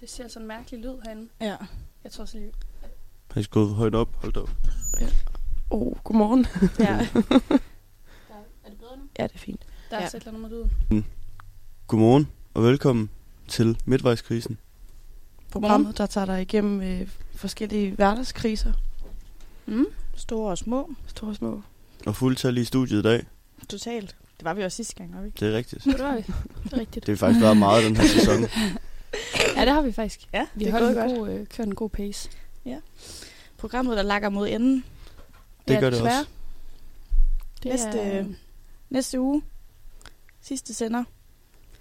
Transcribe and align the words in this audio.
Det 0.00 0.10
ser 0.10 0.28
sådan 0.28 0.42
en 0.42 0.48
mærkelig 0.48 0.80
lyd 0.80 0.94
herinde. 1.04 1.28
Ja. 1.40 1.56
Jeg 2.04 2.12
tror 2.12 2.24
så 2.24 2.38
lige... 2.38 2.52
Har 3.30 3.40
I 3.40 3.42
skruet 3.44 3.74
højt 3.74 3.94
op? 3.94 4.16
Hold 4.22 4.32
da 4.32 4.40
op. 4.40 4.50
Oh, 5.70 5.92
godmorgen. 6.04 6.46
Ja. 6.78 6.84
Der, 8.28 8.34
er 8.64 8.68
det 8.68 8.78
bedre 8.78 8.96
nu? 8.96 9.02
Ja, 9.18 9.22
det 9.22 9.34
er 9.34 9.38
fint. 9.38 9.60
Der 9.90 9.96
er 9.96 10.00
Ja. 10.00 10.02
ja. 10.02 10.06
et 10.06 10.14
eller 10.14 10.28
andet 10.28 10.40
med 10.42 10.50
lyden. 10.90 11.06
Godmorgen 11.86 12.28
og 12.54 12.62
velkommen 12.62 13.10
til 13.48 13.78
Midtvejskrisen. 13.84 14.58
Programmet, 15.52 15.98
der 15.98 16.06
tager 16.06 16.24
dig 16.24 16.42
igennem 16.42 16.80
øh, 16.80 17.08
forskellige 17.34 17.90
hverdagskriser. 17.94 18.72
Mm. 19.66 19.86
Store 20.16 20.50
og 20.50 20.58
små. 20.58 20.90
Store 21.06 21.30
og 21.30 21.36
små. 21.36 21.62
Og 22.06 22.16
fuldtal 22.16 22.58
i 22.58 22.64
studiet 22.64 22.98
i 22.98 23.02
dag. 23.02 23.26
Totalt. 23.68 24.16
Det 24.38 24.44
var 24.44 24.54
vi 24.54 24.62
også 24.62 24.76
sidste 24.76 24.94
gang, 24.94 25.14
var 25.14 25.20
vi 25.20 25.26
ikke? 25.26 25.40
Det 25.40 25.52
er 25.52 25.56
rigtigt. 25.56 25.84
Det 25.84 25.98
var 25.98 26.14
vi. 26.16 26.22
Det 26.64 26.72
er 26.72 26.76
rigtigt. 26.78 27.06
Det 27.06 27.12
har 27.18 27.26
faktisk 27.26 27.42
været 27.42 27.56
meget 27.56 27.84
den 27.84 27.96
her 27.96 28.06
sæson. 28.06 28.42
Ja, 29.56 29.64
det 29.64 29.72
har 29.72 29.80
vi 29.82 29.92
faktisk. 29.92 30.28
Ja, 30.32 30.46
Vi 30.54 30.64
har 30.64 30.70
holdt 30.78 30.98
en 30.98 31.16
god, 31.16 31.28
øh, 31.30 31.46
kørt 31.46 31.66
en 31.66 31.74
god 31.74 31.90
pace. 31.90 32.30
Programmet, 33.58 33.96
der 33.96 34.02
lakker 34.02 34.28
mod 34.28 34.48
enden. 34.48 34.84
Det 35.68 35.74
Ja, 35.74 35.80
gør 35.80 35.90
det 35.90 35.92
desværre. 35.98 36.18
også. 36.20 36.30
Det 37.62 37.70
Næste- 37.70 37.98
er, 38.00 38.24
Næste 38.90 39.20
uge. 39.20 39.42
Sidste 40.40 40.74
sender. 40.74 41.04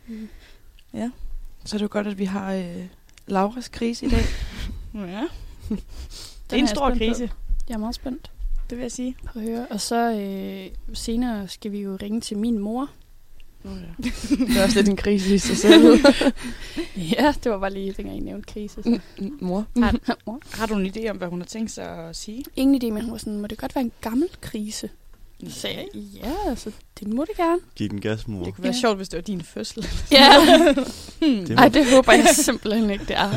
Mm. 0.08 0.30
Ja. 0.94 1.12
Så 1.66 1.76
er 1.76 1.78
det 1.78 1.84
jo 1.84 1.90
godt, 1.92 2.08
at 2.08 2.18
vi 2.18 2.26
har 2.26 2.54
øh, 2.54 2.86
Lauras 3.28 3.68
krise 3.68 4.06
i 4.06 4.10
dag. 4.10 4.20
ja. 4.94 5.00
Det 5.70 5.78
er 5.78 5.78
Den 6.50 6.60
en 6.60 6.68
stor 6.68 6.90
spændt 6.90 7.00
på. 7.12 7.14
krise, 7.18 7.32
Jeg 7.70 7.74
er 7.74 7.78
meget 7.80 7.96
spændt 7.96 8.32
det 8.70 8.78
vil 8.78 8.82
jeg 8.84 8.92
sige. 8.92 9.16
på 9.26 9.40
at 9.40 9.46
høre. 9.46 9.68
Og 9.70 9.82
så 9.82 10.12
øh, 10.12 10.96
senere 10.96 11.48
skal 11.48 11.72
vi 11.72 11.80
jo 11.82 11.98
ringe 12.02 12.22
til 12.22 12.38
min 12.38 12.60
mor. 12.60 12.90
det 14.48 14.58
er 14.58 14.64
også 14.64 14.76
lidt 14.76 14.88
en 14.90 14.96
krise 14.96 15.36
i 15.36 15.38
sig 15.38 15.58
selv. 15.58 16.00
Ja, 17.18 17.34
det 17.44 17.52
var 17.52 17.60
bare 17.60 17.74
lige, 17.74 17.94
dengang 17.98 18.18
I 18.18 18.20
nævnte 18.20 18.54
krise. 18.54 18.84
Så. 18.84 19.00
Mor. 19.42 19.66
Har, 19.78 19.96
mor. 20.28 20.40
Har 20.52 20.66
du 20.66 20.74
en 20.76 20.86
idé 20.96 21.10
om, 21.10 21.18
hvad 21.18 21.28
hun 21.28 21.42
har 21.42 21.46
tænkt 21.46 21.72
sig 21.72 21.86
at 22.10 22.16
sige? 22.16 22.44
Ingen 22.56 22.84
idé, 22.84 22.94
men 22.94 23.02
hun 23.04 23.12
var 23.12 23.18
sådan, 23.18 23.38
må 23.40 23.48
det 23.48 23.58
godt 23.58 23.76
være 23.76 23.84
en 23.84 23.92
gammel 24.02 24.30
krise? 24.42 24.90
Så 25.48 25.60
sagde 25.60 25.78
jeg, 25.78 25.88
ja, 26.02 26.50
altså, 26.50 26.72
det 27.00 27.08
må 27.08 27.26
det 27.26 27.38
gerne. 27.38 27.60
Giv 27.76 27.90
den 27.90 28.02
gas, 28.02 28.28
mor. 28.28 28.44
Det 28.46 28.56
kunne 28.56 28.64
være 28.64 28.74
Ja. 28.74 28.80
sjovt, 28.80 28.98
hvis 28.98 29.10
det 29.10 29.18
var 29.18 29.22
din 29.22 29.42
fødsel. 29.42 29.88
Ja. 30.12 30.30
Det 31.22 31.52
Ej, 31.60 31.68
det 31.70 31.92
håber 31.94 32.14
jeg 32.14 32.28
simpelthen 32.34 32.90
ikke, 32.90 33.06
det 33.06 33.16
er. 33.18 33.32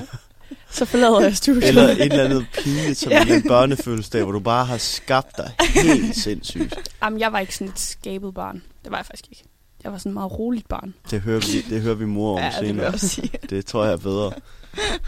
Så 0.71 0.85
forlader 0.85 1.21
jeg 1.21 1.37
studiet. 1.37 1.69
Eller 1.69 1.83
et 1.83 2.01
eller 2.03 2.25
andet 2.25 2.47
pinligt 2.65 2.99
som 2.99 3.13
Ja. 3.13 3.25
en 3.35 3.43
børnefødselsdag, 3.43 4.23
hvor 4.23 4.33
du 4.33 4.41
bare 4.41 4.65
har 4.65 4.79
skabt 4.79 5.37
dig 5.37 5.51
helt 5.59 6.17
sindssygt. 6.17 6.75
Jamen, 7.03 7.21
jeg 7.21 7.33
var 7.33 7.39
ikke 7.39 7.55
sådan 7.57 7.69
et 7.73 7.79
skabet 7.81 8.35
barn. 8.35 8.63
Det 8.85 8.91
var 8.91 8.97
jeg 8.99 9.07
faktisk 9.07 9.27
ikke. 9.31 9.43
Jeg 9.85 9.93
var 9.93 9.99
sådan 9.99 10.11
et 10.11 10.15
meget 10.15 10.39
roligt 10.39 10.69
barn. 10.69 10.95
Det 11.11 11.21
hører 11.21 11.41
vi, 11.41 11.75
det 11.75 11.83
hører 11.83 11.95
vi 11.95 12.05
mor 12.05 12.33
om 12.37 12.39
Ja, 12.43 12.51
det 12.51 12.61
vil 12.61 12.67
jeg 12.67 12.75
senere. 12.75 12.87
også 12.87 13.09
sige. 13.09 13.31
Det 13.51 13.67
tror 13.67 13.85
jeg 13.85 13.93
er 13.93 13.97
bedre. 13.97 14.33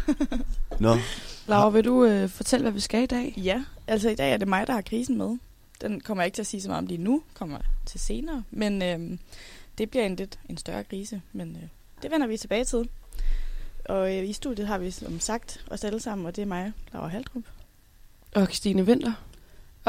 Nå, 0.81 0.97
Laura, 1.48 1.69
vil 1.70 1.84
du 1.84 2.04
øh, 2.04 2.28
fortælle, 2.28 2.62
hvad 2.62 2.72
vi 2.72 2.81
skal 2.81 3.03
i 3.03 3.06
dag? 3.06 3.34
Ja, 3.36 3.64
altså 3.86 4.10
i 4.10 4.14
dag 4.14 4.32
er 4.32 4.36
det 4.36 4.48
mig, 4.48 4.66
der 4.66 4.72
har 4.72 4.81
krisen 4.81 5.19
med. 5.19 5.38
Den 5.81 6.00
kommer 6.00 6.22
jeg 6.22 6.26
ikke 6.26 6.34
til 6.36 6.42
at 6.42 6.47
sige 6.47 6.62
så 6.62 6.69
meget 6.69 6.78
om 6.78 6.86
lige 6.86 6.98
nu, 7.03 7.22
kommer 7.34 7.58
til 7.86 8.00
senere. 8.00 8.42
Men 8.50 8.82
øh, 8.82 9.19
det 9.78 9.91
bliver 9.91 10.06
en 10.06 10.16
lidt 10.16 10.38
en 10.48 10.56
større 10.56 10.84
krise, 10.84 11.22
men 11.32 11.56
øh, 11.56 11.69
det 12.02 12.10
vender 12.10 12.26
vi 12.26 12.37
tilbage 12.37 12.64
til. 12.64 12.88
Og 13.84 14.16
øh, 14.16 14.28
i 14.28 14.32
studiet 14.32 14.66
har 14.66 14.78
vi 14.78 14.91
som 14.91 15.20
sagt 15.20 15.64
os 15.70 15.84
alle 15.84 16.00
sammen, 16.00 16.26
og 16.26 16.37
det 16.37 16.42
er 16.42 16.47
mig, 16.47 16.72
Laura 16.92 17.08
Haldrup. 17.08 17.42
Og 18.34 18.44
Christine 18.47 18.87
Vinter. 18.87 19.12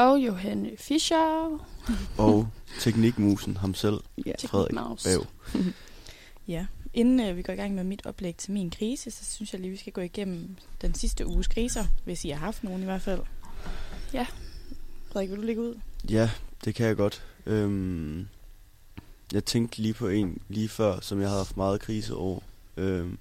Og 0.02 0.18
Johanne 0.18 0.70
Fischer. 0.78 1.58
og 2.18 2.48
teknikmusen 2.80 3.56
ham 3.56 3.74
selv, 3.74 4.00
Ja. 4.26 4.32
Frederik. 4.46 4.74
Bav. 5.04 5.26
ja. 6.54 6.66
Inden 6.94 7.20
øh, 7.20 7.36
vi 7.36 7.42
går 7.42 7.52
i 7.52 7.56
gang 7.56 7.74
med 7.74 7.84
mit 7.84 8.06
oplæg 8.06 8.36
til 8.36 8.52
min 8.52 8.70
krise, 8.70 9.10
så 9.10 9.24
synes 9.24 9.52
jeg 9.52 9.60
lige, 9.60 9.70
vi 9.70 9.76
skal 9.76 9.92
gå 9.92 10.00
igennem 10.00 10.56
den 10.80 10.94
sidste 10.94 11.26
uges 11.26 11.48
kriser, 11.48 11.84
hvis 12.04 12.24
I 12.24 12.28
har 12.28 12.38
haft 12.38 12.64
nogen 12.64 12.82
i 12.82 12.84
hvert 12.84 13.02
fald. 13.02 13.20
Ja. 14.12 14.26
Frederik, 15.12 15.30
vil 15.30 15.38
du 15.38 15.42
lægge 15.42 15.62
ud? 15.62 15.74
Ja, 16.10 16.30
det 16.64 16.74
kan 16.74 16.86
jeg 16.86 16.96
godt. 16.96 17.24
Øhm, 17.46 18.28
jeg 19.32 19.44
tænkte 19.44 19.78
lige 19.78 19.94
på 19.94 20.08
en 20.08 20.38
lige 20.48 20.68
før, 20.68 21.00
som 21.00 21.20
jeg 21.20 21.28
havde 21.28 21.40
haft 21.40 21.56
meget 21.56 21.80
krise 21.80 22.14
over. 22.14 22.40
Øhm, 22.76 23.18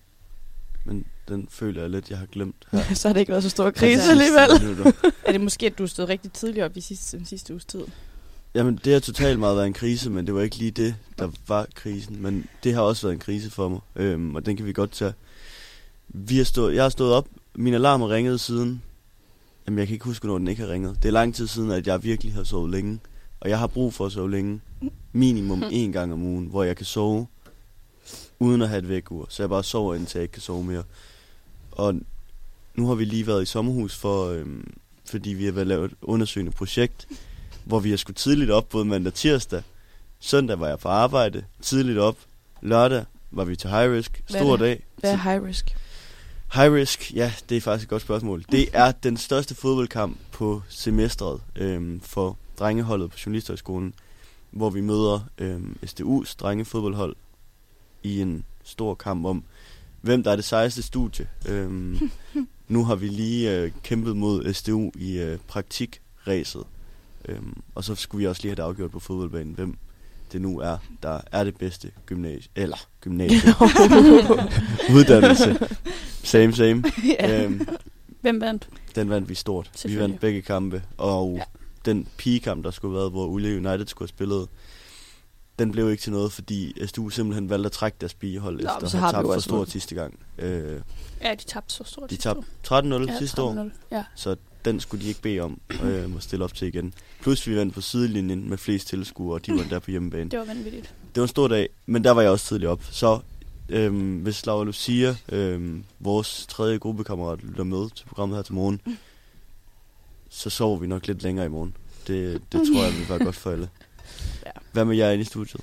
men 0.85 1.05
den 1.31 1.47
føler 1.49 1.81
jeg 1.81 1.89
lidt, 1.89 2.09
jeg 2.09 2.17
har 2.17 2.25
glemt 2.25 2.55
her. 2.71 2.93
så 2.95 3.07
har 3.07 3.13
det 3.13 3.19
ikke 3.19 3.31
været 3.31 3.43
så 3.43 3.49
stor 3.49 3.71
krise 3.71 4.11
alligevel. 4.11 4.49
Er 5.25 5.31
det 5.31 5.41
måske, 5.41 5.65
at 5.65 5.77
du 5.77 5.87
stod 5.87 6.05
rigtig 6.05 6.31
tidligt 6.31 6.65
op 6.65 6.77
i 6.77 6.81
sidste, 6.81 7.17
den 7.17 7.25
sidste 7.25 7.53
uges 7.53 7.65
tid? 7.65 7.81
Jamen, 8.55 8.79
det 8.85 8.93
har 8.93 8.99
totalt 8.99 9.39
meget 9.39 9.55
været 9.55 9.67
en 9.67 9.73
krise, 9.73 10.09
men 10.09 10.27
det 10.27 10.35
var 10.35 10.41
ikke 10.41 10.55
lige 10.55 10.71
det, 10.71 10.95
der 11.19 11.31
var 11.47 11.67
krisen. 11.75 12.21
Men 12.21 12.45
det 12.63 12.73
har 12.73 12.81
også 12.81 13.07
været 13.07 13.13
en 13.13 13.19
krise 13.19 13.49
for 13.49 13.69
mig, 13.69 13.79
øhm, 13.95 14.35
og 14.35 14.45
den 14.45 14.57
kan 14.57 14.65
vi 14.65 14.73
godt 14.73 14.91
tage. 14.91 15.13
Vi 16.07 16.37
har 16.37 16.43
stået, 16.43 16.75
jeg 16.75 16.83
har 16.83 16.89
stået 16.89 17.13
op, 17.13 17.27
min 17.55 17.73
alarm 17.73 18.01
har 18.01 18.09
ringet 18.09 18.39
siden, 18.39 18.81
jamen 19.65 19.79
jeg 19.79 19.87
kan 19.87 19.93
ikke 19.93 20.05
huske, 20.05 20.27
når 20.27 20.37
den 20.37 20.47
ikke 20.47 20.61
har 20.61 20.69
ringet. 20.69 20.95
Det 21.03 21.07
er 21.07 21.13
lang 21.13 21.35
tid 21.35 21.47
siden, 21.47 21.71
at 21.71 21.87
jeg 21.87 22.03
virkelig 22.03 22.33
har 22.33 22.43
sovet 22.43 22.71
længe, 22.71 22.99
og 23.39 23.49
jeg 23.49 23.59
har 23.59 23.67
brug 23.67 23.93
for 23.93 24.05
at 24.05 24.11
sove 24.11 24.31
længe. 24.31 24.61
Minimum 25.11 25.63
en 25.71 25.91
gang 25.91 26.13
om 26.13 26.23
ugen, 26.23 26.45
hvor 26.45 26.63
jeg 26.63 26.75
kan 26.75 26.85
sove, 26.85 27.27
uden 28.39 28.61
at 28.61 28.69
have 28.69 28.79
et 28.79 28.89
vækkeur. 28.89 29.25
Så 29.29 29.43
jeg 29.43 29.49
bare 29.49 29.63
sover, 29.63 29.95
indtil 29.95 30.19
jeg 30.19 30.23
ikke 30.23 30.31
kan 30.31 30.41
sove 30.41 30.63
mere. 30.63 30.83
Og 31.81 31.95
nu 32.75 32.87
har 32.87 32.95
vi 32.95 33.05
lige 33.05 33.27
været 33.27 33.41
i 33.41 33.45
sommerhus, 33.45 33.95
for, 33.95 34.29
øhm, 34.29 34.73
fordi 35.05 35.29
vi 35.29 35.45
har 35.45 35.51
været 35.51 35.67
lavet 35.67 35.91
et 35.91 35.97
undersøgende 36.01 36.51
projekt, 36.51 37.07
hvor 37.65 37.79
vi 37.79 37.89
har 37.89 37.97
skulle 37.97 38.15
tidligt 38.15 38.51
op 38.51 38.69
både 38.69 38.85
mandag 38.85 39.11
og 39.11 39.13
tirsdag. 39.13 39.63
Søndag 40.19 40.59
var 40.59 40.67
jeg 40.67 40.79
på 40.79 40.89
arbejde, 40.89 41.43
tidligt 41.61 41.97
op. 41.97 42.17
Lørdag 42.61 43.05
var 43.31 43.43
vi 43.43 43.55
til 43.55 43.69
high 43.69 43.91
risk, 43.91 44.23
Hvad 44.29 44.41
er 44.41 44.43
stor 44.43 44.51
det? 44.51 44.59
dag. 44.59 44.83
Hvad 44.95 45.11
er 45.11 45.17
high 45.17 45.43
risk? 45.43 45.75
High 46.53 46.73
risk, 46.73 47.13
ja, 47.15 47.33
det 47.49 47.57
er 47.57 47.61
faktisk 47.61 47.85
et 47.85 47.89
godt 47.89 48.01
spørgsmål. 48.01 48.45
Det 48.51 48.69
er 48.73 48.91
den 48.91 49.17
største 49.17 49.55
fodboldkamp 49.55 50.17
på 50.31 50.61
semestret 50.69 51.41
øhm, 51.55 51.99
for 51.99 52.37
drengeholdet 52.59 53.11
på 53.11 53.17
Journalisthøjskolen, 53.25 53.93
hvor 54.51 54.69
vi 54.69 54.81
møder 54.81 55.19
øhm, 55.37 55.77
SDU's 55.85 56.35
drengefodboldhold 56.39 57.15
i 58.03 58.21
en 58.21 58.43
stor 58.63 58.95
kamp 58.95 59.25
om, 59.25 59.43
hvem 60.01 60.23
der 60.23 60.31
er 60.31 60.35
det 60.35 60.45
sejeste 60.45 60.81
studie. 60.81 61.27
Øhm, 61.49 62.11
nu 62.67 62.85
har 62.85 62.95
vi 62.95 63.07
lige 63.07 63.57
øh, 63.57 63.71
kæmpet 63.83 64.17
mod 64.17 64.53
SDU 64.53 64.91
i 64.95 65.17
øh, 65.17 65.37
praktikræset, 65.47 66.63
øhm, 67.25 67.61
og 67.75 67.83
så 67.83 67.95
skulle 67.95 68.19
vi 68.19 68.27
også 68.27 68.41
lige 68.41 68.49
have 68.49 68.55
det 68.55 68.63
afgjort 68.63 68.91
på 68.91 68.99
fodboldbanen, 68.99 69.53
hvem 69.53 69.77
det 70.31 70.41
nu 70.41 70.59
er, 70.59 70.77
der 71.03 71.21
er 71.31 71.43
det 71.43 71.57
bedste 71.57 71.91
gymnasie, 72.05 72.51
eller 72.55 72.77
gymnasie, 73.01 73.53
uddannelse. 74.97 75.67
Same, 76.23 76.53
same. 76.53 76.83
ja. 77.19 77.43
Øhm, 77.43 77.67
Hvem 78.21 78.41
vandt? 78.41 78.69
den 78.95 79.09
vandt 79.09 79.29
vi 79.29 79.35
stort. 79.35 79.71
Vi 79.85 79.99
vandt 79.99 80.19
begge 80.19 80.41
kampe, 80.41 80.83
og 80.97 81.35
ja. 81.37 81.43
den 81.85 82.07
pigekamp, 82.17 82.63
der 82.63 82.71
skulle 82.71 82.91
have 82.91 82.99
været, 82.99 83.11
hvor 83.11 83.25
Ulle 83.25 83.49
United 83.49 83.87
skulle 83.87 84.07
have 84.07 84.15
spillet, 84.15 84.47
den 85.59 85.71
blev 85.71 85.91
ikke 85.91 86.01
til 86.03 86.11
noget, 86.11 86.31
fordi 86.31 86.87
SDU 86.87 87.09
simpelthen 87.09 87.49
valgte 87.49 87.65
at 87.65 87.71
trække 87.71 87.97
deres 88.01 88.13
pigehold 88.13 88.55
Nå, 88.55 88.59
efter 88.59 88.85
at 88.85 88.91
så 88.91 88.97
have 88.97 89.11
har 89.11 89.21
vi 89.21 89.27
tabt 89.27 89.33
for 89.35 89.41
stort 89.41 89.69
sidste 89.69 89.95
gang. 89.95 90.19
Øh, 90.37 90.81
Ja, 91.21 91.31
de 91.35 91.43
tabte 91.43 91.73
så 91.73 91.83
stort. 91.83 92.09
de 92.09 92.15
tabte 92.17 92.43
år. 92.71 92.81
13-0 93.05 93.11
ja, 93.11 93.17
sidste 93.17 93.41
år, 93.41 93.53
13-0. 93.53 93.69
Ja. 93.91 94.03
så 94.15 94.35
den 94.65 94.79
skulle 94.79 95.03
de 95.03 95.07
ikke 95.09 95.21
bede 95.21 95.39
om 95.39 95.61
øh, 95.83 96.15
at 96.15 96.23
stille 96.23 96.45
op 96.45 96.53
til 96.53 96.67
igen. 96.67 96.93
Plus 97.21 97.47
vi 97.47 97.55
vandt 97.55 97.73
på 97.73 97.81
sidelinjen 97.81 98.49
med 98.49 98.57
flest 98.57 98.87
tilskuere, 98.87 99.33
og 99.33 99.45
de 99.45 99.51
var 99.51 99.63
der 99.69 99.79
på 99.79 99.91
hjemmebane. 99.91 100.29
Det 100.29 100.39
var 100.39 100.45
vanvittigt. 100.45 100.93
Det 101.15 101.21
var 101.21 101.23
en 101.23 101.27
stor 101.27 101.47
dag, 101.47 101.69
men 101.85 102.03
der 102.03 102.11
var 102.11 102.21
jeg 102.21 102.31
også 102.31 102.45
tidligt 102.45 102.69
op. 102.69 102.83
Så 102.91 103.19
øhm, 103.69 104.17
hvis 104.17 104.45
Laura 104.45 104.63
Lucia, 104.63 105.15
øhm, 105.29 105.83
vores 105.99 106.45
tredje 106.49 106.77
gruppekammerat, 106.77 107.43
lytter 107.43 107.63
med 107.63 107.89
til 107.95 108.05
programmet 108.07 108.37
her 108.37 108.43
til 108.43 108.53
morgen, 108.53 108.81
så 110.29 110.49
sover 110.49 110.77
vi 110.77 110.87
nok 110.87 111.07
lidt 111.07 111.23
længere 111.23 111.45
i 111.45 111.49
morgen. 111.49 111.75
Det, 112.07 112.41
det 112.51 112.61
tror 112.73 112.83
jeg 112.83 112.93
vil 112.93 113.09
være 113.09 113.19
godt 113.19 113.35
for 113.35 113.51
alle. 113.51 113.69
Ja. 114.45 114.51
Hvad 114.71 114.85
med 114.85 114.95
jer 114.95 115.11
inde 115.11 115.21
i 115.21 115.25
studiet? 115.25 115.61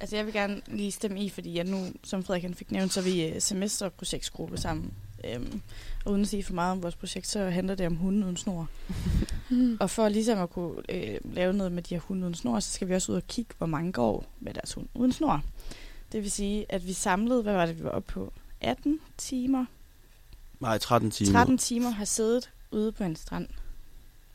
Altså 0.00 0.16
jeg 0.16 0.26
vil 0.26 0.34
gerne 0.34 0.60
lige 0.66 0.90
stemme 0.90 1.24
i, 1.24 1.28
fordi 1.30 1.56
jeg 1.56 1.64
nu, 1.64 1.86
som 2.04 2.24
Frederik 2.24 2.42
han 2.42 2.54
fik 2.54 2.70
nævnt, 2.70 2.92
så 2.92 3.00
er 3.00 3.04
vi 3.04 3.26
øh, 3.26 3.40
semesterprojektsgruppe 3.40 4.56
sammen. 4.56 4.92
Øhm, 5.24 5.60
og 6.04 6.12
uden 6.12 6.22
at 6.22 6.28
sige 6.28 6.44
for 6.44 6.54
meget 6.54 6.72
om 6.72 6.82
vores 6.82 6.96
projekt, 6.96 7.26
så 7.26 7.44
handler 7.50 7.74
det 7.74 7.86
om 7.86 7.96
hunden 7.96 8.24
uden 8.24 8.36
snor. 8.36 8.68
Og 9.80 9.90
for 9.90 10.08
ligesom 10.08 10.38
at 10.38 10.50
kunne 10.50 10.74
øh, 10.88 11.18
lave 11.24 11.52
noget 11.52 11.72
med 11.72 11.82
de 11.82 11.94
her 11.94 12.00
hunde 12.00 12.22
uden 12.22 12.34
snor, 12.34 12.60
så 12.60 12.72
skal 12.72 12.88
vi 12.88 12.94
også 12.94 13.12
ud 13.12 13.16
og 13.16 13.26
kigge, 13.26 13.54
hvor 13.58 13.66
mange 13.66 13.92
går 13.92 14.26
med 14.40 14.54
deres 14.54 14.72
hund 14.72 14.86
uden 14.94 15.12
snor. 15.12 15.42
Det 16.12 16.22
vil 16.22 16.30
sige, 16.30 16.66
at 16.68 16.86
vi 16.86 16.92
samlede, 16.92 17.42
hvad 17.42 17.52
var 17.52 17.66
det, 17.66 17.78
vi 17.78 17.84
var 17.84 17.90
oppe 17.90 18.12
på? 18.12 18.32
18 18.60 19.00
timer? 19.18 19.64
Nej, 20.60 20.78
13 20.78 21.10
timer. 21.10 21.32
13 21.32 21.58
timer 21.58 21.90
har 21.90 22.04
siddet 22.04 22.50
ude 22.70 22.92
på 22.92 23.04
en 23.04 23.16
strand. 23.16 23.48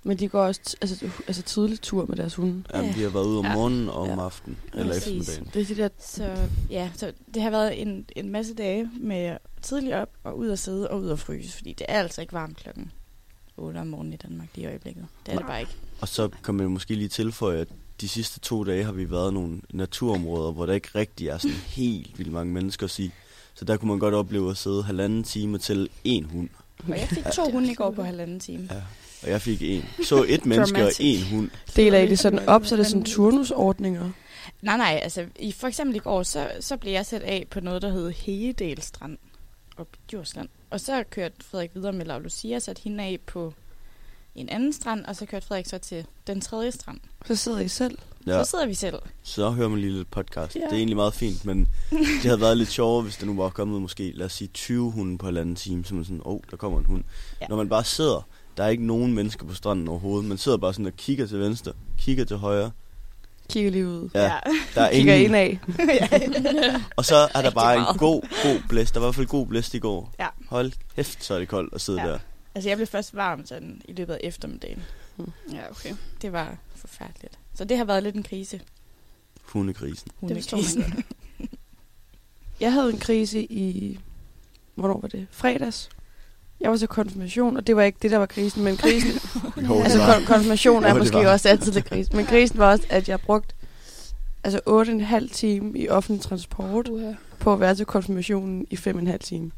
Men 0.06 0.20
de 0.20 0.28
går 0.28 0.42
også 0.46 0.62
t- 0.70 0.74
altså, 0.82 1.10
altså 1.28 1.42
tidlig 1.42 1.82
tur 1.82 2.06
med 2.06 2.18
deres 2.18 2.36
hunde. 2.36 2.64
Jamen, 2.74 2.96
vi 2.96 3.02
har 3.02 3.10
været 3.10 3.26
ude 3.26 3.40
om 3.40 3.46
Ja. 3.46 3.54
morgenen 3.56 3.90
og 3.90 3.96
om 4.02 4.08
Ja. 4.10 4.26
aftenen. 4.26 4.58
Eller 4.74 4.94
Præcis. 4.94 5.06
eftermiddagen. 5.30 5.50
Det 5.54 5.62
er 5.62 5.76
de 5.76 5.82
der... 5.82 5.90
Så 6.00 6.48
ja, 6.70 6.90
så 6.96 7.12
det 7.34 7.42
har 7.42 7.50
været 7.50 7.82
en, 7.82 8.06
en 8.16 8.30
masse 8.30 8.54
dage 8.54 8.90
med 9.00 9.38
tidligt 9.62 9.94
op 9.94 10.10
og 10.24 10.38
ud 10.38 10.50
at 10.50 10.60
sidde 10.60 10.88
og 10.90 11.02
ud 11.02 11.10
at 11.10 11.20
fryse, 11.20 11.52
fordi 11.58 11.74
det 11.74 11.86
er 11.90 12.00
altså 12.00 12.22
ikke 12.22 12.34
varmt 12.34 12.58
klokken 12.58 12.92
8 13.58 13.78
om 13.78 13.88
morgenen 13.88 14.14
i 14.14 14.16
Danmark 14.16 14.48
lige 14.56 14.64
i 14.64 14.68
øjeblikket. 14.68 15.06
Det 15.26 15.34
er 15.34 15.38
det 15.38 15.48
bare 15.48 15.60
ikke. 15.60 15.72
Og 16.02 16.08
så 16.08 16.30
kan 16.44 16.56
man 16.56 16.68
måske 16.68 16.96
lige 16.96 17.08
tilføje, 17.08 17.58
at 17.60 17.68
de 18.02 18.08
sidste 18.08 18.40
to 18.40 18.64
dage 18.64 18.84
har 18.84 18.92
vi 18.92 19.12
været 19.12 19.32
i 19.32 19.34
nogle 19.34 19.62
naturområder, 19.74 20.52
hvor 20.52 20.66
der 20.66 20.74
ikke 20.74 20.90
rigtig 20.96 21.28
er 21.28 21.38
sådan 21.38 21.58
helt 21.82 22.18
vildt 22.20 22.32
mange 22.32 22.54
mennesker 22.54 22.84
at 22.86 22.92
sige. 22.92 23.12
Så 23.54 23.66
der 23.66 23.78
kunne 23.78 23.90
man 23.90 24.00
godt 24.00 24.14
opleve 24.14 24.52
at 24.52 24.58
sidde 24.58 24.84
halvanden 24.84 25.24
time 25.24 25.58
til 25.58 25.90
en 26.04 26.24
hund. 26.26 26.50
Og 26.84 27.00
jeg 27.00 27.08
fik 27.10 27.24
to 27.34 27.52
hunde 27.52 27.72
i 27.72 27.74
går 27.76 27.92
på 27.92 28.04
halvanden 28.04 28.40
time. 28.40 28.68
Ja. 28.72 28.82
Og 29.24 29.30
jeg 29.30 29.42
fik 29.42 29.62
en. 29.62 29.86
Så 30.04 30.26
et 30.28 30.46
menneske 30.52 30.84
og 30.84 30.92
en 31.00 31.24
hund. 31.24 31.50
Deler 31.76 32.00
I 32.00 32.08
det 32.08 32.20
sådan 32.20 32.50
op, 32.50 32.66
så 32.66 32.76
er 32.76 32.78
det 32.78 32.88
sådan 32.88 33.04
turnusordninger? 33.04 34.10
Nej, 34.62 34.78
nej, 34.78 35.00
altså 35.04 35.26
i, 35.40 35.52
for 35.52 35.68
eksempel 35.68 35.96
i 35.96 36.00
går, 36.00 36.24
så, 36.24 36.52
så 36.60 36.78
blev 36.78 36.92
jeg 36.92 37.06
sat 37.06 37.22
af 37.22 37.48
på 37.50 37.60
noget, 37.60 37.82
der 37.82 37.90
hed 37.90 38.12
Hegedal 38.12 38.82
Strand 38.82 39.18
op 39.78 39.88
i 39.94 40.00
Djursland. 40.12 40.50
Og 40.70 40.80
så 40.80 41.04
kørte 41.10 41.36
Frederik 41.42 41.72
videre 41.74 41.94
med 41.94 42.06
Laura 42.06 42.22
Lucia, 42.22 42.60
sat 42.60 42.80
hende 42.80 43.04
af 43.04 43.20
på 43.26 43.54
en 44.36 44.50
anden 44.50 44.74
strand, 44.74 45.06
og 45.06 45.16
så 45.16 45.26
kørte 45.26 45.48
Frederik 45.48 45.66
så 45.66 45.78
til 45.78 46.06
den 46.28 46.42
tredje 46.42 46.72
strand. 46.72 47.00
Så 47.26 47.36
sidder 47.36 47.60
I 47.60 47.68
selv? 47.68 47.98
Ja. 48.28 48.44
Så 48.44 48.50
sidder 48.50 48.66
vi 48.66 48.74
selv. 48.74 48.96
Så 49.24 49.50
hører 49.50 49.70
man 49.70 49.80
lige 49.80 49.94
lidt 49.94 50.12
podcast. 50.12 50.56
Ja. 50.56 50.62
Det 50.62 50.72
er 50.72 50.76
egentlig 50.76 50.96
meget 50.96 51.14
fint, 51.14 51.46
men 51.46 51.68
det 51.92 52.22
havde 52.22 52.42
været 52.42 52.58
lidt 52.58 52.70
sjovere, 52.70 53.02
hvis 53.02 53.18
der 53.18 53.26
nu 53.26 53.36
var 53.36 53.50
kommet 53.50 53.82
måske, 53.82 54.12
lad 54.16 54.26
os 54.26 54.34
sige, 54.34 54.48
20 54.48 54.92
hunde 54.92 55.18
på 55.18 55.28
en 55.28 55.38
anden 55.38 55.56
time, 55.56 55.86
så 55.86 55.96
man 55.96 56.06
sådan, 56.06 56.22
åh, 56.26 56.34
oh, 56.34 56.40
der 56.52 56.58
kommer 56.58 56.80
en 56.80 56.86
hund. 56.86 57.04
Ja. 57.42 57.48
Når 57.50 57.56
man 57.56 57.70
bare 57.70 57.84
sidder, 57.84 58.28
der 58.58 58.64
er 58.64 58.70
ikke 58.70 58.86
nogen 58.86 59.14
mennesker 59.14 59.46
på 59.46 59.54
stranden 59.54 59.88
overhovedet. 59.88 60.26
Man 60.26 60.38
sidder 60.38 60.58
bare 60.58 60.74
sådan 60.74 60.86
og 60.86 60.96
kigger 60.98 61.28
til 61.28 61.40
venstre, 61.40 61.72
kigger 61.98 62.26
til 62.26 62.38
højre. 62.38 62.72
Kigger 63.50 63.72
lige 63.72 63.88
ud. 63.88 64.10
Ja, 64.14 64.24
ja. 64.24 64.40
Der 64.76 64.82
er 64.82 64.92
kigger 64.96 65.14
ind 65.14 65.36
af. 65.36 65.60
og 66.98 67.06
så 67.06 67.16
er 67.36 67.42
der 67.42 67.52
bare 67.52 67.78
en 67.78 67.98
god, 67.98 68.22
god 68.44 68.62
blæst. 68.70 68.94
Der 68.94 69.00
var 69.00 69.08
i 69.08 69.08
hvert 69.08 69.16
fald 69.16 69.28
god 69.28 69.48
blæst 69.48 69.74
i 69.74 69.80
går. 69.80 70.14
Ja. 70.20 70.28
Hold 70.50 70.72
kæft, 70.96 71.24
så 71.24 71.34
er 71.34 71.40
det 71.40 71.48
koldt 71.48 71.74
at 71.74 71.82
sidde 71.82 72.02
ja. 72.02 72.08
der. 72.08 72.20
Altså, 72.56 72.70
jeg 72.70 72.78
blev 72.78 72.88
først 72.88 73.16
varm 73.16 73.46
sådan 73.46 73.82
i 73.86 73.94
løbet 73.94 74.14
af 74.14 74.20
eftermiddagen. 74.24 74.84
Hmm. 75.16 75.32
Ja, 75.52 75.70
okay. 75.72 75.96
Det 76.22 76.34
var 76.34 76.58
forfærdeligt. 76.76 77.40
Så 77.54 77.66
det 77.66 77.78
har 77.78 77.86
været 77.86 78.04
lidt 78.04 78.16
en 78.16 78.24
krise. 78.24 78.62
Hundekrisen. 79.44 80.12
Hundekrisen. 80.20 81.04
jeg 82.60 82.74
havde 82.74 82.90
en 82.90 83.00
krise 83.00 83.44
i... 83.44 84.00
Hvornår 84.76 85.00
var 85.00 85.08
det? 85.08 85.28
Fredags. 85.32 85.90
Jeg 86.64 86.72
var 86.72 86.78
til 86.78 86.88
konfirmation, 86.88 87.58
og 87.58 87.68
det 87.68 87.76
var 87.76 87.84
ikke 87.84 88.00
det, 88.02 88.12
der 88.12 88.18
var 88.18 88.26
krisen, 88.26 88.64
men 88.64 88.78
krisen... 88.78 89.12
jo, 89.68 89.82
altså 89.82 90.00
kon- 90.00 90.26
konfirmation 90.26 90.84
er 90.84 90.90
jo, 90.90 90.98
måske 90.98 91.32
også 91.32 91.50
altid 91.50 91.72
det 91.72 91.86
krisen. 91.86 92.18
Men 92.18 92.26
krisen 92.26 92.58
var 92.58 92.72
også, 92.72 92.84
at 92.90 93.10
jeg 93.10 93.20
brugte 93.20 93.56
altså 94.44 94.60
8,5 94.68 95.34
time 95.34 95.80
i 95.80 95.90
offentlig 95.90 96.22
transport 96.22 96.90
uh-huh. 96.90 97.16
på 97.40 97.54
at 97.54 97.60
være 97.60 97.76
til 97.76 97.86
konfirmationen 97.86 98.66
i 98.70 98.76
5,5 98.76 99.18
time. 99.18 99.52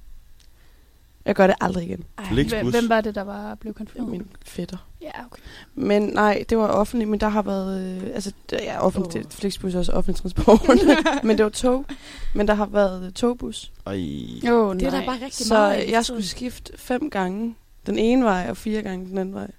Jeg 1.25 1.36
gør 1.36 1.48
det 1.48 1.56
aldrig 1.62 1.84
igen. 1.84 2.04
Ej, 2.18 2.25
hvem, 2.34 2.69
hvem 2.69 2.90
var 2.90 3.02
det, 3.02 3.16
der 3.16 3.24
var 3.24 3.56
blevet 3.56 3.75
konfirmeret? 3.75 4.12
Min 4.12 4.28
fætter. 4.46 4.78
Ja, 5.06 5.25
okay. 5.25 5.42
Men 5.75 6.02
nej, 6.02 6.46
det 6.50 6.57
var 6.57 6.68
offentligt, 6.68 7.10
men 7.10 7.19
der 7.19 7.30
har 7.30 7.42
været... 7.42 7.81
Øh, 7.81 8.04
altså, 8.13 8.31
ja, 8.52 8.86
offentligt, 8.86 9.25
oh. 9.25 9.31
Flixbus 9.31 9.75
er 9.75 9.80
også 9.80 9.92
offentlig 9.92 10.22
transport. 10.22 10.69
men 11.24 11.38
det 11.38 11.44
var 11.44 11.50
tog. 11.50 11.86
Men 12.34 12.48
der 12.48 12.54
har 12.54 12.66
været 12.66 13.13
togbus. 13.13 13.72
Ej. 13.86 13.94
Oh, 13.94 14.75
det 14.75 14.84
er 14.84 14.90
der 14.90 15.06
bare 15.06 15.25
rigtig 15.25 15.46
Så 15.46 15.54
meget. 15.54 15.84
Så 15.84 15.92
jeg 15.92 16.06
skulle 16.06 16.28
skifte 16.28 16.74
fem 16.78 17.10
gange 17.10 17.56
den 17.86 18.00
ene 18.00 18.25
vej, 18.25 18.48
og 18.50 18.57
fire 18.57 18.81
gange 18.81 19.06
den 19.06 19.18
anden 19.18 19.36
vej. 19.36 19.52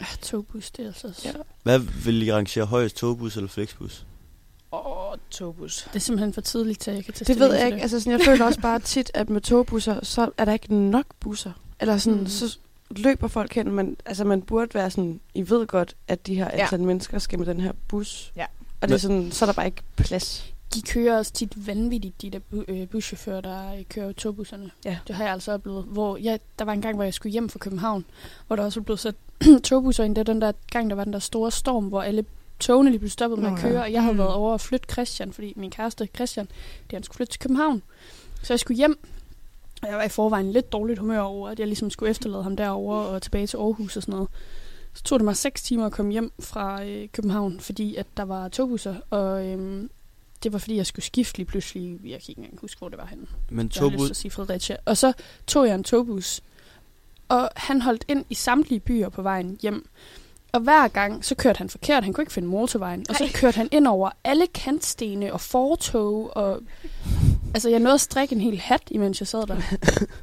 Ja, 0.00 0.06
togbus, 0.22 0.70
det 0.70 0.82
er 0.82 0.86
altså... 0.86 1.22
Ja. 1.24 1.32
Hvad 1.62 1.78
vil 1.78 2.22
I 2.22 2.32
rangere 2.32 2.64
højst, 2.64 2.96
togbus 2.96 3.36
eller 3.36 3.48
flexbus? 3.48 4.06
Åh, 4.72 5.10
oh, 5.10 5.18
togbus. 5.30 5.84
Det 5.84 5.96
er 5.96 6.00
simpelthen 6.00 6.32
for 6.32 6.40
tidligt, 6.40 6.80
til 6.80 6.92
jeg 6.92 7.04
kan 7.04 7.14
tage 7.14 7.34
Det 7.34 7.40
ved 7.40 7.54
jeg 7.54 7.66
ikke. 7.66 7.82
Altså, 7.82 8.00
sådan, 8.00 8.12
jeg 8.12 8.26
føler 8.26 8.44
også 8.44 8.60
bare 8.60 8.78
tit, 8.78 9.10
at 9.14 9.30
med 9.30 9.40
togbusser, 9.40 10.04
så 10.04 10.30
er 10.38 10.44
der 10.44 10.52
ikke 10.52 10.74
nok 10.74 11.06
busser. 11.20 11.52
Eller 11.80 11.98
sådan, 11.98 12.20
mm. 12.20 12.26
så 12.26 12.58
løber 12.90 13.28
folk 13.28 13.54
hen, 13.54 13.72
men 13.72 13.96
altså, 14.06 14.24
man 14.24 14.42
burde 14.42 14.74
være 14.74 14.90
sådan, 14.90 15.20
I 15.34 15.50
ved 15.50 15.66
godt, 15.66 15.96
at 16.08 16.26
de 16.26 16.34
her 16.34 16.48
antal 16.48 16.80
ja. 16.80 16.86
mennesker 16.86 17.18
skal 17.18 17.38
med 17.38 17.46
den 17.46 17.60
her 17.60 17.72
bus. 17.88 18.32
Ja. 18.36 18.46
Og 18.80 18.88
det 18.88 18.94
er 18.94 18.98
sådan, 18.98 19.32
så 19.32 19.44
er 19.44 19.46
der 19.46 19.54
bare 19.54 19.66
ikke 19.66 19.82
plads. 19.96 20.52
De 20.74 20.82
kører 20.82 21.18
også 21.18 21.32
tit 21.32 21.66
vanvittigt, 21.66 22.22
de 22.22 22.30
der 22.30 22.38
bu- 22.52 22.64
øh, 22.68 22.88
buschauffører, 22.88 23.40
der 23.40 23.82
kører 23.90 24.12
togbusserne. 24.12 24.70
Ja. 24.84 24.98
Det 25.06 25.14
har 25.14 25.24
jeg 25.24 25.32
altså 25.32 25.52
oplevet. 25.52 25.84
Hvor 25.84 26.16
jeg, 26.16 26.40
der 26.58 26.64
var 26.64 26.72
en 26.72 26.82
gang, 26.82 26.94
hvor 26.94 27.04
jeg 27.04 27.14
skulle 27.14 27.32
hjem 27.32 27.48
fra 27.48 27.58
København, 27.58 28.04
hvor 28.46 28.56
der 28.56 28.64
også 28.64 28.80
blev 28.80 28.96
sat 28.96 29.14
togbusser 29.64 30.04
ind. 30.04 30.14
Det 30.14 30.28
er 30.28 30.32
den 30.32 30.40
der 30.40 30.52
gang, 30.70 30.90
der 30.90 30.96
var 30.96 31.04
den 31.04 31.12
der 31.12 31.18
store 31.18 31.50
storm, 31.50 31.84
hvor 31.84 32.02
alle 32.02 32.24
togene 32.60 32.90
lige 32.90 32.98
blev 32.98 33.10
stoppet 33.10 33.38
med 33.38 33.50
at 33.52 33.58
køre, 33.58 33.82
og 33.82 33.92
jeg 33.92 34.02
havde 34.02 34.12
mm. 34.12 34.18
været 34.18 34.34
over 34.34 34.54
at 34.54 34.60
flytte 34.60 34.86
Christian, 34.92 35.32
fordi 35.32 35.52
min 35.56 35.70
kæreste 35.70 36.08
Christian, 36.14 36.46
det 36.90 36.92
han 36.92 37.02
skulle 37.02 37.16
flytte 37.16 37.32
til 37.32 37.40
København. 37.40 37.82
Så 38.42 38.52
jeg 38.52 38.60
skulle 38.60 38.76
hjem, 38.76 38.98
og 39.82 39.88
jeg 39.88 39.96
var 39.96 40.04
i 40.04 40.08
forvejen 40.08 40.52
lidt 40.52 40.72
dårligt 40.72 40.98
humør 40.98 41.20
over, 41.20 41.48
at 41.48 41.58
jeg 41.58 41.66
ligesom 41.66 41.90
skulle 41.90 42.10
efterlade 42.10 42.42
ham 42.42 42.56
derover 42.56 42.96
og 42.96 43.22
tilbage 43.22 43.46
til 43.46 43.56
Aarhus 43.56 43.96
og 43.96 44.02
sådan 44.02 44.14
noget. 44.14 44.28
Så 44.94 45.02
tog 45.02 45.18
det 45.18 45.24
mig 45.24 45.36
seks 45.36 45.62
timer 45.62 45.86
at 45.86 45.92
komme 45.92 46.12
hjem 46.12 46.32
fra 46.40 46.84
øh, 46.84 47.08
København, 47.12 47.60
fordi 47.60 47.96
at 47.96 48.06
der 48.16 48.22
var 48.22 48.48
togbusser, 48.48 48.94
og 49.10 49.46
øhm, 49.46 49.90
det 50.42 50.52
var 50.52 50.58
fordi, 50.58 50.76
jeg 50.76 50.86
skulle 50.86 51.04
skifte 51.04 51.38
lige 51.38 51.46
pludselig. 51.46 52.00
Jeg 52.04 52.20
kan 52.20 52.24
ikke 52.28 52.38
engang 52.38 52.60
huske, 52.60 52.78
hvor 52.78 52.88
det 52.88 52.98
var 52.98 53.06
henne. 53.06 53.26
Men 53.50 53.68
togbus... 53.68 54.00
Jeg 54.00 54.10
at 54.10 54.16
sige 54.16 54.30
Fredericia. 54.30 54.76
Og 54.84 54.96
så 54.96 55.12
tog 55.46 55.66
jeg 55.66 55.74
en 55.74 55.84
togbus, 55.84 56.40
og 57.28 57.48
han 57.56 57.82
holdt 57.82 58.04
ind 58.08 58.24
i 58.30 58.34
samtlige 58.34 58.80
byer 58.80 59.08
på 59.08 59.22
vejen 59.22 59.58
hjem. 59.62 59.88
Og 60.52 60.60
hver 60.60 60.88
gang, 60.88 61.24
så 61.24 61.34
kørte 61.34 61.58
han 61.58 61.68
forkert. 61.68 62.04
Han 62.04 62.12
kunne 62.12 62.22
ikke 62.22 62.32
finde 62.32 62.48
motorvejen. 62.48 63.06
Og 63.08 63.14
så 63.14 63.30
kørte 63.34 63.56
han 63.56 63.68
ind 63.72 63.86
over 63.86 64.10
alle 64.24 64.46
kantstene 64.46 65.32
og 65.32 65.40
fortog. 65.40 66.36
Og... 66.36 66.60
Altså, 67.56 67.68
jeg 67.68 67.78
nåede 67.78 67.94
at 67.94 68.00
strikke 68.00 68.34
en 68.34 68.40
hel 68.40 68.58
hat, 68.60 68.82
imens 68.90 69.20
jeg 69.20 69.26
sad 69.26 69.46
der. 69.46 69.56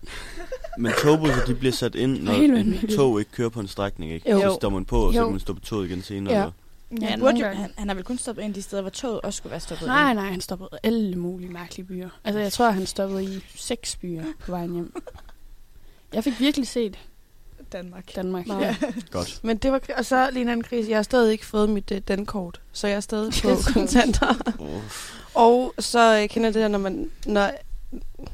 Men 0.82 0.92
togbusser, 1.04 1.46
de 1.46 1.56
bliver 1.56 1.72
sat 1.72 1.96
ind, 1.96 2.22
når 2.22 2.34
et 2.34 2.96
tog 2.96 3.20
ikke 3.20 3.32
kører 3.32 3.50
på 3.50 3.60
en 3.60 3.68
strækning, 3.68 4.12
ikke? 4.12 4.32
Jo. 4.32 4.40
Så 4.40 4.56
står 4.60 4.70
man 4.70 4.86
på, 4.86 5.08
og 5.08 5.14
så 5.14 5.24
kan 5.24 5.32
man 5.32 5.40
stå 5.40 5.54
på 5.54 5.60
toget 5.60 5.90
igen 5.90 6.02
senere. 6.02 6.34
Ja. 6.34 6.50
Ja, 7.02 7.08
han, 7.08 7.20
burde 7.20 7.40
jo, 7.40 7.48
han, 7.48 7.72
han 7.78 7.88
har 7.88 7.96
vel 7.96 8.04
kun 8.04 8.18
stoppet 8.18 8.44
ind 8.44 8.54
de 8.54 8.62
steder, 8.62 8.82
hvor 8.82 8.90
toget 8.90 9.22
også 9.22 9.38
skulle 9.38 9.52
være 9.52 9.60
stoppet 9.60 9.88
Nej, 9.88 10.10
ind. 10.10 10.20
nej, 10.20 10.30
han 10.30 10.42
stoppede 10.42 10.70
alle 10.84 11.16
mulige 11.16 11.50
mærkelige 11.50 11.86
byer. 11.86 12.10
Altså, 12.24 12.40
jeg 12.40 12.52
tror, 12.52 12.70
han 12.70 12.86
stoppede 12.86 13.24
i 13.24 13.44
seks 13.56 13.96
byer 13.96 14.24
på 14.40 14.52
vejen 14.52 14.74
hjem. 14.74 14.94
Jeg 16.14 16.24
fik 16.24 16.40
virkelig 16.40 16.68
set 16.68 17.00
Danmark. 17.72 18.16
Danmark. 18.16 18.48
Ja. 18.48 18.76
Godt. 19.12 19.40
Men 19.44 19.58
det 19.58 19.72
var, 19.72 19.82
og 19.98 20.06
så 20.06 20.30
lige 20.32 20.42
en 20.42 20.50
anden 20.50 20.64
krise. 20.64 20.90
Jeg 20.90 20.98
har 20.98 21.04
stadig 21.04 21.32
ikke 21.32 21.46
fået 21.46 21.70
mit 21.70 21.92
uh, 21.92 21.98
dankort, 21.98 22.62
så 22.72 22.88
jeg 22.88 22.96
er 22.96 23.00
stadig 23.00 23.34
på 23.42 23.50
kontanter. 23.74 24.54
Og 25.36 25.74
så 25.80 26.02
jeg 26.02 26.30
kender 26.30 26.52
det 26.52 26.62
der, 26.62 26.68
når 26.68 26.80
man 26.80 27.10
når, 27.26 27.52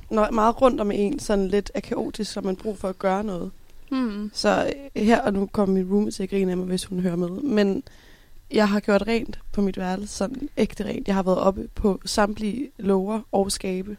når 0.10 0.32
meget 0.32 0.62
rundt 0.62 0.82
om 0.82 0.92
en, 0.92 1.20
sådan 1.20 1.48
lidt 1.48 1.72
er 1.74 1.80
kaotisk, 1.80 2.32
så 2.32 2.42
man 2.42 2.56
brug 2.56 2.78
for 2.78 2.90
at 2.90 3.00
gøre 3.00 3.24
noget. 3.24 3.52
Hmm. 3.90 4.32
Så 4.34 4.74
uh, 4.96 5.02
her, 5.02 5.22
og 5.22 5.34
nu 5.34 5.46
kommer 5.46 5.74
min 5.76 5.92
roommate 5.92 6.16
til 6.16 6.24
at 6.24 6.30
grine 6.30 6.52
af 6.52 6.58
mig, 6.58 6.66
hvis 6.66 6.86
hun 6.86 7.00
hører 7.00 7.16
med. 7.16 7.30
Men 7.30 7.84
jeg 8.52 8.70
har 8.70 8.80
gjort 8.80 9.02
rent 9.08 9.40
på 9.52 9.62
mit 9.62 9.78
værelse, 9.78 10.16
sådan 10.16 10.50
ægte 10.58 10.86
rent. 10.86 11.08
Jeg 11.08 11.16
har 11.16 11.24
været 11.24 11.38
oppe 11.38 11.68
på 11.76 12.02
samtlige 12.06 12.70
lover 12.78 13.22
og 13.32 13.52
skabe. 13.52 13.98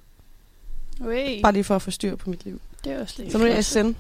Ui. 1.01 1.41
Bare 1.43 1.53
lige 1.53 1.65
for 1.65 1.77
at 1.77 1.83
få 1.83 1.91
styr 1.91 2.17
på 2.17 2.31
mit 2.31 2.45
liv. 2.45 2.61
Det 2.85 2.93
er 2.93 3.01
også 3.01 3.15
lidt 3.19 3.33
Så 3.33 3.39
nu 3.39 3.45
er 3.45 3.49
jeg 3.49 3.65
sende 3.65 3.95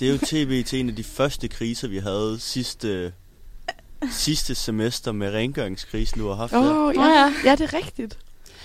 det 0.00 0.08
er 0.08 0.12
jo 0.12 0.18
tv 0.26 0.64
til 0.64 0.80
en 0.80 0.88
af 0.88 0.96
de 0.96 1.04
første 1.04 1.48
kriser, 1.48 1.88
vi 1.88 1.98
havde 1.98 2.36
sidste, 2.38 3.12
sidste 4.10 4.54
semester 4.54 5.12
med 5.12 5.30
rengøringskrisen, 5.30 6.20
du 6.20 6.28
har 6.28 6.34
haft. 6.34 6.52
Åh, 6.52 6.76
oh, 6.76 6.94
ja. 6.94 7.02
ja. 7.02 7.32
ja, 7.44 7.56
det 7.56 7.60
er 7.60 7.74
rigtigt. 7.74 8.18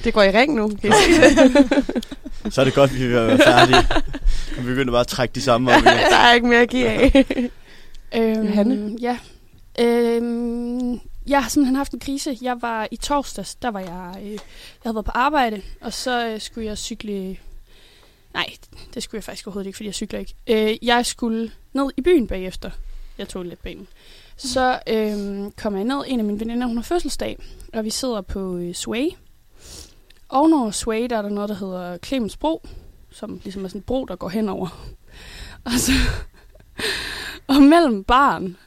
Det 0.04 0.14
går 0.14 0.24
i 0.24 0.32
ring 0.32 0.56
nu. 0.56 0.72
Kan 0.82 0.92
Så 2.52 2.62
er 2.62 2.66
det 2.66 2.74
godt, 2.74 2.92
at 2.92 3.00
vi 3.00 3.04
er 3.06 3.38
færdige. 3.38 4.02
Vi 4.58 4.66
begynder 4.66 4.92
bare 4.92 5.02
at 5.02 5.08
trække 5.08 5.36
de 5.36 5.42
samme 5.42 5.72
op 5.72 5.78
igen. 5.78 5.98
Der 6.12 6.18
er 6.18 6.34
ikke 6.34 6.48
mere 6.48 6.62
at 6.62 6.70
give 6.70 6.88
af. 6.88 7.26
øhm, 8.16 8.48
Hanne? 8.48 8.98
Ja. 9.02 9.18
Øhm, 9.80 11.00
jeg 11.28 11.44
har 11.44 11.50
simpelthen 11.50 11.76
haft 11.76 11.92
en 11.94 12.00
krise. 12.00 12.38
Jeg 12.42 12.62
var 12.62 12.88
i 12.92 12.96
torsdags, 12.98 13.56
der 13.56 13.72
var 13.72 13.80
jeg, 13.80 14.16
øh, 14.24 14.32
jeg 14.32 14.40
havde 14.84 14.96
været 14.96 15.06
på 15.06 15.12
arbejde, 15.16 15.62
og 15.82 15.94
så 15.94 16.28
øh, 16.28 16.42
skulle 16.42 16.68
jeg 16.68 16.78
cykle 16.78 17.38
Nej, 18.34 18.46
det 18.94 19.04
skulle 19.04 19.20
jeg 19.20 19.24
faktisk 19.24 19.48
overhovedet 19.48 19.68
ikke, 19.68 19.76
fordi 19.76 19.88
jeg 19.88 19.96
cykler 19.96 20.20
ikke. 20.20 20.34
Øh, 20.48 20.78
jeg 20.82 21.06
skulle 21.06 21.52
ned 21.74 21.90
i 21.98 22.02
byen 22.02 22.28
bagefter. 22.28 22.70
Jeg 23.18 23.28
tog 23.28 23.44
lidt 23.44 23.64
banen. 23.64 23.88
Så 24.38 24.80
øh, 24.88 25.52
kommer 25.58 25.80
jeg 25.80 25.86
ned. 25.86 26.04
En 26.08 26.20
af 26.20 26.26
mine 26.26 26.40
veninder, 26.40 26.68
hun 26.68 26.78
har 26.78 26.84
fødselsdag, 26.84 27.38
og 27.74 27.84
vi 27.86 27.90
sidder 27.90 28.22
på 28.22 28.58
øh, 28.58 28.74
Sway. 28.74 29.08
Ovenover 30.30 30.72
Sway, 30.72 31.08
der 31.10 31.18
er 31.18 31.22
der 31.22 31.30
noget, 31.30 31.50
der 31.50 31.56
hedder 31.56 31.98
Clemens 31.98 32.38
Bro, 32.38 32.68
som 33.12 33.42
ligesom 33.44 33.64
er 33.64 33.68
sådan 33.68 33.80
en 33.80 33.84
bro, 33.84 34.06
der 34.06 34.16
går 34.16 34.30
henover. 34.30 34.96
Og 35.66 35.72
så... 35.72 35.92
og 37.48 37.62
mellem 37.62 38.04
barn 38.04 38.58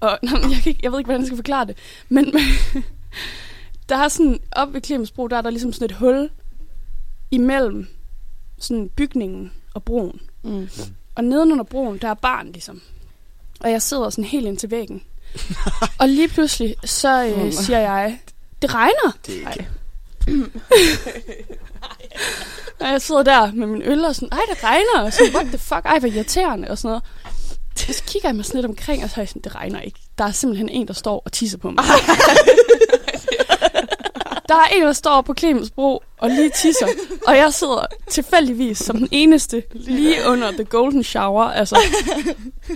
og... 0.00 0.18
Nå, 0.22 0.30
jeg, 0.30 0.60
kan 0.62 0.70
ikke, 0.70 0.80
jeg 0.82 0.92
ved 0.92 0.98
ikke, 0.98 1.06
hvordan 1.06 1.20
jeg 1.20 1.26
skal 1.26 1.36
forklare 1.36 1.66
det. 1.66 1.76
Men 2.08 2.24
der 3.88 3.96
er 3.96 4.08
sådan... 4.08 4.40
Oppe 4.52 4.74
ved 4.74 4.82
Clemens 4.82 5.10
Bro, 5.10 5.28
der 5.28 5.36
er 5.36 5.40
der 5.40 5.50
ligesom 5.50 5.72
sådan 5.72 5.84
et 5.84 5.92
hul 5.92 6.30
imellem 7.30 7.86
sådan 8.58 8.88
bygningen 8.88 9.52
og 9.74 9.84
broen. 9.84 10.20
Mm. 10.42 10.68
Og 11.14 11.24
nedenunder 11.24 11.64
broen, 11.64 11.98
der 11.98 12.08
er 12.08 12.14
barn 12.14 12.52
ligesom. 12.52 12.82
Og 13.60 13.70
jeg 13.70 13.82
sidder 13.82 14.10
sådan 14.10 14.24
helt 14.24 14.46
ind 14.46 14.58
til 14.58 14.70
væggen. 14.70 15.02
og 16.00 16.08
lige 16.08 16.28
pludselig, 16.28 16.76
så 16.84 17.26
øh, 17.26 17.52
siger 17.52 17.78
jeg, 17.78 18.20
det 18.62 18.74
regner. 18.74 19.18
Det 19.26 19.42
er 19.42 19.52
ikke 19.52 19.68
og 22.80 22.86
jeg 22.86 23.02
sidder 23.02 23.22
der 23.22 23.52
med 23.52 23.66
min 23.66 23.82
øl 23.82 24.04
og 24.04 24.14
sådan, 24.14 24.28
ej, 24.32 24.40
det 24.50 24.64
regner. 24.64 25.04
Og 25.04 25.12
sådan, 25.12 25.34
what 25.34 25.46
the 25.46 25.58
fuck, 25.58 25.84
ej, 25.84 25.98
hvor 25.98 26.08
irriterende 26.08 26.68
og 26.70 26.78
sådan 26.78 26.88
noget. 26.88 27.02
Og 27.88 27.94
så 27.94 28.02
kigger 28.06 28.28
jeg 28.28 28.36
mig 28.36 28.44
sådan 28.44 28.58
lidt 28.58 28.66
omkring, 28.66 29.04
og 29.04 29.10
så 29.10 29.14
er 29.16 29.22
jeg 29.22 29.28
sådan, 29.28 29.42
det 29.42 29.54
regner 29.54 29.80
ikke. 29.80 29.98
Der 30.18 30.24
er 30.24 30.32
simpelthen 30.32 30.68
en, 30.68 30.88
der 30.88 30.94
står 30.94 31.22
og 31.24 31.32
tisser 31.32 31.58
på 31.58 31.70
mig. 31.70 31.84
der 34.50 34.56
er 34.56 34.66
en, 34.76 34.82
der 34.82 34.92
står 34.92 35.20
på 35.20 35.34
Clemens 35.34 35.70
Bro 35.70 36.02
og 36.18 36.30
lige 36.30 36.50
tisser, 36.56 36.86
og 37.26 37.36
jeg 37.36 37.52
sidder 37.52 37.86
tilfældigvis 38.10 38.78
som 38.78 38.98
den 38.98 39.08
eneste 39.10 39.62
lige 39.72 40.16
under 40.26 40.50
The 40.50 40.64
Golden 40.64 41.04
Shower. 41.04 41.44
Altså, 41.44 41.78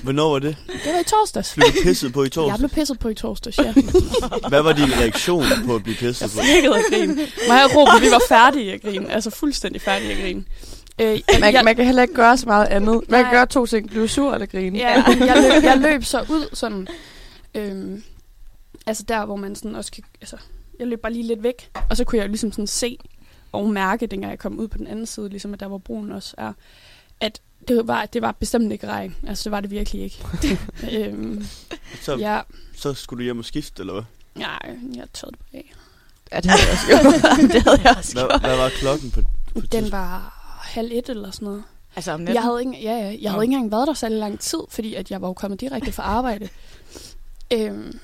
Hvornår 0.03 0.31
var 0.33 0.39
det? 0.39 0.57
det 0.85 0.93
var 0.95 1.01
i 1.01 1.05
torsdags. 1.05 1.55
Blev 1.55 1.67
du 1.67 1.73
pisset 1.83 2.13
på 2.13 2.23
i 2.23 2.25
Jeg 2.25 2.33
torsdag? 2.33 2.59
blev 2.59 2.71
pisset 2.71 2.99
på 2.99 3.09
i 3.09 3.15
torsdags, 3.15 3.59
ja. 3.59 3.73
Hvad 4.49 4.63
var 4.63 4.73
din 4.73 4.93
reaktion 5.01 5.45
på 5.67 5.75
at 5.75 5.83
blive 5.83 5.97
pisset 5.97 6.31
på? 6.31 6.39
Flækket 6.43 6.71
af 6.71 6.81
grin. 6.91 7.09
Mig 7.49 7.65
og 7.65 7.71
Ruben, 7.77 8.01
vi 8.03 8.11
var 8.11 8.23
færdige 8.29 8.73
at 8.73 8.83
grine. 8.83 9.13
Altså 9.13 9.31
fuldstændig 9.31 9.81
færdige 9.83 10.13
at 10.13 10.19
grine. 10.23 10.45
Øh, 11.01 11.21
Man, 11.41 11.55
jeg, 11.55 11.65
man 11.65 11.77
kan 11.77 11.85
heller 11.85 12.03
ikke 12.03 12.15
gøre 12.15 12.37
så 12.37 12.47
meget 12.47 12.67
andet. 12.67 12.95
Man 12.95 13.05
Nej. 13.09 13.23
kan 13.23 13.33
gøre 13.33 13.47
to 13.47 13.67
ting. 13.67 13.91
Blive 13.91 14.09
sur 14.09 14.33
eller 14.35 14.47
grine. 14.47 14.79
ja, 14.79 15.03
jeg, 15.03 15.43
løb, 15.55 15.63
jeg 15.65 15.79
løb 15.79 16.05
så 16.05 16.21
ud 16.29 16.49
sådan... 16.53 16.89
Øhm, 17.55 18.03
altså 18.87 19.03
der, 19.09 19.25
hvor 19.27 19.37
man 19.37 19.55
sådan 19.57 19.75
også 19.75 19.93
kan... 19.93 20.05
Altså, 20.21 20.37
jeg 20.79 20.87
løb 20.87 21.01
bare 21.03 21.13
lige 21.13 21.27
lidt 21.27 21.43
væk, 21.43 21.71
og 21.91 21.97
så 21.97 22.05
kunne 22.05 22.17
jeg 22.19 22.25
jo 22.25 22.29
ligesom 22.29 22.53
sådan 22.53 22.67
se 22.67 22.99
og 23.53 23.71
mærke, 23.71 24.07
dengang 24.07 24.31
jeg 24.31 24.39
kom 24.39 24.59
ud 24.59 24.69
på 24.69 24.79
den 24.79 24.87
anden 24.87 25.07
side, 25.07 25.29
ligesom 25.29 25.55
at 25.55 25.61
der 25.61 25.69
hvor 25.69 25.79
broen 25.79 26.13
også 26.13 26.35
er, 26.39 26.53
at 27.21 27.41
det 27.69 27.89
var, 27.89 28.07
det 28.07 28.23
var 28.23 28.33
bestemt 28.33 28.73
ikke 28.73 28.87
regn. 28.89 29.17
Altså, 29.27 29.45
det 29.45 29.53
var 29.53 29.61
det 29.61 29.71
virkelig 29.71 30.03
ikke. 30.03 30.25
øhm, 30.93 31.47
Så, 32.03 32.17
ja, 32.17 32.41
så 32.77 32.95
skulle 32.95 33.19
du 33.19 33.25
hjem 33.25 33.39
og 33.39 33.45
skifte, 33.45 33.81
eller 33.83 33.93
hvad? 33.93 34.03
nej, 34.35 34.77
jeg 34.97 35.05
tog 35.15 35.31
det 35.33 35.39
af. 35.53 35.73
Ja, 36.33 36.41
det 36.41 36.51
havde 36.51 36.63
jeg 36.63 36.73
også 36.73 36.87
gjort. 36.87 37.51
det 37.55 37.63
havde 37.63 37.81
jeg 37.85 37.95
også 37.97 38.13
Hvad, 38.13 38.29
gjort. 38.29 38.41
hvad 38.41 38.57
var 38.57 38.69
klokken 38.69 39.11
på, 39.11 39.23
på 39.55 39.61
Den 39.73 39.93
var 39.93 40.41
halv 40.63 40.91
et 40.93 41.09
eller 41.09 41.31
sådan 41.31 41.47
noget. 41.47 41.63
Altså 41.97 42.13
om 42.13 42.29
Jeg 42.29 42.43
havde, 42.43 42.61
ikke, 42.61 42.73
ja, 42.83 42.93
ja, 42.97 43.17
jeg 43.21 43.31
havde 43.31 43.37
Nå. 43.39 43.41
ikke 43.43 43.55
engang 43.55 43.73
været 43.73 43.89
der 43.89 43.95
særlig 43.95 44.19
lang 44.19 44.41
tid, 44.41 44.59
fordi 44.71 44.95
at 44.95 45.11
jeg 45.11 45.23
var 45.23 45.29
jo 45.29 45.33
kommet 45.35 45.61
direkte 45.61 45.93
fra 45.93 46.03
arbejde. 46.03 46.49
Øhm, 47.53 47.99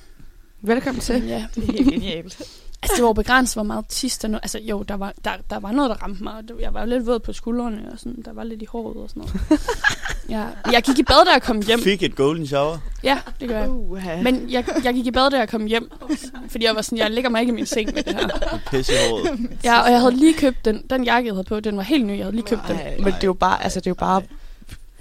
Velkommen 0.62 1.00
til. 1.00 1.22
ja. 1.26 1.46
Det 1.54 1.68
er 1.68 1.72
helt 1.72 1.90
genialt. 1.94 2.42
Altså, 2.82 2.96
det 2.96 3.04
var 3.04 3.12
begrænset, 3.12 3.54
hvor 3.56 3.62
meget 3.62 3.86
tis 3.88 4.18
der 4.18 4.28
nu... 4.28 4.36
Altså, 4.42 4.58
jo, 4.58 4.82
der 4.82 4.94
var, 4.94 5.12
der, 5.24 5.30
der 5.50 5.58
var 5.60 5.72
noget, 5.72 5.90
der 5.90 5.96
ramte 5.96 6.22
mig. 6.22 6.32
og 6.36 6.42
det- 6.42 6.56
Jeg 6.60 6.74
var 6.74 6.80
jo 6.80 6.86
lidt 6.86 7.06
våd 7.06 7.18
på 7.18 7.32
skuldrene, 7.32 7.88
og 7.92 7.98
sådan, 7.98 8.22
der 8.24 8.32
var 8.32 8.44
lidt 8.44 8.62
i 8.62 8.64
håret 8.64 8.96
og 8.96 9.08
sådan 9.08 9.20
noget. 9.20 9.60
ja. 10.28 10.44
Jeg 10.72 10.82
gik 10.82 10.98
i 10.98 11.02
bad, 11.02 11.24
da 11.26 11.32
jeg 11.32 11.42
kom 11.42 11.62
hjem. 11.62 11.80
Fik 11.80 12.02
et 12.02 12.16
golden 12.16 12.46
shower? 12.46 12.78
Ja, 13.04 13.18
det 13.40 13.48
gør 13.48 13.58
jeg. 13.58 13.70
Uh, 13.70 13.98
Men 14.22 14.50
jeg, 14.50 14.64
jeg 14.84 14.94
gik 14.94 15.06
i 15.06 15.10
bad, 15.10 15.30
da 15.30 15.38
jeg 15.38 15.48
kom 15.48 15.66
hjem. 15.66 15.90
Fordi 16.48 16.64
jeg 16.64 16.74
var 16.74 16.82
sådan, 16.82 16.98
jeg 16.98 17.10
lægger 17.10 17.30
mig 17.30 17.40
ikke 17.40 17.50
i 17.52 17.54
min 17.54 17.66
seng 17.66 17.94
med 17.94 18.02
det 18.02 18.14
her. 18.14 18.28
I 18.72 18.82
håret? 19.10 19.50
Ja, 19.64 19.80
og 19.80 19.90
jeg 19.90 20.00
havde 20.00 20.16
lige 20.16 20.34
købt 20.34 20.64
den. 20.64 20.82
Den 20.90 21.04
jakke, 21.04 21.26
jeg 21.28 21.34
havde 21.34 21.44
på, 21.44 21.60
den 21.60 21.76
var 21.76 21.82
helt 21.82 22.06
ny. 22.06 22.16
Jeg 22.16 22.24
havde 22.24 22.34
lige 22.36 22.46
købt 22.46 22.62
den. 22.68 22.76
Ej. 22.76 22.96
Men 22.98 23.06
det 23.06 23.14
er 23.22 23.26
jo 23.26 23.32
bare, 23.32 23.62
altså, 23.64 23.80
det 23.80 23.86
er 23.86 23.90
jo 23.90 23.94
bare 23.94 24.22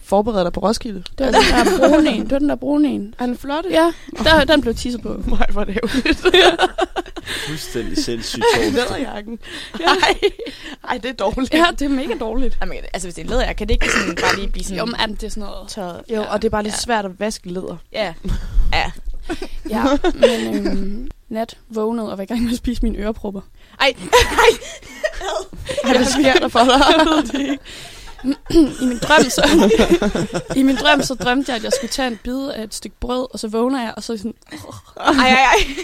forberede 0.10 0.44
dig 0.44 0.54
på 0.54 0.60
Roskilde. 0.60 1.04
Det 1.18 1.26
var 1.26 1.32
den 1.32 1.42
der 1.42 1.88
brune 1.88 2.10
en. 2.10 2.24
Det 2.24 2.32
var 2.32 2.40
den 2.40 2.50
der 2.50 2.56
brune 2.56 2.88
en. 2.88 3.16
Er 3.20 3.26
den 3.26 3.38
flot? 3.38 3.66
Ja, 3.70 3.94
der, 4.24 4.44
den 4.46 4.62
blev 4.62 4.76
tisset 4.76 5.02
på. 5.02 5.22
Nej, 5.28 5.48
hvor 5.52 5.62
er 5.62 5.66
det 5.66 5.76
ærgerligt. 5.84 6.20
Fuldstændig 7.48 7.98
sindssygt 8.04 8.44
torsdag. 8.56 8.72
Læderjakken. 8.74 9.40
Nej, 9.80 10.14
Ej, 10.90 10.98
det 10.98 11.10
er 11.10 11.14
dårligt. 11.14 11.54
Ja, 11.54 11.66
det 11.80 11.82
er 11.86 11.90
mega 11.90 12.14
dårligt. 12.20 12.58
Jamen, 12.62 12.78
altså 12.94 13.06
hvis 13.08 13.16
det 13.16 13.26
er 13.26 13.30
læder, 13.30 13.54
kan 13.54 13.68
det 13.68 13.74
ikke 13.74 13.92
sådan 13.92 14.16
bare 14.16 14.36
lige 14.36 14.48
blive 14.52 14.64
sådan 14.64 14.78
Jo, 14.78 14.86
men 14.86 14.96
er 15.00 15.06
det 15.06 15.24
er 15.24 15.30
sådan 15.30 15.42
noget. 15.44 15.70
tørret? 15.70 16.02
Jo, 16.14 16.26
og 16.30 16.42
det 16.42 16.48
er 16.48 16.50
bare 16.50 16.64
lidt 16.64 16.74
Ja. 16.74 16.78
svært 16.80 17.06
at 17.06 17.20
vaske 17.20 17.50
læder. 17.50 17.78
Ja. 17.94 18.14
Ja. 18.74 18.92
Ja, 19.70 19.84
men 20.14 20.68
øhm, 20.68 21.12
nat 21.30 21.58
vågnede 21.70 22.12
og 22.12 22.18
var 22.18 22.24
i 22.24 22.28
gang 22.28 22.44
med 22.44 22.52
at 22.52 22.58
spise 22.58 22.82
mine 22.84 22.98
ørepropper. 22.98 23.42
Ej, 23.82 23.94
Ej, 25.84 25.94
hvad 25.98 26.06
sker 26.06 26.34
der 26.34 26.48
for 26.48 26.60
dig? 26.60 27.58
I 28.82 28.86
min 28.86 28.98
drøm 28.98 29.24
så, 29.24 29.42
i 30.56 30.64
min 30.64 30.76
drøm 30.76 31.02
så 31.02 31.14
drømte 31.16 31.52
jeg, 31.52 31.58
at 31.58 31.64
jeg 31.64 31.72
skulle 31.74 31.90
tage 31.92 32.08
en 32.08 32.20
bid 32.24 32.48
af 32.48 32.64
et 32.64 32.74
stykke 32.74 32.96
brød, 33.00 33.28
og 33.34 33.40
så 33.40 33.48
vågner 33.48 33.82
jeg, 33.82 33.94
og 33.98 34.04
så 34.04 34.14
er 34.14 34.16
jeg 34.16 34.20
sådan, 34.20 34.34
ej, 34.98 35.14
ej, 35.14 35.30
ej. 35.30 35.84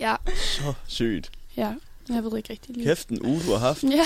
ja, 0.00 0.16
Så 0.36 0.72
sygt. 0.86 1.30
ja, 1.56 1.72
jeg 2.08 2.24
ved 2.24 2.36
ikke 2.36 2.50
rigtig 2.52 2.74
lige. 2.76 2.86
Kæft 2.86 3.08
en 3.08 3.26
uge, 3.26 3.40
du 3.46 3.50
har 3.50 3.58
haft. 3.58 3.82
Ja, 3.84 4.04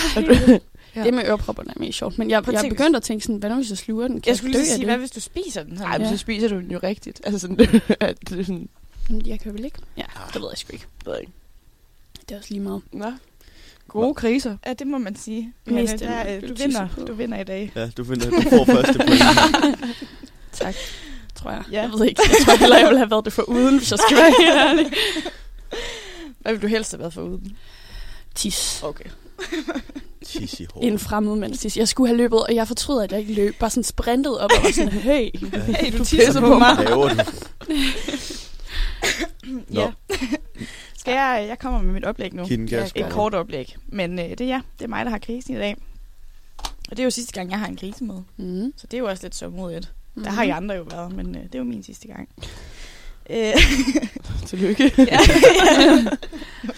Ja. 0.95 1.03
det 1.03 1.13
med 1.13 1.23
ørepropperne 1.25 1.69
er 1.75 1.79
mest 1.79 1.97
sjovt, 1.97 2.17
men 2.17 2.29
jeg, 2.29 2.43
Prøv 2.43 2.53
jeg 2.53 2.65
begyndte 2.69 2.97
at 2.97 3.03
tænke 3.03 3.23
sådan, 3.25 3.35
hvad 3.37 3.49
nu 3.49 3.55
hvis 3.55 3.69
jeg 3.69 3.77
sluger 3.77 4.07
den? 4.07 4.21
Kan 4.21 4.29
Jeg 4.29 4.37
skulle 4.37 4.53
dø 4.53 4.59
lige 4.59 4.67
sige, 4.69 4.77
det? 4.77 4.85
hvad 4.85 4.97
hvis 4.97 5.11
du 5.11 5.19
spiser 5.19 5.63
den? 5.63 5.73
Nej, 5.73 5.97
men 5.97 6.07
Ja. 6.07 6.13
så 6.13 6.17
spiser 6.17 6.47
du 6.47 6.55
den 6.55 6.71
jo 6.71 6.79
rigtigt. 6.83 7.21
Altså 7.25 7.39
sådan, 7.39 7.59
at 7.99 8.17
det 8.29 8.39
er 8.39 8.43
sådan, 8.43 8.69
Men 9.09 9.25
Jeg 9.27 9.39
kan 9.39 9.53
vel 9.53 9.65
ikke? 9.65 9.79
Ja, 9.97 10.03
det 10.33 10.41
ved 10.41 10.49
jeg 10.51 10.57
sgu 10.57 10.73
ikke. 10.73 10.85
ved 11.05 11.13
jeg 11.13 11.21
ikke. 11.21 11.33
Det 12.29 12.35
er 12.35 12.39
også 12.39 12.49
lige 12.53 12.61
meget. 12.63 12.81
Nå. 12.91 13.05
Gode 13.89 14.13
kriser. 14.15 14.57
Ja, 14.65 14.73
det 14.73 14.87
må 14.87 14.97
man 14.97 15.15
sige. 15.15 15.53
Mest 15.65 15.91
Mest, 15.91 16.03
der, 16.03 16.35
øh, 16.35 16.49
du, 16.49 16.53
vinder, 16.55 16.87
du 17.07 17.13
vinder 17.13 17.39
i 17.39 17.43
dag. 17.43 17.71
Ja, 17.75 17.89
du 17.97 18.03
finder, 18.03 18.29
du 18.29 18.41
får 18.49 18.65
første 18.65 18.93
point. 18.93 19.21
Tak, 20.51 20.75
tror 21.35 21.51
jeg. 21.51 21.63
Ja. 21.71 21.81
Jeg 21.81 21.89
ved 21.91 22.05
ikke, 22.05 22.21
jeg 22.29 22.45
tror 22.45 22.55
heller, 22.57 22.77
jeg 22.77 22.85
ville 22.85 22.97
have 22.97 23.11
været 23.11 23.25
det 23.25 23.33
for 23.33 23.41
uden, 23.41 23.77
hvis 23.77 23.91
jeg 23.91 23.99
skal 23.99 24.17
være 24.17 24.33
helt 24.39 24.55
ærlig. 24.57 24.91
Hvad 26.39 26.53
vil 26.53 26.61
du 26.61 26.67
helst 26.67 26.91
have 26.91 26.99
været 26.99 27.13
for 27.13 27.21
uden? 27.21 27.57
Tis. 28.35 28.79
Okay. 28.83 29.09
Tis 30.25 30.59
i 30.59 30.63
En 30.63 30.69
håret. 30.73 31.01
fremmede 31.01 31.35
mands 31.35 31.59
tis. 31.59 31.77
Jeg 31.77 31.87
skulle 31.87 32.07
have 32.07 32.17
løbet, 32.17 32.43
og 32.43 32.55
jeg 32.55 32.67
fortryder, 32.67 33.03
at 33.03 33.11
jeg 33.11 33.19
ikke 33.19 33.33
løb. 33.33 33.55
Bare 33.59 33.69
sådan 33.69 33.83
sprintet 33.83 34.39
op 34.39 34.51
og 34.57 34.63
var 34.63 34.71
sådan, 34.71 34.89
hey. 34.91 35.29
Hey, 35.39 35.91
du, 35.91 35.97
Du 35.97 36.05
tisser 36.05 36.39
på 36.41 36.47
på 36.47 36.57
mig. 36.59 36.75
Hvad 36.75 36.85
laver 36.85 37.09
du? 37.09 37.15
Nå, 39.67 39.81
Ja. 39.81 39.91
Skal 41.09 41.15
jeg, 41.17 41.45
jeg 41.47 41.59
kommer 41.59 41.81
med 41.81 41.93
mit 41.93 42.05
oplæg 42.05 42.33
nu. 42.33 42.45
Et 42.95 43.05
kort 43.09 43.33
oplæg. 43.33 43.75
Men 43.87 44.19
øh, 44.19 44.29
det 44.29 44.41
er 44.41 44.45
ja, 44.45 44.61
det 44.79 44.85
er 44.85 44.89
mig, 44.89 45.05
der 45.05 45.11
har 45.11 45.17
krisen 45.17 45.55
i 45.55 45.57
dag. 45.57 45.75
Og 46.63 46.97
det 46.97 46.99
er 46.99 47.03
jo 47.03 47.09
sidste 47.09 47.33
gang, 47.33 47.51
jeg 47.51 47.59
har 47.59 47.67
en 47.67 47.75
krise 47.75 48.03
med. 48.03 48.21
Mm. 48.37 48.73
Så 48.77 48.87
det 48.87 48.93
er 48.97 48.99
jo 49.01 49.07
også 49.07 49.23
lidt 49.23 49.35
sørmodigt. 49.35 49.91
Mm. 50.15 50.23
Der 50.23 50.31
har 50.31 50.43
I 50.43 50.49
andre 50.49 50.75
jo 50.75 50.83
været, 50.91 51.15
men 51.15 51.35
øh, 51.35 51.43
det 51.43 51.55
er 51.55 51.59
jo 51.59 51.65
min 51.65 51.83
sidste 51.83 52.07
gang. 52.07 52.29
Øh, 53.29 53.53
Tillykke. 54.47 54.83
ja, 54.97 55.19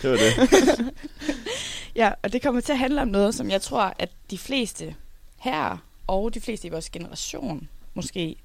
Det 0.01 0.09
var 0.09 0.17
det. 0.17 0.91
ja, 2.01 2.11
og 2.23 2.33
det 2.33 2.41
kommer 2.41 2.61
til 2.61 2.71
at 2.71 2.77
handle 2.79 3.01
om 3.01 3.07
noget, 3.07 3.35
som 3.35 3.49
jeg 3.49 3.61
tror, 3.61 3.93
at 3.99 4.09
de 4.31 4.37
fleste 4.37 4.95
her, 5.37 5.77
og 6.07 6.33
de 6.33 6.41
fleste 6.41 6.67
i 6.67 6.71
vores 6.71 6.89
generation, 6.89 7.67
måske 7.93 8.35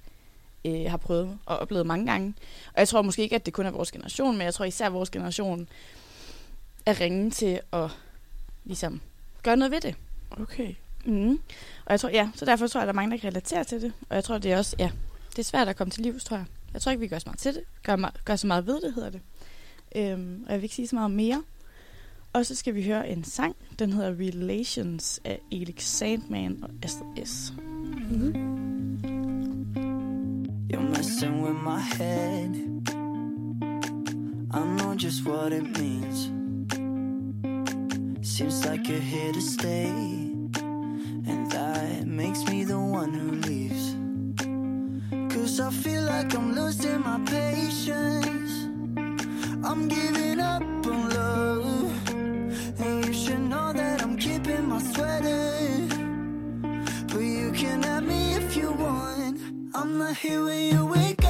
øh, 0.67 0.91
har 0.91 0.97
prøvet 0.97 1.39
og 1.47 1.59
oplevet 1.59 1.87
mange 1.87 2.07
gange. 2.07 2.35
Og 2.75 2.79
jeg 2.79 2.89
tror 2.89 3.03
måske 3.03 3.23
ikke, 3.23 3.35
at 3.35 3.47
det 3.47 3.55
kun 3.55 3.67
er 3.67 3.71
vores 3.71 3.93
generation, 3.93 4.37
men 4.37 4.45
jeg 4.45 4.55
tror 4.55 4.65
især, 4.65 4.87
at 4.87 4.93
vores 4.93 5.11
generation 5.11 5.69
er 6.87 7.01
ringe 7.01 7.31
til 7.31 7.61
at 7.73 7.91
ligesom 8.65 9.01
gøre 9.43 9.57
noget 9.57 9.73
ved 9.73 9.81
det. 9.81 9.95
Okay. 10.31 10.75
Mm. 11.05 11.41
Og 11.85 11.91
jeg 11.91 12.01
tror, 12.01 12.09
ja, 12.09 12.31
så 12.35 12.45
derfor 12.45 12.67
tror 12.67 12.81
jeg, 12.81 12.83
at 12.83 12.87
der 12.87 12.93
er 12.93 12.97
mange, 13.03 13.11
der 13.11 13.17
kan 13.17 13.31
relatere 13.31 13.65
til 13.65 13.83
det. 13.83 13.93
Og 14.09 14.17
jeg 14.17 14.25
tror, 14.25 14.39
det 14.39 14.53
er 14.53 14.59
også, 14.59 14.77
ja, 14.79 14.91
det 15.31 15.39
er 15.39 15.43
svært 15.43 15.69
at 15.69 15.77
komme 15.77 15.91
til 15.91 16.03
livs, 16.03 16.25
tror 16.25 16.37
jeg. 16.37 16.47
Jeg 16.73 16.83
tror 16.83 16.91
ikke, 16.91 17.01
vi 17.01 17.09
gør 17.09 17.19
så 17.19 17.25
meget 17.27 17.39
til 17.39 17.55
det. 17.55 17.63
Gør, 17.83 18.13
gør 18.25 18.37
så 18.37 18.47
meget 18.47 18.67
ved 18.67 18.81
det, 18.81 18.95
hedder 18.95 19.11
det. 19.11 19.21
Øhm, 19.97 20.45
og 20.47 20.53
jeg 20.53 20.59
vil 20.59 20.65
ikke 20.65 20.75
sige 20.75 20.89
så 20.89 20.97
meget 20.97 21.11
mere. 21.11 21.43
Og 22.33 22.47
så 22.47 22.55
skal 22.55 22.75
vi 22.75 22.85
høre 22.85 23.09
en 23.09 23.25
sang. 23.25 23.57
Den 23.79 23.93
hedder 23.93 24.11
Relations 24.11 25.21
af 25.25 25.41
Elix 25.53 25.83
Sandman 25.83 26.59
og 26.63 26.71
Astrid 26.83 27.27
S. 27.27 27.53
You're 28.11 28.56
messing 31.07 31.41
with 31.41 31.55
my 31.55 31.79
head. 31.79 32.51
I 34.51 34.61
know 34.77 34.95
just 34.97 35.25
what 35.25 35.53
it 35.53 35.67
means. 35.79 36.19
Seems 38.23 38.67
like 38.67 38.89
you're 38.89 38.99
here 38.99 39.33
to 39.33 39.41
stay, 39.41 39.87
and 41.31 41.49
that 41.53 42.07
makes 42.07 42.45
me 42.49 42.65
the 42.65 42.81
one 42.81 43.13
who 43.15 43.31
leaves. 43.49 43.95
Cause 45.33 45.61
I 45.61 45.71
feel 45.71 46.03
like 46.03 46.35
I'm 46.35 46.57
losing 46.57 47.01
my 47.03 47.21
patience. 47.25 48.53
I'm 49.65 49.87
giving 49.87 50.41
up 50.41 50.76
wanna 60.07 60.19
hear 60.19 60.45
when 60.45 60.73
you 60.73 60.87
wake 60.87 61.25
up. 61.25 61.26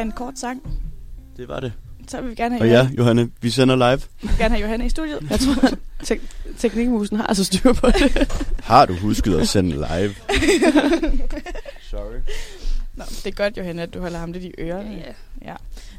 Var 0.00 0.06
en 0.06 0.12
kort 0.12 0.38
sang. 0.38 0.62
Det 1.36 1.48
var 1.48 1.60
det. 1.60 1.72
Så 2.08 2.20
vil 2.20 2.30
vi 2.30 2.34
gerne 2.34 2.54
have, 2.58 2.62
Og 2.62 2.68
ja, 2.68 2.90
Johanne, 2.98 3.30
vi 3.40 3.50
sender 3.50 3.76
live. 3.76 4.00
vi 4.22 4.28
vil 4.28 4.36
gerne 4.38 4.54
have 4.54 4.60
Johanne 4.62 4.86
i 4.86 4.88
studiet. 4.88 5.26
Jeg 5.30 5.40
tror, 5.40 5.64
at 5.66 5.78
tek- 6.04 6.54
teknikmusen 6.58 7.16
har 7.16 7.26
altså 7.26 7.44
styr 7.44 7.72
på 7.72 7.86
det. 7.86 8.32
Har 8.62 8.86
du 8.86 8.94
husket 8.94 9.34
at 9.38 9.48
sende 9.48 9.70
live? 9.70 10.14
Sorry. 11.90 12.18
Nå, 12.96 13.04
det 13.04 13.26
er 13.26 13.30
godt, 13.30 13.56
Johanne, 13.56 13.82
at 13.82 13.94
du 13.94 14.00
holder 14.00 14.18
ham 14.18 14.32
lidt 14.32 14.44
i 14.44 14.52
ørerne. 14.58 14.90
Ja. 14.90 15.50
ja. 15.50 15.54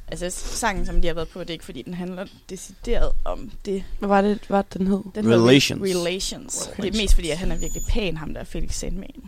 Altså, 0.08 0.30
sangen, 0.30 0.86
som 0.86 1.02
de 1.02 1.08
har 1.08 1.16
været 1.16 1.28
på, 1.28 1.40
det 1.40 1.50
er 1.50 1.54
ikke, 1.54 1.66
fordi 1.66 1.82
den 1.82 1.94
handler 1.94 2.26
decideret 2.50 3.12
om 3.26 3.52
det. 3.66 3.84
Hvad 4.00 4.10
var 4.10 4.22
det, 4.22 4.40
hvad 4.48 4.64
den 4.74 4.88
hed? 4.88 5.00
Den 5.16 5.26
hedder 5.26 5.42
Relations. 5.48 5.82
Relations. 5.82 6.70
Det 6.78 6.86
er 6.96 7.02
mest, 7.02 7.14
fordi 7.16 7.30
at 7.30 7.38
han 7.38 7.52
er 7.52 7.56
virkelig 7.58 7.84
pæn, 7.90 8.18
ham 8.18 8.34
der 8.34 8.44
Felix 8.44 8.74
Sandman. 8.74 9.24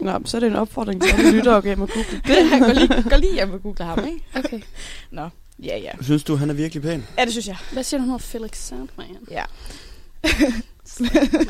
Nå, 0.00 0.20
så 0.24 0.36
er 0.36 0.40
det 0.40 0.46
en 0.46 0.56
opfordring 0.56 1.02
til 1.02 1.12
alle 1.12 1.30
lyttere 1.32 1.56
at 1.56 1.62
gå 1.62 1.68
hjem 1.68 1.80
og 1.80 1.88
google 1.88 2.20
det. 2.26 2.60
gå, 2.60 2.72
lige, 2.72 3.10
gå 3.10 3.16
lige 3.16 3.34
hjem 3.34 3.50
og 3.52 3.62
google 3.62 3.84
ham, 3.84 4.04
ikke? 4.04 4.20
Okay. 4.44 4.60
Nå, 5.10 5.28
ja, 5.62 5.78
ja. 5.78 5.90
Synes 6.00 6.24
du, 6.24 6.36
han 6.36 6.50
er 6.50 6.54
virkelig 6.54 6.82
pæn? 6.82 7.04
Ja, 7.18 7.24
det 7.24 7.32
synes 7.32 7.48
jeg. 7.48 7.56
Hvad 7.72 7.82
siger 7.84 7.98
du, 7.98 8.02
han 8.02 8.08
hedder 8.10 8.18
Felix 8.24 8.56
Sandman? 8.56 9.16
Ja. 9.30 9.44
Sandman. 10.84 11.46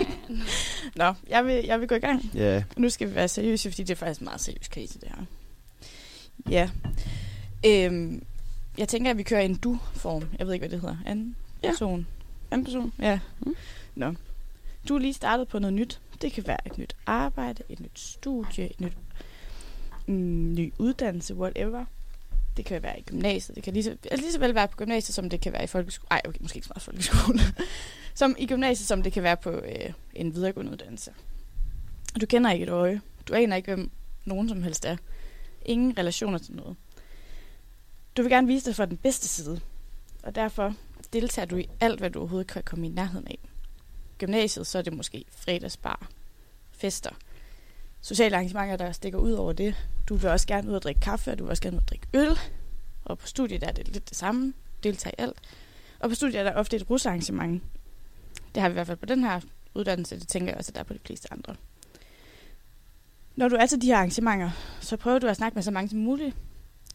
Nå, 0.97 1.13
jeg 1.29 1.47
vil, 1.47 1.65
jeg 1.65 1.81
vil 1.81 1.89
gå 1.89 1.95
i 1.95 1.99
gang. 1.99 2.31
Ja. 2.35 2.63
Nu 2.77 2.91
skal 2.91 3.09
vi 3.11 3.15
være 3.15 3.29
seriøse, 3.29 3.71
fordi 3.71 3.83
det 3.83 3.91
er 3.91 3.97
faktisk 3.99 4.21
en 4.21 4.25
meget 4.25 4.41
seriøs 4.41 4.69
krise, 4.69 4.99
det 5.01 5.09
her. 5.09 5.25
Ja. 6.51 6.71
Øhm, 7.67 8.23
jeg 8.79 8.89
tænker, 8.89 9.11
at 9.11 9.19
vi 9.19 9.23
kører 9.23 9.41
i 9.41 9.45
en 9.45 9.55
du-form. 9.57 10.25
Jeg 10.39 10.47
ved 10.47 10.55
ikke, 10.55 10.63
hvad 10.63 10.71
det 10.71 10.81
hedder. 10.81 10.97
Anden 11.07 11.37
Ja. 11.63 11.69
person. 11.71 12.07
Anden 12.51 12.65
person. 12.65 12.93
Ja. 12.99 13.19
Mm. 13.41 13.55
Nå. 13.95 14.15
Du 14.89 14.95
er 14.95 14.99
lige 14.99 15.15
startet 15.15 15.49
på 15.49 15.59
noget 15.59 15.75
nyt. 15.75 16.01
Det 16.21 16.33
kan 16.33 16.47
være 16.47 16.67
et 16.67 16.79
nyt 16.79 16.97
arbejde, 17.07 17.63
et 17.69 17.81
nyt 17.81 17.99
studie, 17.99 18.71
et 18.71 18.81
nyt 18.81 18.97
mm, 20.07 20.55
ny 20.55 20.73
uddannelse, 20.79 21.35
whatever. 21.35 21.85
Det 22.57 22.65
kan 22.65 22.83
være 22.83 22.99
i 22.99 23.03
gymnasiet. 23.03 23.57
Det 23.57 23.65
kan 23.65 23.73
lige 23.73 23.85
så, 23.85 23.91
altså 23.91 24.17
lige 24.17 24.33
så 24.33 24.39
vel 24.39 24.55
være 24.55 24.69
på 24.69 24.77
gymnasiet, 24.77 25.15
som 25.15 25.31
det 25.31 25.41
kan 25.41 25.53
være 25.53 25.65
i 25.65 25.67
folkeskole. 25.67 26.07
Ej, 26.11 26.21
okay, 26.25 26.39
måske 26.41 26.57
ikke 26.57 26.67
så 26.67 26.73
meget 26.75 26.83
folkeskole. 26.83 27.41
som 28.21 28.37
i 28.39 28.47
gymnasiet, 28.47 28.89
som 28.89 29.03
det 29.03 29.13
kan 29.13 29.23
være 29.23 29.37
på 29.37 29.51
øh, 29.51 29.93
en 30.15 30.35
videregående 30.35 30.73
uddannelse. 30.73 31.11
Du 32.21 32.27
kender 32.27 32.51
ikke 32.51 32.63
et 32.63 32.69
øje. 32.69 33.01
Du 33.29 33.35
aner 33.35 33.57
ikke, 33.57 33.75
hvem 33.75 33.91
nogen 34.25 34.49
som 34.49 34.63
helst 34.63 34.85
er. 34.85 34.97
Ingen 35.67 35.99
relationer 35.99 36.39
til 36.39 36.55
noget. 36.55 36.77
Du 38.17 38.23
vil 38.23 38.31
gerne 38.31 38.47
vise 38.47 38.67
dig 38.67 38.77
fra 38.77 38.87
den 38.87 38.97
bedste 38.97 39.29
side. 39.29 39.61
Og 40.23 40.35
derfor 40.35 40.75
deltager 41.13 41.47
du 41.47 41.57
i 41.57 41.69
alt, 41.81 41.99
hvad 41.99 42.11
du 42.11 42.19
overhovedet 42.19 42.47
kan 42.47 42.63
komme 42.63 42.87
i 42.87 42.91
nærheden 42.91 43.27
af. 43.29 43.39
Gymnasiet, 44.21 44.67
så 44.67 44.79
er 44.79 44.83
det 44.83 44.93
måske 44.93 45.25
fredagsbar, 45.31 46.09
fester, 46.71 47.11
sociale 48.01 48.37
arrangementer, 48.37 48.77
der 48.77 48.93
stikker 48.93 49.19
ud 49.19 49.33
over 49.33 49.53
det. 49.53 49.75
Du 50.09 50.15
vil 50.15 50.31
også 50.31 50.47
gerne 50.47 50.71
ud 50.71 50.75
og 50.75 50.83
drikke 50.83 51.01
kaffe, 51.01 51.33
og 51.33 51.39
du 51.39 51.45
vil 51.45 51.51
også 51.51 51.63
gerne 51.63 51.77
ud 51.77 51.83
og 51.83 51.89
drikke 51.89 52.07
øl. 52.15 52.39
Og 53.05 53.19
på 53.19 53.27
studiet 53.27 53.61
der 53.61 53.67
er 53.67 53.73
det 53.73 53.89
lidt 53.89 54.09
det 54.09 54.17
samme. 54.17 54.55
Deltager 54.83 55.15
i 55.19 55.23
alt. 55.23 55.37
Og 55.99 56.09
på 56.09 56.15
studiet 56.15 56.41
er 56.41 56.45
der 56.45 56.55
ofte 56.55 56.77
et 56.77 56.91
rusarrangement. 56.91 57.63
Det 58.55 58.63
har 58.63 58.69
vi 58.69 58.73
i 58.73 58.75
hvert 58.75 58.87
fald 58.87 58.99
på 58.99 59.07
den 59.07 59.25
her 59.25 59.41
uddannelse. 59.75 60.21
Det 60.21 60.29
tænker 60.29 60.53
jeg 60.53 60.59
også, 60.59 60.71
at 60.71 60.75
der 60.75 60.81
er 60.81 60.85
på 60.85 60.93
de 60.93 60.99
fleste 61.07 61.33
andre. 61.33 61.55
Når 63.37 63.49
du 63.49 63.57
er 63.57 63.67
til 63.67 63.83
de 63.83 63.87
her 63.87 63.97
arrangementer, 63.97 64.51
så 64.81 64.97
prøver 64.97 65.19
du 65.19 65.27
at 65.27 65.37
snakke 65.37 65.55
med 65.55 65.63
så 65.63 65.71
mange 65.71 65.89
som 65.89 65.99
muligt. 65.99 66.37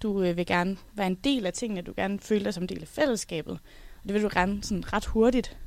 Du 0.02 0.24
øh, 0.24 0.38
vil 0.38 0.46
gerne 0.46 0.78
være 0.94 1.08
en 1.08 1.16
del 1.16 1.46
af 1.46 1.54
tingene. 1.54 1.82
Du 1.82 1.94
gerne 1.96 2.20
føler 2.20 2.44
dig 2.44 2.54
som 2.54 2.64
en 2.64 2.70
del 2.70 2.82
af 2.82 2.88
fællesskabet. 2.88 3.60
Og 3.98 4.04
det 4.04 4.14
vil 4.14 4.24
du 4.24 4.30
gerne 4.34 4.64
sådan 4.64 4.94
ret 4.94 5.06
hurtigt. 5.06 5.58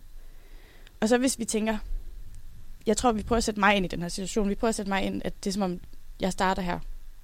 Og 1.00 1.08
så 1.08 1.18
hvis 1.18 1.38
vi 1.38 1.44
tænker, 1.44 1.78
jeg 2.86 2.96
tror, 2.96 3.12
vi 3.12 3.22
prøver 3.22 3.38
at 3.38 3.44
sætte 3.44 3.60
mig 3.60 3.76
ind 3.76 3.84
i 3.84 3.88
den 3.88 4.02
her 4.02 4.08
situation. 4.08 4.48
Vi 4.48 4.54
prøver 4.54 4.68
at 4.68 4.74
sætte 4.74 4.90
mig 4.90 5.02
ind, 5.02 5.22
at 5.24 5.44
det 5.44 5.50
er 5.50 5.52
som 5.52 5.62
om, 5.62 5.80
jeg 6.20 6.32
starter 6.32 6.62
her 6.62 6.78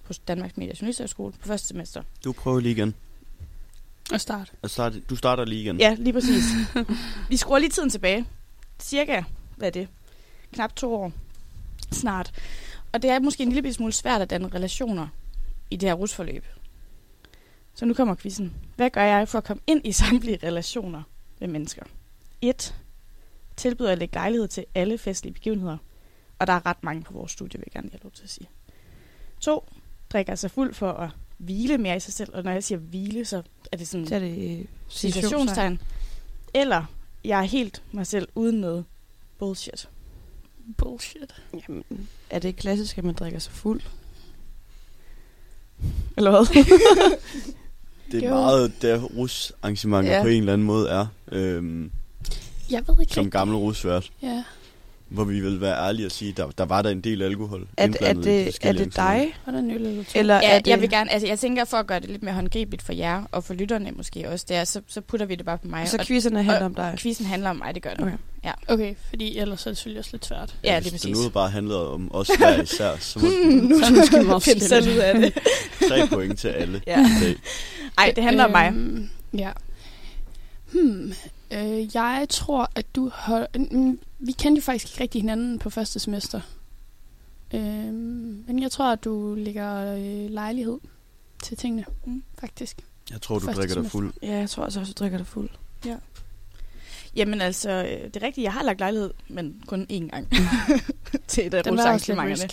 på 0.05 0.13
Danmarks 0.29 0.57
Media 0.57 0.75
Journalisthøjskole 0.81 1.33
på 1.33 1.49
første 1.49 1.69
semester. 1.69 2.03
Du 2.25 2.33
prøver 2.33 2.61
lige 2.61 2.73
igen. 2.73 2.95
Og 4.13 4.21
start. 4.21 4.53
At 4.63 4.71
starte, 4.71 5.01
du 5.01 5.17
starter 5.17 5.45
lige 5.45 5.63
igen. 5.63 5.81
Ja, 5.81 5.97
lige 5.99 6.13
præcis. 6.13 6.45
vi 7.31 7.37
skruer 7.37 7.59
lige 7.59 7.71
tiden 7.71 7.91
tilbage. 7.91 8.27
Cirka, 8.83 9.23
hvad 9.57 9.69
er 9.69 9.73
det? 9.73 9.89
Knap 10.53 10.77
to 10.77 10.95
år. 10.95 11.13
Snart. 11.93 12.33
Og 12.93 13.03
det 13.03 13.11
er 13.11 13.19
måske 13.19 13.43
en 13.43 13.53
lille 13.53 13.73
smule 13.73 13.93
svært 13.93 14.23
at 14.23 14.31
danne 14.31 14.49
relationer 14.49 15.09
i 15.71 15.77
det 15.77 15.89
her 15.89 15.95
rusforløb. 15.95 16.45
Så 17.75 17.85
nu 17.85 17.95
kommer 17.95 18.15
quizzen. 18.15 18.55
Hvad 18.77 18.91
gør 18.91 19.03
jeg 19.03 19.29
for 19.29 19.39
at 19.39 19.45
komme 19.45 19.63
ind 19.67 19.81
i 19.85 19.93
samtlige 19.93 20.39
relationer 20.43 21.03
med 21.41 21.49
mennesker? 21.49 21.83
1. 22.43 22.75
Tilbyder 23.57 23.93
at 23.93 23.99
lægge 23.99 24.15
lejlighed 24.15 24.49
til 24.49 24.65
alle 24.75 24.99
festlige 24.99 25.35
begivenheder. 25.35 25.77
Og 26.39 26.47
der 26.47 26.53
er 26.53 26.67
ret 26.67 26.83
mange 26.85 27.03
på 27.03 27.13
vores 27.13 27.33
studie, 27.33 27.59
vil 27.61 27.65
jeg 27.67 27.73
gerne 27.73 27.91
have 27.93 28.01
lov 28.03 28.13
til 28.13 28.23
at 28.25 28.31
sige. 28.31 28.49
2. 29.41 29.69
Drikker 30.13 30.35
sig 30.35 30.51
fuld 30.51 30.75
for 30.75 30.93
at 30.93 31.11
hvile 31.39 31.79
mere 31.79 31.97
i 31.97 32.01
sig 32.01 32.13
selv. 32.15 32.31
Og 32.35 32.43
når 32.45 32.51
jeg 32.51 32.65
siger 32.65 32.79
hvile, 32.79 33.25
så 33.25 33.43
er 33.73 33.77
det 33.77 33.89
sådan 33.89 34.07
Så 34.07 34.15
er 34.15 34.19
det 34.19 34.29
øh, 34.59 34.65
situationstegn. 34.89 35.13
situationstegn. 35.13 35.81
Eller 36.55 36.85
jeg 37.25 37.39
er 37.39 37.45
helt 37.45 37.83
mig 37.93 38.07
selv 38.07 38.29
uden 38.35 38.61
noget 38.61 38.85
bullshit. 39.39 39.89
Bullshit. 40.77 41.35
Jamen, 41.69 41.85
er 42.31 42.39
det 42.39 42.57
klassisk, 42.57 42.99
at 42.99 43.05
man 43.05 43.15
drikker 43.15 43.39
sig 43.39 43.53
fuld? 43.53 43.81
Eller 46.17 46.31
hvad? 46.31 46.65
Det 48.13 48.25
er 48.25 48.29
Jo. 48.29 48.35
meget 48.35 48.73
der 48.83 49.03
rusarrangementer 49.03 50.11
Ja. 50.11 50.17
ja. 50.17 50.23
på 50.23 50.29
en 50.29 50.39
eller 50.41 50.53
anden 50.53 50.67
måde 50.67 50.89
er. 50.89 51.07
Øhm, 51.33 51.91
Jeg 52.71 52.83
ved 52.89 52.95
ikke 53.01 53.15
som 53.15 53.31
gammel 53.31 53.57
rusvært. 53.57 54.11
Ja. 54.23 54.45
Hvor 55.09 55.25
vi 55.25 55.41
vil 55.41 55.61
være 55.61 55.89
ærlige 55.89 56.07
og 56.07 56.13
sige, 56.13 56.33
der, 56.33 56.51
der 56.59 56.65
var 56.65 56.83
der 56.83 56.91
en 56.91 57.01
del 57.01 57.23
alkohol 57.23 57.67
Er, 57.77 57.89
er, 58.01 58.13
det, 58.13 58.59
er 58.63 58.73
det 58.73 58.97
dig? 58.97 59.35
Var 59.47 59.53
der 59.53 59.59
en 59.59 59.71
øl 59.71 59.87
eller 59.87 60.05
to? 60.05 60.11
Eller 60.19 60.35
Ja, 60.35 60.51
er 60.51 60.59
det... 60.59 60.67
jeg 60.71 60.81
vil 60.81 60.91
gerne, 60.91 61.13
altså 61.13 61.27
jeg 61.29 61.39
tænker 61.39 61.65
for 61.65 61.77
at 61.77 61.87
gøre 61.87 62.01
det 62.01 62.09
lidt 62.11 62.23
mere 62.23 62.35
håndgribeligt 62.35 62.83
for 62.83 62.93
jer, 62.93 63.23
og 63.33 63.45
for 63.45 63.55
lytterne 63.55 63.91
måske 63.93 64.29
også, 64.29 64.45
det 64.49 64.57
er, 64.57 64.65
så, 64.65 64.81
så 64.89 65.01
putter 65.01 65.27
vi 65.27 65.35
det 65.35 65.47
bare 65.47 65.59
på 65.59 65.69
mig. 65.69 65.89
Så 65.89 65.97
og 66.01 66.07
quizzerne 66.07 66.37
handler 66.43 66.59
og 66.61 66.65
om 66.67 66.75
dig. 66.75 66.95
quizzen 66.99 67.27
handler 67.27 67.51
om 67.51 67.57
mig, 67.57 67.75
det 67.75 67.83
gør 67.83 67.95
den. 67.95 68.05
Okay. 68.05 68.53
Okay, 68.69 68.95
fordi 69.09 69.39
ellers 69.39 69.67
er 69.67 69.71
det 69.71 69.77
selvfølgelig 69.79 69.99
også 69.99 70.11
lidt 70.13 70.27
svært. 70.27 70.55
Ja, 70.65 70.81
hvis 70.81 70.85
lige 70.85 70.93
det 70.93 71.01
præcis. 71.01 71.11
nu 71.17 71.19
havde 71.19 71.31
bare 71.31 71.51
handlet 71.51 71.77
om 71.77 72.15
os 72.15 72.29
hver 72.39 72.63
især, 72.63 72.97
så 73.01 73.19
må 73.23 73.25
nu 73.27 73.79
Så 73.79 73.85
er 73.85 73.89
det 73.89 73.97
måske 73.99 74.23
meget 74.23 74.43
find 74.43 74.61
selv 74.61 74.89
ud 74.93 74.97
af 74.99 75.15
det. 75.21 75.35
tre 75.89 76.07
point 76.07 76.39
til 76.39 76.49
alle. 76.49 76.83
Ja. 76.87 76.99
Det, 77.23 77.37
Ej, 77.99 78.13
det 78.17 78.25
handler 78.25 78.45
om 78.45 78.51
mig. 78.51 78.69
Øhm, 78.75 79.09
Ja. 79.39 79.51
Hmm. 80.73 81.13
Øh, 81.51 81.95
jeg 81.97 82.27
tror, 82.31 82.71
at 82.75 82.97
du 82.97 83.11
har... 83.15 83.47
Mm, 83.71 83.99
vi 84.19 84.33
kendte 84.33 84.59
jo 84.59 84.63
faktisk 84.63 84.93
ikke 84.93 85.03
rigtig 85.03 85.21
hinanden 85.23 85.59
på 85.59 85.71
første 85.71 85.99
semester. 85.99 86.41
Øhm, 87.55 88.45
men 88.47 88.63
jeg 88.63 88.71
tror, 88.71 88.93
at 88.93 89.05
du 89.05 89.35
lægger 89.39 89.95
øh, 89.95 90.31
lejlighed 90.31 90.79
til 91.43 91.57
tingene, 91.57 91.85
Mm. 92.05 92.23
faktisk. 92.39 92.77
jeg 93.11 93.21
tror, 93.23 93.39
du 93.39 93.45
Første 93.45 93.61
drikker 93.61 93.75
dig 93.75 93.81
semester. 93.91 93.91
fuld. 93.99 94.13
Ja, 94.23 94.39
jeg 94.39 94.51
tror 94.51 94.65
altså 94.65 94.81
også, 94.81 94.93
at 94.93 94.99
du 94.99 95.03
drikker 95.03 95.19
dig 95.19 95.27
fuld. 95.27 95.49
Jamen 97.17 97.41
altså, 97.41 97.71
øh, 97.71 98.05
det 98.05 98.17
er 98.17 98.23
rigtigt, 98.23 98.45
jeg 98.45 98.53
har 98.53 98.63
lagt 98.63 98.79
lejlighed, 98.79 99.11
men 99.29 99.63
kun 99.67 99.87
én 99.93 100.09
gang 100.11 100.29
til 101.29 101.47
et 101.47 101.55
af 101.55 101.71
rusarrangementerne. 101.73 102.51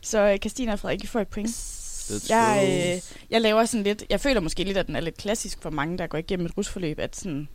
Så 0.00 0.18
øh, 0.32 0.38
Christina 0.38 0.72
og 0.72 0.78
Frederik, 0.78 1.04
I 1.04 1.06
får 1.06 1.20
et 1.20 1.28
point. 1.28 1.48
Let's 1.48 2.26
Jeg, 2.34 2.64
øh, 2.96 3.02
jeg 3.30 3.40
laver 3.40 3.64
sådan 3.64 3.84
lidt, 3.84 4.04
jeg 4.10 4.20
føler 4.20 4.40
måske 4.40 4.64
lidt, 4.64 4.76
at 4.78 4.86
den 4.86 4.96
er 4.96 5.00
lidt 5.00 5.16
klassisk 5.16 5.62
for 5.62 5.70
mange, 5.70 5.98
der 5.98 6.06
går 6.06 6.18
igennem 6.18 6.46
et 6.46 6.56
rusforløb, 6.58 6.98
at 6.98 7.16
sådan, 7.16 7.48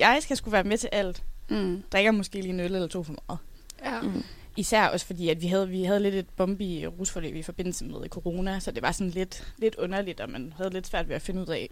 jeg 0.00 0.18
skal 0.20 0.36
skulle 0.36 0.52
være 0.52 0.64
med 0.64 0.78
til 0.78 0.88
alt. 0.92 1.22
Mm. 1.50 1.82
Drikker 1.92 2.10
måske 2.10 2.40
lige 2.40 2.48
en 2.52 2.60
øl 2.60 2.74
eller 2.74 2.88
to 2.88 3.02
for 3.02 3.14
meget. 3.28 3.38
Ja. 3.84 4.00
Mm. 4.08 4.22
Især 4.56 4.86
også 4.88 5.06
fordi, 5.06 5.28
at 5.28 5.42
vi 5.42 5.46
havde, 5.46 5.68
vi 5.68 5.84
havde 5.84 6.00
lidt 6.00 6.14
et 6.14 6.28
bombi 6.36 6.86
rusforløb 6.86 7.34
i 7.36 7.42
forbindelse 7.42 7.84
med 7.84 8.08
corona, 8.08 8.60
så 8.60 8.70
det 8.70 8.82
var 8.82 8.92
sådan 8.92 9.10
lidt, 9.10 9.52
lidt 9.58 9.74
underligt, 9.74 10.20
og 10.20 10.30
man 10.30 10.52
havde 10.56 10.70
lidt 10.70 10.86
svært 10.86 11.08
ved 11.08 11.16
at 11.16 11.22
finde 11.22 11.40
ud 11.40 11.46
af, 11.46 11.70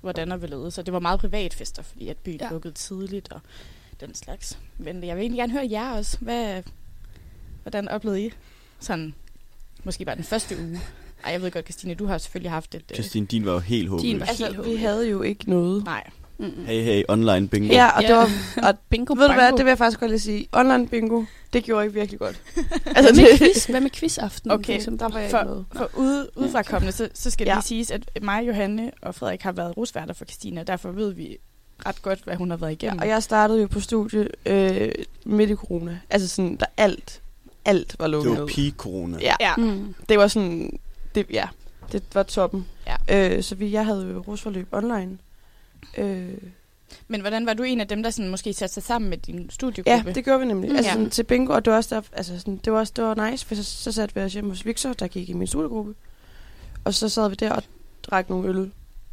hvordan 0.00 0.32
og 0.32 0.38
hvorledes. 0.38 0.74
Så 0.74 0.82
det 0.82 0.92
var 0.92 0.98
meget 1.00 1.20
privatfester, 1.20 1.82
fordi 1.82 2.08
at 2.08 2.16
byen 2.16 2.38
Ja. 2.40 2.48
lukkede 2.50 2.74
tidligt 2.74 3.32
og 3.32 3.40
den 4.00 4.14
slags. 4.14 4.58
Men 4.78 5.04
jeg 5.04 5.16
vil 5.16 5.22
egentlig 5.22 5.38
gerne 5.38 5.52
høre 5.52 5.68
jer 5.70 5.90
også. 5.92 6.18
Hvad, 6.20 6.62
hvordan 7.62 7.88
oplevede 7.88 8.26
I 8.26 8.30
sådan, 8.80 9.14
måske 9.84 10.04
bare 10.04 10.16
den 10.16 10.24
første 10.24 10.56
uge? 10.60 10.80
Ej, 11.24 11.32
jeg 11.32 11.42
ved 11.42 11.50
godt, 11.50 11.64
Christine, 11.66 11.94
du 11.94 12.06
har 12.06 12.18
selvfølgelig 12.18 12.50
haft 12.50 12.74
et... 12.74 12.82
øh, 12.90 12.94
Christine, 12.94 13.26
din 13.26 13.44
var 13.44 13.52
jo 13.52 13.58
helt 13.58 13.88
håbløs. 13.88 14.02
Din 14.02 14.20
var- 14.20 14.26
Altså, 14.26 14.44
Helt 14.44 14.56
vi 14.56 14.62
håbløst. 14.62 14.80
havde 14.80 15.08
jo 15.10 15.22
ikke 15.22 15.50
noget. 15.50 15.84
Nej. 15.84 16.10
Mm. 16.42 16.64
Hey, 16.66 16.82
hey, 16.82 17.02
online 17.08 17.48
bingo. 17.48 17.72
Ja, 17.74 17.88
og 17.96 18.02
det 18.02 18.08
Ja. 18.08 18.16
var... 18.16 18.30
Og 18.68 18.74
Bingo 18.88 19.14
ved 19.14 19.28
du 19.28 19.34
hvad, 19.34 19.52
det 19.52 19.64
vil 19.64 19.70
jeg 19.70 19.78
faktisk 19.78 20.00
godt 20.00 20.10
lige 20.10 20.20
sige. 20.20 20.46
Online 20.52 20.88
bingo, 20.88 21.24
det 21.52 21.64
gjorde 21.64 21.84
ikke 21.86 21.94
virkelig 21.94 22.18
godt. 22.18 22.40
Altså, 22.96 23.14
hvad 23.14 23.22
med 23.30 23.38
quiz? 23.38 23.64
Hvad 23.66 23.80
med 23.80 23.90
quizaften? 23.90 24.50
Okay, 24.50 24.64
for 24.64 24.72
eksempel? 24.72 25.00
Der 25.00 25.08
var 25.12 25.18
jeg 25.18 25.30
For- 25.30 25.38
ikke 25.38 25.50
med. 25.54 25.64
For 25.76 25.90
ude, 25.96 26.28
udefra 26.36 26.62
kommende, 26.62 26.92
så, 26.92 27.08
så 27.14 27.30
skal 27.30 27.46
det 27.46 27.50
Ja. 27.50 27.56
lige 27.56 27.62
siges, 27.64 27.90
at 27.90 28.22
mig, 28.22 28.46
Johanne 28.46 28.90
og 29.02 29.14
Frederik 29.14 29.42
har 29.42 29.52
været 29.52 29.76
rusværter 29.76 30.14
for 30.14 30.24
Christina, 30.24 30.60
og 30.60 30.66
derfor 30.66 30.90
ved 30.90 31.12
vi 31.14 31.36
ret 31.86 32.02
godt, 32.02 32.20
hvad 32.24 32.36
hun 32.36 32.50
har 32.50 32.56
været 32.56 32.70
Ja, 32.70 32.74
igennem. 32.86 32.98
og 33.02 33.08
jeg 33.08 33.22
startede 33.22 33.60
jo 33.60 33.66
på 33.66 33.80
studie 33.80 34.28
øh, 34.46 34.92
midt 35.24 35.50
i 35.50 35.54
corona. 35.54 36.00
Altså 36.10 36.28
sådan, 36.28 36.56
der 36.56 36.66
alt, 36.76 37.20
alt 37.64 37.96
var 37.98 38.04
Det 38.04 38.10
lukket 38.10 38.30
var 38.32 38.38
ned. 38.38 38.46
peak 38.48 38.72
corona. 38.76 39.18
Ja, 39.20 39.34
ja. 39.40 39.56
Mm. 39.56 39.94
det 40.08 40.18
var 40.18 40.26
sådan, 40.26 40.78
det, 41.14 41.26
ja, 41.32 41.48
det 41.92 42.02
var 42.14 42.22
toppen. 42.22 42.66
Ja. 43.08 43.36
Øh, 43.36 43.42
så 43.42 43.54
vi, 43.54 43.72
jeg 43.72 43.86
havde 43.86 44.06
jo 44.14 44.24
rusforløb 44.28 44.68
online. 44.72 45.18
Øh, 45.98 46.28
Men 47.08 47.20
hvordan 47.20 47.46
var 47.46 47.54
du 47.54 47.62
en 47.62 47.80
af 47.80 47.88
dem, 47.88 48.02
der 48.02 48.10
sådan 48.10 48.30
måske 48.30 48.52
satte 48.52 48.74
sig 48.74 48.82
sammen 48.82 49.10
med 49.10 49.18
din 49.18 49.50
studiegruppe? 49.50 50.08
ja, 50.08 50.12
det 50.14 50.24
gjorde 50.24 50.40
vi 50.40 50.46
nemlig. 50.46 50.70
Mm. 50.70 50.76
Altså 50.76 50.90
sådan, 50.92 51.10
til 51.10 51.22
bingo, 51.22 51.52
og 51.52 51.64
det 51.64 51.70
var 51.70 51.76
også 51.76 51.94
der, 51.94 52.02
altså 52.12 52.38
sådan, 52.38 52.60
det 52.64 52.72
var 52.72 52.78
også 52.78 52.92
det 52.96 53.04
var 53.04 53.30
nice, 53.30 53.46
for 53.46 53.54
så, 53.54 53.62
så 53.64 53.92
satte 53.92 54.14
vi 54.14 54.20
os 54.20 54.32
hjemme 54.32 54.50
hos 54.50 54.66
Victor, 54.66 54.92
der 54.92 55.06
gik 55.06 55.28
i 55.30 55.32
min 55.32 55.46
studiegruppe. 55.46 55.94
Og 56.84 56.94
så 56.94 57.08
sad 57.08 57.28
vi 57.28 57.34
der, 57.34 57.52
og 57.52 57.62
drak 58.02 58.30
nogle 58.30 58.48
øl 58.48 58.70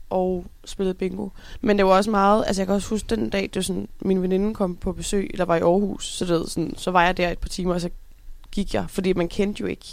og 0.09 0.45
spillede 0.65 0.93
bingo. 0.93 1.29
Men 1.61 1.77
det 1.77 1.85
var 1.85 1.91
også 1.91 2.11
meget, 2.11 2.43
altså 2.47 2.61
jeg 2.61 2.67
kan 2.67 2.75
også 2.75 2.89
huske 2.89 3.15
den 3.15 3.29
dag, 3.29 3.41
det 3.41 3.55
var 3.55 3.61
sådan, 3.61 3.87
min 4.01 4.21
veninde 4.21 4.53
kom 4.53 4.75
på 4.75 4.91
besøg, 4.91 5.31
der 5.37 5.45
var 5.45 5.55
i 5.55 5.59
Aarhus, 5.61 6.05
så, 6.15 6.25
det, 6.25 6.49
sådan, 6.51 6.73
så 6.77 6.91
var 6.91 7.05
jeg 7.05 7.17
der 7.17 7.29
et 7.29 7.37
par 7.39 7.49
timer, 7.49 7.73
og 7.73 7.81
så 7.81 7.89
gik 8.51 8.73
jeg, 8.73 8.85
fordi 8.89 9.13
man 9.13 9.27
kendte 9.27 9.61
jo 9.61 9.67
ikke, 9.67 9.85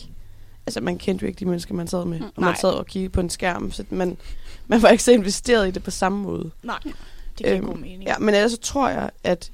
altså 0.66 0.80
man 0.80 0.98
kendte 0.98 1.22
jo 1.22 1.26
ikke 1.28 1.40
de 1.40 1.44
mennesker, 1.44 1.74
man 1.74 1.86
sad 1.86 2.04
med, 2.04 2.18
Mm, 2.18 2.24
og 2.24 2.32
man 2.36 2.44
nej. 2.50 2.56
sad 2.56 2.70
og 2.70 2.86
kiggede 2.86 3.10
på 3.12 3.20
en 3.20 3.30
skærm, 3.30 3.72
så 3.72 3.84
man, 3.90 4.16
man 4.66 4.82
var 4.82 4.88
ikke 4.88 5.04
så 5.04 5.12
investeret 5.12 5.68
i 5.68 5.70
det 5.70 5.82
på 5.82 5.90
samme 5.90 6.18
måde. 6.22 6.50
Nej, 6.62 6.78
det 6.84 6.94
giver 7.36 7.56
Øhm, 7.56 7.66
god 7.66 7.76
mening. 7.76 8.02
Ja, 8.02 8.18
men 8.18 8.34
ellers 8.34 8.50
så 8.52 8.58
tror 8.58 8.88
jeg, 8.88 9.10
at 9.24 9.50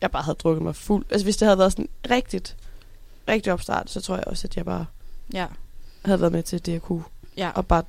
jeg 0.00 0.10
bare 0.10 0.22
havde 0.22 0.36
drukket 0.42 0.62
mig 0.62 0.76
fuld. 0.76 1.06
Altså 1.10 1.26
hvis 1.26 1.36
det 1.36 1.46
havde 1.46 1.58
været 1.58 1.72
sådan 1.72 1.88
rigtigt, 2.10 2.56
rigtig 3.28 3.52
opstart, 3.52 3.90
så 3.90 4.00
tror 4.00 4.14
jeg 4.16 4.24
også, 4.26 4.46
at 4.48 4.56
jeg 4.56 4.64
bare 4.64 4.86
ja. 5.32 5.46
havde 6.04 6.20
været 6.20 6.32
med 6.32 6.42
til 6.42 6.66
det, 6.66 6.72
jeg 6.72 6.82
kunne, 6.82 7.04
Ja. 7.36 7.50
og 7.54 7.66
bare 7.66 7.82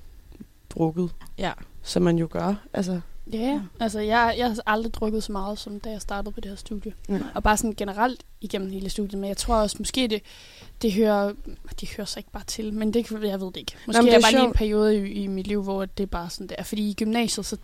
drukket, 0.69 1.09
ja. 1.37 1.51
som 1.83 2.01
man 2.03 2.17
jo 2.17 2.27
gør. 2.31 2.55
Altså, 2.73 3.01
Ja, 3.33 3.61
altså 3.79 3.99
jeg, 3.99 4.35
jeg 4.37 4.47
har 4.47 4.57
aldrig 4.65 4.93
drukket 4.93 5.23
så 5.23 5.31
meget, 5.31 5.59
som 5.59 5.79
da 5.79 5.89
jeg 5.89 6.01
startede 6.01 6.33
på 6.33 6.41
det 6.41 6.51
her 6.51 6.55
studie. 6.55 6.93
Ja. 7.09 7.19
Og 7.35 7.43
bare 7.43 7.57
sådan 7.57 7.73
generelt 7.77 8.23
igennem 8.41 8.71
hele 8.71 8.89
studiet. 8.89 9.19
Men 9.19 9.27
jeg 9.27 9.37
tror 9.37 9.55
også, 9.55 9.75
måske 9.79 10.07
det, 10.07 10.21
det 10.81 10.93
hører, 10.93 11.33
det 11.81 11.89
hører 11.97 12.05
sig 12.05 12.19
ikke 12.19 12.31
bare 12.31 12.43
til, 12.47 12.73
men 12.73 12.93
det, 12.93 13.11
jeg 13.11 13.41
ved 13.41 13.47
det 13.47 13.57
ikke. 13.57 13.75
Måske 13.87 13.87
men 13.87 13.95
er 13.95 14.01
det 14.01 14.09
er 14.09 14.13
jeg 14.13 14.21
bare 14.21 14.31
lige 14.31 14.41
en 14.41 14.45
sjovt. 14.45 14.55
periode 14.57 15.07
i, 15.07 15.11
i 15.23 15.27
mit 15.27 15.47
liv, 15.47 15.63
hvor 15.63 15.85
det 15.85 16.03
er 16.03 16.07
bare 16.07 16.29
sådan 16.29 16.47
der. 16.47 16.63
Fordi 16.63 16.89
i 16.89 16.93
gymnasiet, 16.93 17.45
så, 17.45 17.57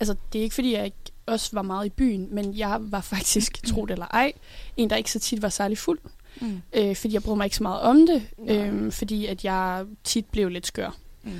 altså 0.00 0.14
det 0.32 0.38
er 0.38 0.42
ikke 0.42 0.54
fordi, 0.54 0.74
jeg 0.74 0.84
ikke 0.84 0.96
også 1.26 1.50
var 1.52 1.62
meget 1.62 1.86
i 1.86 1.90
byen, 1.90 2.28
men 2.30 2.58
jeg 2.58 2.76
var 2.80 3.00
faktisk, 3.00 3.60
tro 3.68 3.86
det 3.86 3.92
eller 3.92 4.06
ej, 4.06 4.32
en, 4.76 4.90
der 4.90 4.96
ikke 4.96 5.12
så 5.12 5.18
tit 5.18 5.42
var 5.42 5.48
særlig 5.48 5.78
fuld. 5.78 5.98
Mm. 6.40 6.62
Øh, 6.72 6.96
fordi 6.96 7.14
jeg 7.14 7.22
brød 7.22 7.36
mig 7.36 7.44
ikke 7.44 7.56
så 7.56 7.62
meget 7.62 7.80
om 7.80 8.06
det, 8.06 8.22
øh, 8.48 8.92
fordi 8.92 9.26
at 9.26 9.44
jeg 9.44 9.84
tit 10.04 10.26
blev 10.26 10.48
lidt 10.48 10.66
skør. 10.66 10.96
Mm. 11.26 11.32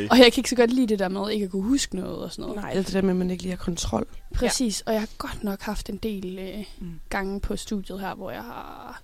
Og 0.10 0.18
jeg 0.18 0.32
kan 0.32 0.40
ikke 0.40 0.50
så 0.50 0.56
godt 0.56 0.72
lide 0.72 0.86
det 0.86 0.98
der 0.98 1.08
med 1.08 1.30
ikke 1.30 1.44
at 1.44 1.50
kunne 1.50 1.62
huske 1.62 1.96
noget 1.96 2.16
og 2.18 2.30
sådan 2.32 2.42
noget. 2.42 2.56
nej, 2.56 2.70
det 2.70 2.78
er 2.78 2.82
det 2.84 2.92
der 2.92 3.02
med, 3.02 3.10
at 3.10 3.16
man 3.16 3.30
ikke 3.30 3.42
lige 3.42 3.52
har 3.56 3.64
kontrol. 3.64 4.06
Præcis, 4.34 4.80
og 4.80 4.92
jeg 4.92 5.00
har 5.02 5.08
godt 5.18 5.44
nok 5.44 5.60
haft 5.62 5.90
en 5.90 5.96
del 5.96 6.38
øh, 6.38 6.64
Mm. 6.78 7.00
gange 7.08 7.40
på 7.40 7.56
studiet 7.56 8.00
her, 8.00 8.14
hvor 8.14 8.30
jeg 8.30 8.42
har 8.42 9.02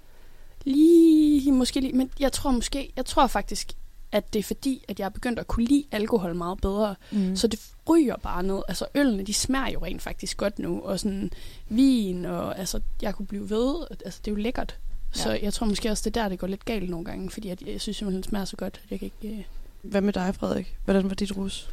lige, 0.64 1.52
måske 1.52 1.80
lige, 1.80 1.92
men 1.92 2.10
jeg 2.20 2.32
tror 2.32 2.50
måske, 2.50 2.92
jeg 2.96 3.06
tror 3.06 3.26
faktisk, 3.26 3.72
at 4.12 4.32
det 4.32 4.38
er 4.38 4.42
fordi, 4.42 4.84
at 4.88 4.98
jeg 5.00 5.04
er 5.04 5.08
begyndt 5.10 5.38
at 5.38 5.46
kunne 5.46 5.66
lide 5.66 5.84
alkohol 5.92 6.34
meget 6.34 6.60
bedre, 6.60 6.94
Mm. 7.10 7.36
så 7.36 7.46
det 7.46 7.60
ryger 7.88 8.16
bare 8.16 8.42
ned. 8.42 8.62
Altså 8.68 8.86
ølene, 8.94 9.22
de 9.22 9.34
smager 9.34 9.68
jo 9.72 9.84
rent 9.84 10.02
faktisk 10.02 10.36
godt 10.36 10.58
nu, 10.58 10.80
og 10.80 11.00
sådan 11.00 11.30
vin, 11.68 12.24
og 12.24 12.58
altså, 12.58 12.80
jeg 13.02 13.14
kunne 13.14 13.26
blive 13.26 13.50
ved, 13.50 13.74
altså 14.04 14.20
det 14.24 14.30
er 14.30 14.32
jo 14.32 14.42
lækkert. 14.42 14.76
Så 15.12 15.30
Ja. 15.30 15.38
jeg 15.44 15.52
tror 15.52 15.66
måske 15.66 15.90
også, 15.90 16.02
det 16.10 16.16
er 16.16 16.22
der, 16.22 16.28
det 16.28 16.38
går 16.38 16.46
lidt 16.46 16.64
galt 16.64 16.90
nogle 16.90 17.04
gange, 17.04 17.30
fordi 17.30 17.48
at 17.48 17.62
jeg 17.62 17.80
synes 17.80 17.96
simpelthen, 17.96 18.22
det 18.22 18.28
smager 18.28 18.44
så 18.44 18.56
godt, 18.56 18.80
at 18.84 18.90
jeg 18.90 18.98
kan 18.98 19.10
ikke... 19.22 19.36
Øh... 19.36 19.44
Hvad 19.82 20.00
med 20.00 20.12
dig, 20.12 20.34
Frederik? 20.34 20.76
Hvordan 20.84 21.08
var 21.08 21.14
dit 21.14 21.36
rus? 21.36 21.68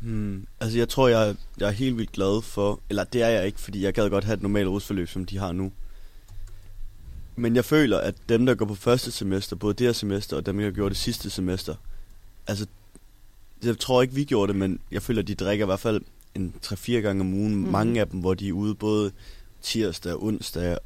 Hmm. 0.00 0.46
Altså, 0.60 0.78
jeg 0.78 0.88
tror, 0.88 1.08
jeg, 1.08 1.36
jeg 1.60 1.66
er 1.66 1.72
helt 1.72 1.96
vildt 1.96 2.12
glad 2.12 2.42
for... 2.42 2.80
Eller 2.88 3.04
det 3.04 3.22
er 3.22 3.28
jeg 3.28 3.46
ikke, 3.46 3.60
fordi 3.60 3.84
jeg 3.84 3.94
gad 3.94 4.10
godt 4.10 4.24
have 4.24 4.34
et 4.34 4.42
normalt 4.42 4.68
rusforløb, 4.68 5.08
som 5.08 5.26
de 5.26 5.38
har 5.38 5.52
nu. 5.52 5.72
Men 7.36 7.56
jeg 7.56 7.64
føler, 7.64 7.98
at 7.98 8.14
dem, 8.28 8.46
der 8.46 8.54
går 8.54 8.64
på 8.66 8.74
første 8.74 9.10
semester, 9.10 9.56
både 9.56 9.74
det 9.74 9.86
her 9.86 9.92
semester 9.92 10.36
og 10.36 10.46
dem, 10.46 10.58
der 10.58 10.70
gjorde 10.70 10.90
det 10.90 10.96
sidste 10.96 11.30
semester, 11.30 11.74
altså, 12.46 12.66
jeg 13.64 13.78
tror 13.78 14.02
ikke, 14.02 14.14
vi 14.14 14.24
gjorde 14.24 14.52
det, 14.52 14.58
men 14.58 14.80
jeg 14.90 15.02
føler, 15.02 15.22
at 15.22 15.28
de 15.28 15.34
drikker 15.34 15.64
i 15.64 15.66
hvert 15.66 15.80
fald 15.80 16.00
en 16.34 16.54
3-4 16.66 16.92
gange 16.92 17.20
om 17.20 17.34
ugen. 17.34 17.54
Mm. 17.56 17.60
Mange 17.70 18.00
af 18.00 18.08
dem, 18.08 18.20
hvor 18.20 18.34
de 18.34 18.48
er 18.48 18.52
ude 18.52 18.74
både 18.74 19.12
tirsdag 19.62 20.12
og 20.12 20.24
onsdag. 20.24 20.78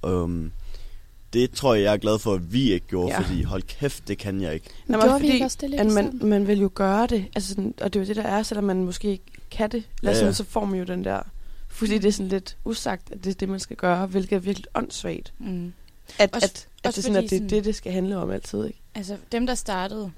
Det 1.35 1.51
tror 1.51 1.75
jeg, 1.75 1.83
jeg 1.85 1.93
er 1.93 1.97
glad 1.97 2.19
for, 2.19 2.35
at 2.35 2.53
vi 2.53 2.73
ikke 2.73 2.87
gjorde, 2.87 3.09
Ja. 3.13 3.21
fordi 3.21 3.43
hold 3.43 3.63
kæft, 3.63 4.09
det 4.09 4.19
kan 4.19 4.41
jeg 4.41 4.55
ikke. 4.55 4.71
Nå, 4.87 4.97
Gjorde 4.99 5.13
også 5.15 5.27
vi 5.27 5.33
ikke 5.33 5.45
også 5.45 5.59
det 5.61 5.75
at 5.75 5.87
man, 5.87 6.19
man 6.23 6.47
vil 6.47 6.61
jo 6.61 6.71
gøre 6.75 7.07
det, 7.07 7.27
altså 7.35 7.49
sådan, 7.49 7.75
og 7.81 7.93
det 7.93 8.01
er 8.01 8.05
jo 8.05 8.09
det, 8.09 8.17
der 8.17 8.23
er, 8.23 8.43
selvom 8.43 8.65
man 8.65 8.85
måske 8.85 9.09
ikke 9.11 9.25
kan 9.51 9.71
det. 9.71 9.85
Ja, 10.03 10.11
Ja, 10.11 10.17
ja. 10.19 10.25
ja. 10.25 10.33
Så 10.33 10.45
får 10.45 10.65
man 10.65 10.79
jo 10.79 10.85
den 10.85 11.05
der, 11.05 11.21
fordi 11.69 11.99
det 11.99 12.09
er 12.09 12.13
sådan 12.13 12.29
lidt 12.29 12.57
usagt, 12.65 13.11
at 13.13 13.25
det 13.25 13.31
er 13.31 13.35
det, 13.35 13.49
man 13.49 13.61
skal 13.61 13.77
gøre, 13.77 14.07
hvilket 14.07 14.37
er 14.37 14.41
virkelig 14.41 14.67
åndssvagt. 14.75 15.33
Mm. 15.39 15.73
At, 16.19 16.35
Også- 16.35 16.47
at, 16.47 16.69
at 16.83 16.87
også 16.87 17.01
det 17.01 17.09
er 17.09 17.13
sådan, 17.13 17.15
fordi 17.25 17.25
at 17.25 17.31
det 17.31 17.53
er 17.53 17.57
det, 17.57 17.65
det 17.65 17.75
skal 17.75 17.93
handle 17.93 18.17
om 18.17 18.31
altid, 18.31 18.65
ikke? 18.67 18.81
Altså, 18.95 19.17
dem, 19.33 19.47
der 19.47 19.55
startede... 19.55 20.11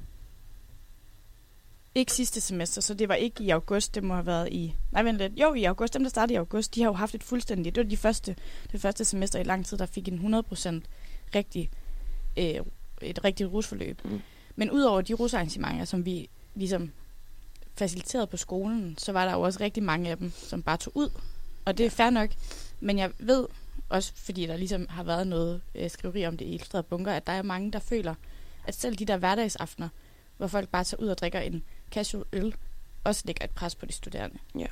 Ikke 1.95 2.13
sidste 2.13 2.41
semester, 2.41 2.81
så 2.81 2.95
det 2.95 3.09
var 3.09 3.15
ikke 3.15 3.45
i 3.45 3.51
august, 3.51 3.95
det 3.95 4.05
må 4.05 4.15
have 4.15 4.27
været 4.27 4.49
i... 4.53 4.75
Nej, 4.93 5.03
vent 5.03 5.19
lidt. 5.19 5.33
Jo, 5.37 5.55
i 5.55 5.65
august. 5.65 5.95
Dem, 5.95 6.03
der 6.03 6.11
startede 6.11 6.35
i 6.35 6.37
august, 6.37 6.75
de 6.75 6.83
har 6.83 6.89
jo 6.89 6.95
haft 6.95 7.15
et 7.15 7.23
fuldstændigt... 7.23 7.75
Det 7.77 7.85
var 7.85 7.91
de 7.91 7.97
første, 7.97 8.37
det 8.73 8.81
første 8.81 9.05
semester 9.05 9.39
i 9.39 9.43
lang 9.43 9.67
tid, 9.67 9.79
der 9.79 9.87
fik 9.87 10.09
en 10.09 10.35
100% 10.35 10.81
rigtig, 11.37 11.71
øh, 12.37 12.61
et 13.03 13.25
rigtigt 13.25 13.51
rusforløb. 13.51 14.05
Mm. 14.05 14.21
Men 14.57 14.71
udover 14.71 15.01
de 15.01 15.15
rusarrangementer, 15.15 15.85
som 15.85 16.05
vi 16.05 16.31
ligesom 16.55 16.93
faciliterede 17.75 18.27
på 18.27 18.37
skolen, 18.37 18.99
så 18.99 19.13
var 19.13 19.25
der 19.25 19.33
jo 19.33 19.41
også 19.41 19.61
rigtig 19.61 19.83
mange 19.83 20.11
af 20.11 20.17
dem, 20.17 20.31
som 20.31 20.63
bare 20.63 20.77
tog 20.77 20.97
ud. 20.97 21.11
Og 21.65 21.79
det 21.79 21.87
er 21.87 21.91
fair 21.91 22.11
nok. 22.11 22.31
Men 22.81 22.99
jeg 22.99 23.11
ved 23.19 23.47
også, 23.89 24.13
fordi 24.15 24.47
der 24.47 24.57
ligesom 24.57 24.87
har 24.89 25.03
været 25.03 25.27
noget 25.27 25.61
øh, 25.75 25.91
skriveri 25.91 26.27
om 26.27 26.37
det 26.37 26.45
i 26.45 26.49
Illustreret 26.49 26.87
Bunker, 26.87 27.13
at 27.13 27.27
der 27.27 27.33
er 27.33 27.43
mange, 27.43 27.73
der 27.73 27.79
føler, 27.79 28.15
at 28.67 28.75
selv 28.75 28.97
de 28.97 29.05
der 29.05 29.17
hverdagsaftener, 29.17 29.89
hvor 30.37 30.47
folk 30.47 30.69
bare 30.69 30.85
tager 30.85 31.03
ud 31.03 31.09
og 31.09 31.19
drikker 31.19 31.41
en 31.41 31.65
casual 31.91 32.25
øl, 32.33 32.55
også 33.05 33.23
lægger 33.25 33.45
et 33.45 33.51
pres 33.51 33.75
på 33.75 33.87
de 33.87 33.93
studerende. 33.93 34.39
Ja. 34.59 34.67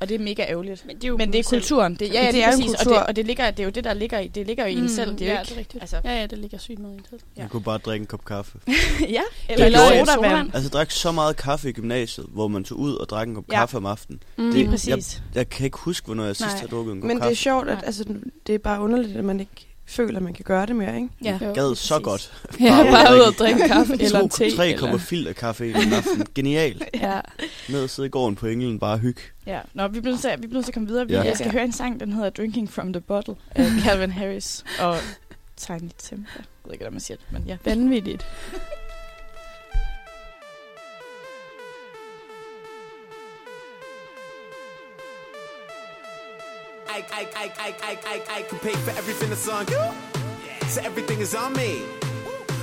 Og 0.00 0.08
det 0.08 0.14
er 0.14 0.18
mega 0.18 0.42
ærgerligt. 0.48 0.86
Men 0.86 0.96
det 0.96 1.04
er 1.04 1.08
jo 1.08 1.16
Men 1.16 1.32
det 1.32 1.38
er 1.38 1.42
kulturen. 1.50 1.94
Det, 1.94 2.08
ja, 2.14 2.20
ja, 2.20 2.26
Det 2.26 2.34
det 2.34 2.42
er 2.42 2.46
er 2.46 2.52
en 2.52 2.58
præcis. 2.60 2.72
Og, 2.74 2.78
kultur. 2.78 2.98
det, 2.98 3.06
og 3.06 3.16
det, 3.16 3.26
ligger, 3.26 3.50
det 3.50 3.60
er 3.60 3.64
jo 3.64 3.70
det, 3.70 3.84
der 3.84 3.94
ligger 3.94 4.18
i, 4.18 4.28
det 4.28 4.46
ligger 4.46 4.66
jo 4.66 4.76
i 4.76 4.78
en 4.78 4.88
selv. 4.88 5.18
Det 5.18 5.28
er 5.28 5.32
ja, 5.32 5.40
ikke, 5.40 5.48
det 5.48 5.54
er 5.54 5.58
rigtigt. 5.58 5.82
altså, 5.82 5.96
Ja, 6.04 6.20
ja, 6.20 6.26
det 6.26 6.38
ligger 6.38 6.58
sygt 6.58 6.78
meget 6.78 6.94
i 6.94 6.98
en 6.98 7.04
selv. 7.10 7.20
Ja. 7.36 7.42
Jeg 7.42 7.50
kunne 7.50 7.62
bare 7.62 7.78
drikke 7.78 8.02
en 8.02 8.06
kop 8.06 8.24
kaffe. 8.24 8.58
ja, 9.08 9.20
Eller 9.48 9.66
eller, 9.66 9.78
en 9.78 9.88
sodavand. 9.88 10.06
sodavand. 10.06 10.50
Altså, 10.54 10.66
jeg 10.68 10.72
drak 10.72 10.90
så 10.90 11.12
meget 11.12 11.36
kaffe 11.36 11.68
i 11.68 11.72
gymnasiet, 11.72 12.26
hvor 12.30 12.48
man 12.48 12.64
tog 12.64 12.78
ud 12.78 12.94
og 12.94 13.08
drak 13.08 13.28
en 13.28 13.34
kop 13.34 13.44
Ja. 13.52 13.58
kaffe 13.58 13.76
om 13.76 13.86
aftenen. 13.86 14.22
Mm. 14.36 14.50
Lige 14.50 14.60
Det- 14.62 14.70
præcis. 14.70 15.22
Jeg 15.34 15.48
kan 15.48 15.64
ikke 15.64 15.78
huske, 15.78 16.04
hvornår 16.06 16.24
jeg 16.24 16.36
sidst 16.36 16.50
Nej. 16.50 16.60
har 16.60 16.66
drukket 16.66 16.92
en 16.92 17.00
kop 17.00 17.06
Men 17.06 17.16
det 17.16 17.22
kaffe. 17.22 17.32
er 17.32 17.36
sjovt, 17.36 17.68
at 17.68 17.78
altså, 17.84 18.04
det 18.46 18.54
er 18.54 18.58
bare 18.58 18.80
underligt, 18.80 19.16
at 19.16 19.24
man 19.24 19.40
ikke 19.40 19.68
føler, 19.86 20.16
at 20.16 20.22
man 20.22 20.34
kan 20.34 20.44
gøre 20.44 20.66
det 20.66 20.76
mere, 20.76 20.96
ikke? 20.96 21.08
Ja. 21.24 21.38
Jo, 21.42 21.52
Gad 21.54 21.74
så 21.74 21.94
præcis. 21.94 22.04
godt. 22.04 22.32
Ja, 22.60 22.84
bare 22.90 23.14
ud 23.14 23.20
og 23.20 23.32
drikke 23.32 23.68
kaffe 23.68 23.92
eller 24.02 24.20
en 24.20 24.28
te. 24.28 24.56
tre 24.56 24.66
eller... 24.66 24.78
kopper 24.78 24.98
filter 24.98 25.32
kaffe 25.32 25.66
i 25.66 25.70
en 25.70 25.92
aften. 25.92 26.26
Genial. 26.34 26.82
Ja. 26.94 27.20
Ned 27.68 27.82
og 27.84 27.90
sidde 27.90 28.06
i 28.06 28.10
gården 28.10 28.34
på 28.36 28.46
Engelen, 28.46 28.78
bare 28.78 28.98
hygge. 28.98 29.20
Ja, 29.46 29.60
Nå, 29.74 29.88
vi 29.88 30.00
bliver 30.00 30.12
nødt 30.12 30.20
til, 30.20 30.28
at- 30.28 30.42
vi 30.42 30.46
bliver 30.46 30.54
nødt 30.58 30.64
til 30.64 30.70
at 30.70 30.74
komme 30.74 30.88
videre. 30.88 31.06
Vi 31.06 31.12
Ja. 31.14 31.22
ja. 31.22 31.34
skal 31.34 31.44
Ja. 31.46 31.52
høre 31.52 31.64
en 31.64 31.72
sang, 31.72 32.00
den 32.00 32.12
hedder 32.12 32.30
Drinking 32.30 32.70
from 32.70 32.92
the 32.92 33.00
Bottle 33.00 33.34
af 33.50 33.66
Calvin 33.84 34.10
Harris 34.10 34.64
og 34.80 34.96
Tiny 35.56 35.90
Tim. 35.98 36.18
Jeg 36.36 36.44
ved 36.64 36.72
ikke, 36.72 36.82
hvordan 36.82 36.92
man 36.92 37.00
siger 37.00 37.16
det, 37.16 37.26
men 37.32 37.42
ja. 37.46 37.56
Vanvittigt. 37.64 38.26
I, 46.92 47.02
I, 47.10 47.26
I, 47.34 47.52
I, 47.58 47.74
I, 47.80 47.98
I, 48.04 48.22
I 48.36 48.42
can 48.42 48.58
pay 48.58 48.76
for 48.84 48.90
everything 48.90 49.30
that's 49.30 49.48
on 49.48 49.66
you. 49.68 49.80
So 50.68 50.82
everything 50.84 51.20
is 51.20 51.34
on 51.34 51.54
me. 51.54 51.80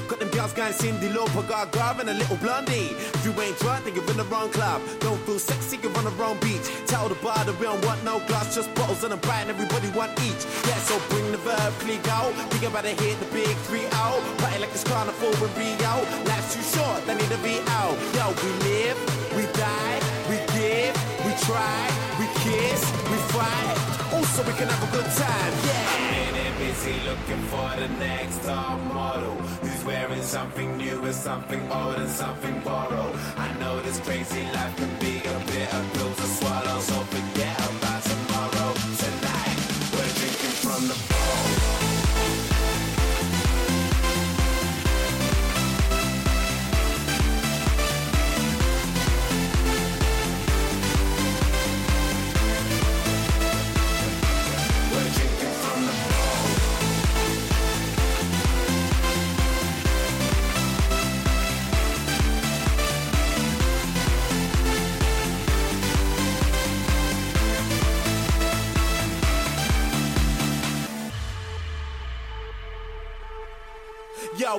Got 0.08 0.20
them 0.20 0.30
girls 0.30 0.54
going 0.54 0.72
Cindy 0.72 1.10
Lauper, 1.10 1.48
got 1.50 1.72
Garv 1.72 2.00
and 2.00 2.12
a 2.12 2.14
little 2.14 2.38
blondie. 2.38 2.94
If 2.94 3.26
you 3.26 3.34
ain't 3.42 3.58
drunk, 3.58 3.86
then 3.86 3.96
you're 3.96 4.08
in 4.12 4.18
the 4.18 4.26
wrong 4.26 4.52
club. 4.52 4.84
Don't 5.00 5.20
feel 5.26 5.40
sexy, 5.40 5.80
you're 5.82 5.98
on 5.98 6.04
the 6.06 6.12
wrong 6.12 6.38
beach. 6.42 6.62
Tell 6.86 7.10
the 7.10 7.16
bar 7.26 7.44
that 7.44 7.58
we 7.60 7.66
don't 7.66 7.84
want 7.84 8.04
no 8.04 8.20
glass, 8.28 8.54
just 8.54 8.70
bottles 8.76 9.04
and 9.04 9.14
a 9.14 9.18
bite, 9.18 9.50
and 9.50 9.50
everybody 9.50 9.90
want 9.98 10.14
each. 10.22 10.46
Yeah, 10.70 10.78
so 10.86 11.02
bring 11.10 11.32
the 11.32 11.40
verb, 11.42 11.74
click 11.82 12.08
out. 12.10 12.32
Think 12.54 12.70
about 12.70 12.86
it, 12.86 13.00
hit 13.02 13.20
the 13.20 13.26
big 13.34 13.58
three 13.66 13.88
out. 13.98 14.22
Party 14.38 14.60
like 14.60 14.70
it's 14.78 14.84
carnival 14.84 15.34
with 15.42 15.58
Rio. 15.58 15.94
Life's 16.30 16.54
too 16.54 16.62
short, 16.78 17.02
they 17.08 17.16
need 17.18 17.34
to 17.34 17.42
be 17.42 17.58
out. 17.82 17.98
Yo, 18.14 18.30
we 18.46 18.50
live, 18.70 18.98
we 19.34 19.50
die, 19.58 19.98
we 20.30 20.38
give, 20.54 20.94
we 21.26 21.34
try, 21.50 21.82
we 22.22 22.30
kiss, 22.46 22.82
we 23.10 23.18
fight. 23.34 23.89
Also, 24.40 24.52
we 24.52 24.58
can 24.58 24.70
have 24.70 24.88
a 24.88 24.92
good 24.96 25.06
time. 25.06 25.54
Yeah. 25.66 25.96
I'm 25.96 26.34
minute 26.34 26.58
busy 26.60 26.94
looking 27.10 27.44
for 27.52 27.70
the 27.78 27.90
next 28.00 28.42
top 28.46 28.80
model 28.94 29.36
who's 29.62 29.84
wearing 29.84 30.22
something 30.22 30.78
new 30.78 31.04
and 31.04 31.14
something 31.16 31.60
old 31.70 31.96
and 31.96 32.10
something 32.10 32.62
borrowed. 32.62 33.16
I 33.38 33.54
know 33.60 33.82
this 33.82 34.00
crazy 34.00 34.44
life 34.54 34.76
can 34.78 34.98
be 35.00 35.18
a 35.18 35.40
bit 35.52 35.74
of 35.74 35.94
pills 35.94 36.16
to 36.18 36.28
swallow, 36.38 36.80
so 36.80 36.96
forget 37.16 37.60
about 37.70 38.02
tomorrow. 38.04 38.74
Tonight, 39.04 39.60
we're 39.94 40.14
drinking 40.20 40.56
from 40.64 40.88
the 40.88 40.98
bowl. 41.10 41.69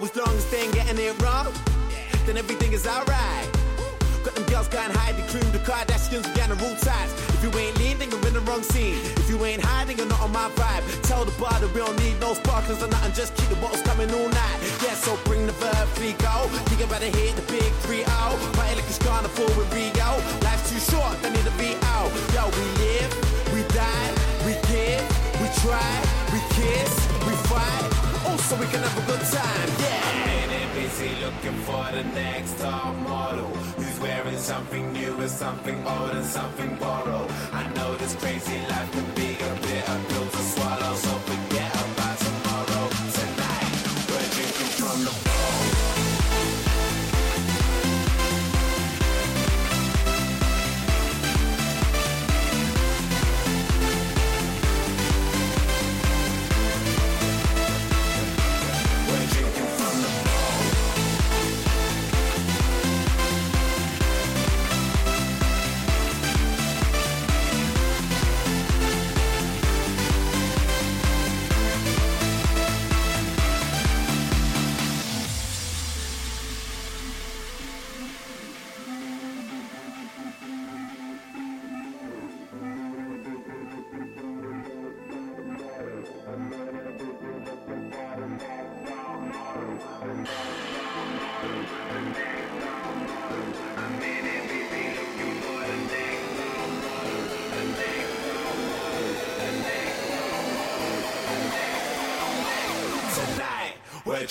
Yo, 0.00 0.06
as 0.06 0.16
long 0.16 0.34
as 0.34 0.50
they 0.50 0.62
ain't 0.62 0.72
getting 0.72 0.98
it 0.98 1.20
wrong. 1.20 1.52
then 2.24 2.38
everything 2.38 2.72
is 2.72 2.86
alright. 2.86 3.48
Got 4.24 4.34
them 4.34 4.44
girls 4.44 4.68
going 4.68 4.90
high, 4.90 5.12
the 5.12 5.22
cream, 5.28 5.44
the 5.52 5.58
Kardashians, 5.58 6.24
we 6.24 6.32
got 6.40 6.48
the 6.48 6.56
rule 6.56 6.76
ties. 6.80 7.12
If 7.36 7.44
you 7.44 7.50
ain't 7.58 7.76
lean, 7.76 8.00
you're 8.00 8.26
in 8.28 8.32
the 8.32 8.40
wrong 8.48 8.62
scene. 8.62 8.96
If 9.20 9.28
you 9.28 9.44
ain't 9.44 9.62
high, 9.62 9.84
you're 9.92 10.06
not 10.06 10.20
on 10.20 10.32
my 10.32 10.48
vibe. 10.56 10.84
Tell 11.02 11.24
the 11.24 11.36
bar 11.40 11.52
that 11.52 11.68
we 11.74 11.80
don't 11.80 11.98
need 12.00 12.18
no 12.20 12.32
sparklers 12.32 12.82
or 12.82 12.88
nothing, 12.88 13.12
just 13.12 13.36
keep 13.36 13.48
the 13.48 13.56
bottles 13.56 13.82
coming 13.82 14.08
all 14.12 14.28
night. 14.28 14.58
Yeah, 14.80 14.94
so 14.94 15.18
bring 15.24 15.46
the 15.46 15.52
verb, 15.60 15.88
three 15.96 16.14
go. 16.16 16.48
Think 16.72 16.80
about 16.80 17.02
it, 17.02 17.14
hit 17.14 17.36
the 17.36 17.44
big 17.52 17.72
3 17.84 18.04
0. 18.04 18.08
Party 18.56 18.76
like 18.80 18.88
it's 18.88 18.98
carnival 18.98 19.52
with 19.52 19.68
Rio. 19.74 20.08
Life's 20.40 20.64
too 20.72 20.80
short, 20.80 21.12
they 21.20 21.28
need 21.28 21.44
to 21.44 21.56
be 21.60 21.76
out. 21.92 22.08
Yo, 22.32 22.48
we 22.56 22.64
live, 22.80 23.12
we 23.52 23.60
die, 23.76 24.08
we 24.48 24.56
give, 24.72 25.04
we 25.44 25.46
try, 25.60 25.92
we 26.32 26.40
kiss, 26.56 26.92
we 27.28 27.36
fight. 27.52 27.99
Also, 28.50 28.64
we 28.64 28.72
can 28.72 28.82
have 28.82 28.98
a 28.98 29.06
good 29.06 29.20
time, 29.20 29.70
yeah. 29.78 30.10
I'm 30.64 30.74
busy 30.74 31.10
looking 31.24 31.56
for 31.62 31.86
the 31.92 32.02
next 32.02 32.58
top 32.58 32.96
model 32.96 33.46
who's 33.76 34.00
wearing 34.00 34.38
something 34.38 34.92
new 34.92 35.20
and 35.20 35.30
something 35.30 35.86
old 35.86 36.10
and 36.10 36.24
something 36.24 36.74
borrowed. 36.74 37.30
I 37.52 37.72
know 37.74 37.94
this 37.94 38.16
crazy 38.16 38.58
life 38.68 38.90
can 38.90 39.06
be 39.14 39.34
a 39.34 39.54
bitter 39.62 39.98
pill 40.02 40.09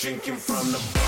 drinking 0.00 0.36
from 0.36 0.72
the 0.72 0.99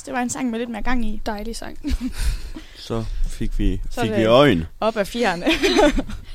Yes, 0.00 0.04
det 0.04 0.14
var 0.14 0.22
en 0.22 0.30
sang 0.30 0.50
med 0.50 0.58
lidt 0.58 0.70
mere 0.70 0.82
gang 0.82 1.04
i. 1.04 1.20
Dejlig 1.26 1.56
sang. 1.56 1.78
Så 2.88 3.04
fik 3.28 3.58
vi, 3.58 3.80
Så 3.90 4.00
fik 4.00 4.10
vi 4.10 4.24
øjen. 4.24 4.64
Op 4.80 4.96
af 4.96 5.06
fjerne. 5.06 5.46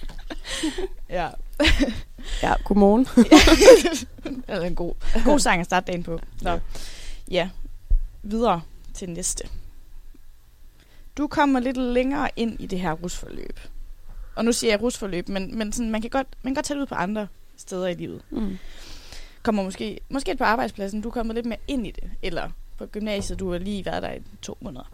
ja. 1.09 1.29
Ja, 2.43 2.53
godmorgen. 2.63 3.05
det 4.47 4.55
er 4.55 4.61
en 4.61 4.75
god, 4.75 4.93
god 5.23 5.39
sang 5.39 5.59
at 5.59 5.65
starte 5.65 5.87
dagen 5.87 6.03
på. 6.03 6.19
Nå. 6.41 6.59
Ja, 7.31 7.49
videre 8.23 8.61
til 8.93 9.09
næste. 9.09 9.47
Du 11.17 11.27
kommer 11.27 11.59
lidt 11.59 11.77
længere 11.77 12.29
ind 12.35 12.59
i 12.59 12.67
det 12.67 12.79
her 12.79 12.91
rusforløb. 12.91 13.59
Og 14.35 14.45
nu 14.45 14.51
siger 14.51 14.71
jeg 14.71 14.81
rusforløb, 14.81 15.29
men, 15.29 15.57
men 15.57 15.71
sådan, 15.71 15.91
man, 15.91 16.01
kan 16.01 16.09
godt, 16.09 16.27
man 16.43 16.51
kan 16.51 16.55
godt 16.55 16.65
tage 16.65 16.75
det 16.75 16.81
ud 16.81 16.87
på 16.87 16.95
andre 16.95 17.27
steder 17.57 17.87
i 17.87 17.93
livet. 17.93 18.21
Mm. 18.29 18.57
Kommer 19.43 19.63
måske, 19.63 19.99
måske 20.09 20.35
på 20.35 20.43
arbejdspladsen, 20.43 21.01
du 21.01 21.09
kommer 21.09 21.33
lidt 21.33 21.45
mere 21.45 21.59
ind 21.67 21.87
i 21.87 21.91
det. 21.91 22.11
Eller 22.21 22.49
på 22.77 22.85
gymnasiet, 22.85 23.39
du 23.39 23.51
har 23.51 23.57
lige 23.57 23.85
været 23.85 24.03
der 24.03 24.11
i 24.11 24.21
to 24.41 24.57
måneder. 24.61 24.91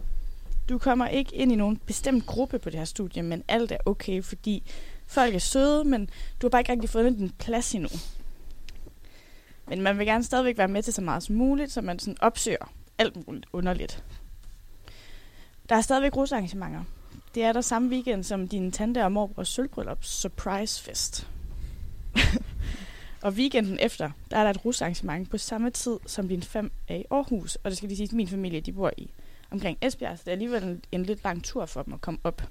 Du 0.68 0.78
kommer 0.78 1.08
ikke 1.08 1.34
ind 1.34 1.52
i 1.52 1.56
nogen 1.56 1.76
bestemt 1.76 2.26
gruppe 2.26 2.58
på 2.58 2.70
det 2.70 2.78
her 2.78 2.84
studie, 2.84 3.22
men 3.22 3.44
alt 3.48 3.72
er 3.72 3.76
okay, 3.86 4.22
fordi 4.22 4.62
folk 5.06 5.34
er 5.34 5.38
søde, 5.38 5.84
men 5.84 6.10
du 6.40 6.46
har 6.46 6.50
bare 6.50 6.60
ikke 6.60 6.72
rigtig 6.72 6.90
fundet 6.90 7.18
din 7.18 7.30
plads 7.30 7.74
endnu. 7.74 7.88
Men 9.68 9.82
man 9.82 9.98
vil 9.98 10.06
gerne 10.06 10.24
stadigvæk 10.24 10.58
være 10.58 10.68
med 10.68 10.82
til 10.82 10.92
så 10.92 11.02
meget 11.02 11.22
som 11.22 11.36
muligt, 11.36 11.72
så 11.72 11.80
man 11.80 11.98
sådan 11.98 12.16
opsøger 12.20 12.72
alt 12.98 13.26
muligt 13.26 13.46
underligt. 13.52 14.04
Der 15.68 15.76
er 15.76 15.80
stadigvæk 15.80 16.16
rusarrangementer. 16.16 16.84
Det 17.34 17.44
er 17.44 17.52
der 17.52 17.60
samme 17.60 17.88
weekend 17.88 18.24
som 18.24 18.48
din 18.48 18.72
tante 18.72 19.04
og 19.04 19.12
morbrors 19.12 19.48
sølvbryllup 19.48 20.04
surprise 20.04 20.82
fest. 20.82 21.28
og 23.22 23.32
weekenden 23.32 23.78
efter, 23.80 24.10
der 24.30 24.36
er 24.38 24.42
der 24.42 24.50
et 24.50 24.64
rusarrangement 24.64 25.30
på 25.30 25.38
samme 25.38 25.70
tid 25.70 25.96
som 26.06 26.28
din 26.28 26.42
fem 26.42 26.72
er 26.88 26.94
i 26.96 27.04
Aarhus. 27.10 27.56
Og 27.56 27.70
det 27.70 27.76
skal 27.76 27.88
lige 27.88 27.96
sige, 27.96 28.04
at 28.06 28.12
min 28.12 28.28
familie 28.28 28.60
de 28.60 28.72
bor 28.72 28.90
i 28.98 29.10
omkring 29.50 29.78
Esbjerg, 29.82 30.18
så 30.18 30.22
det 30.24 30.28
er 30.28 30.32
alligevel 30.32 30.62
en, 30.62 30.82
en 30.92 31.02
lidt 31.02 31.24
lang 31.24 31.44
tur 31.44 31.66
for 31.66 31.82
dem 31.82 31.94
at 31.94 32.00
komme 32.00 32.20
op. 32.24 32.42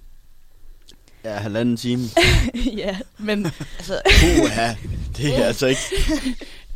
Ja, 1.23 1.33
halvanden 1.37 1.77
time. 1.77 2.01
ja, 2.77 2.97
men 3.19 3.45
altså, 3.77 4.01
Uha, 4.43 4.73
det 5.17 5.37
er 5.39 5.45
altså 5.45 5.67
ikke... 5.67 5.81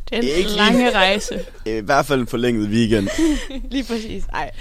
Den 0.10 0.24
Ikke 0.24 0.36
lige- 0.38 0.56
lange 0.56 0.92
rejse. 0.92 1.46
I 1.66 1.72
hvert 1.72 2.06
fald 2.06 2.22
en 2.22 2.28
forlænget 2.28 2.70
weekend. 2.70 3.08
lige 3.72 3.84
præcis. 3.84 4.24
Ej. 4.34 4.52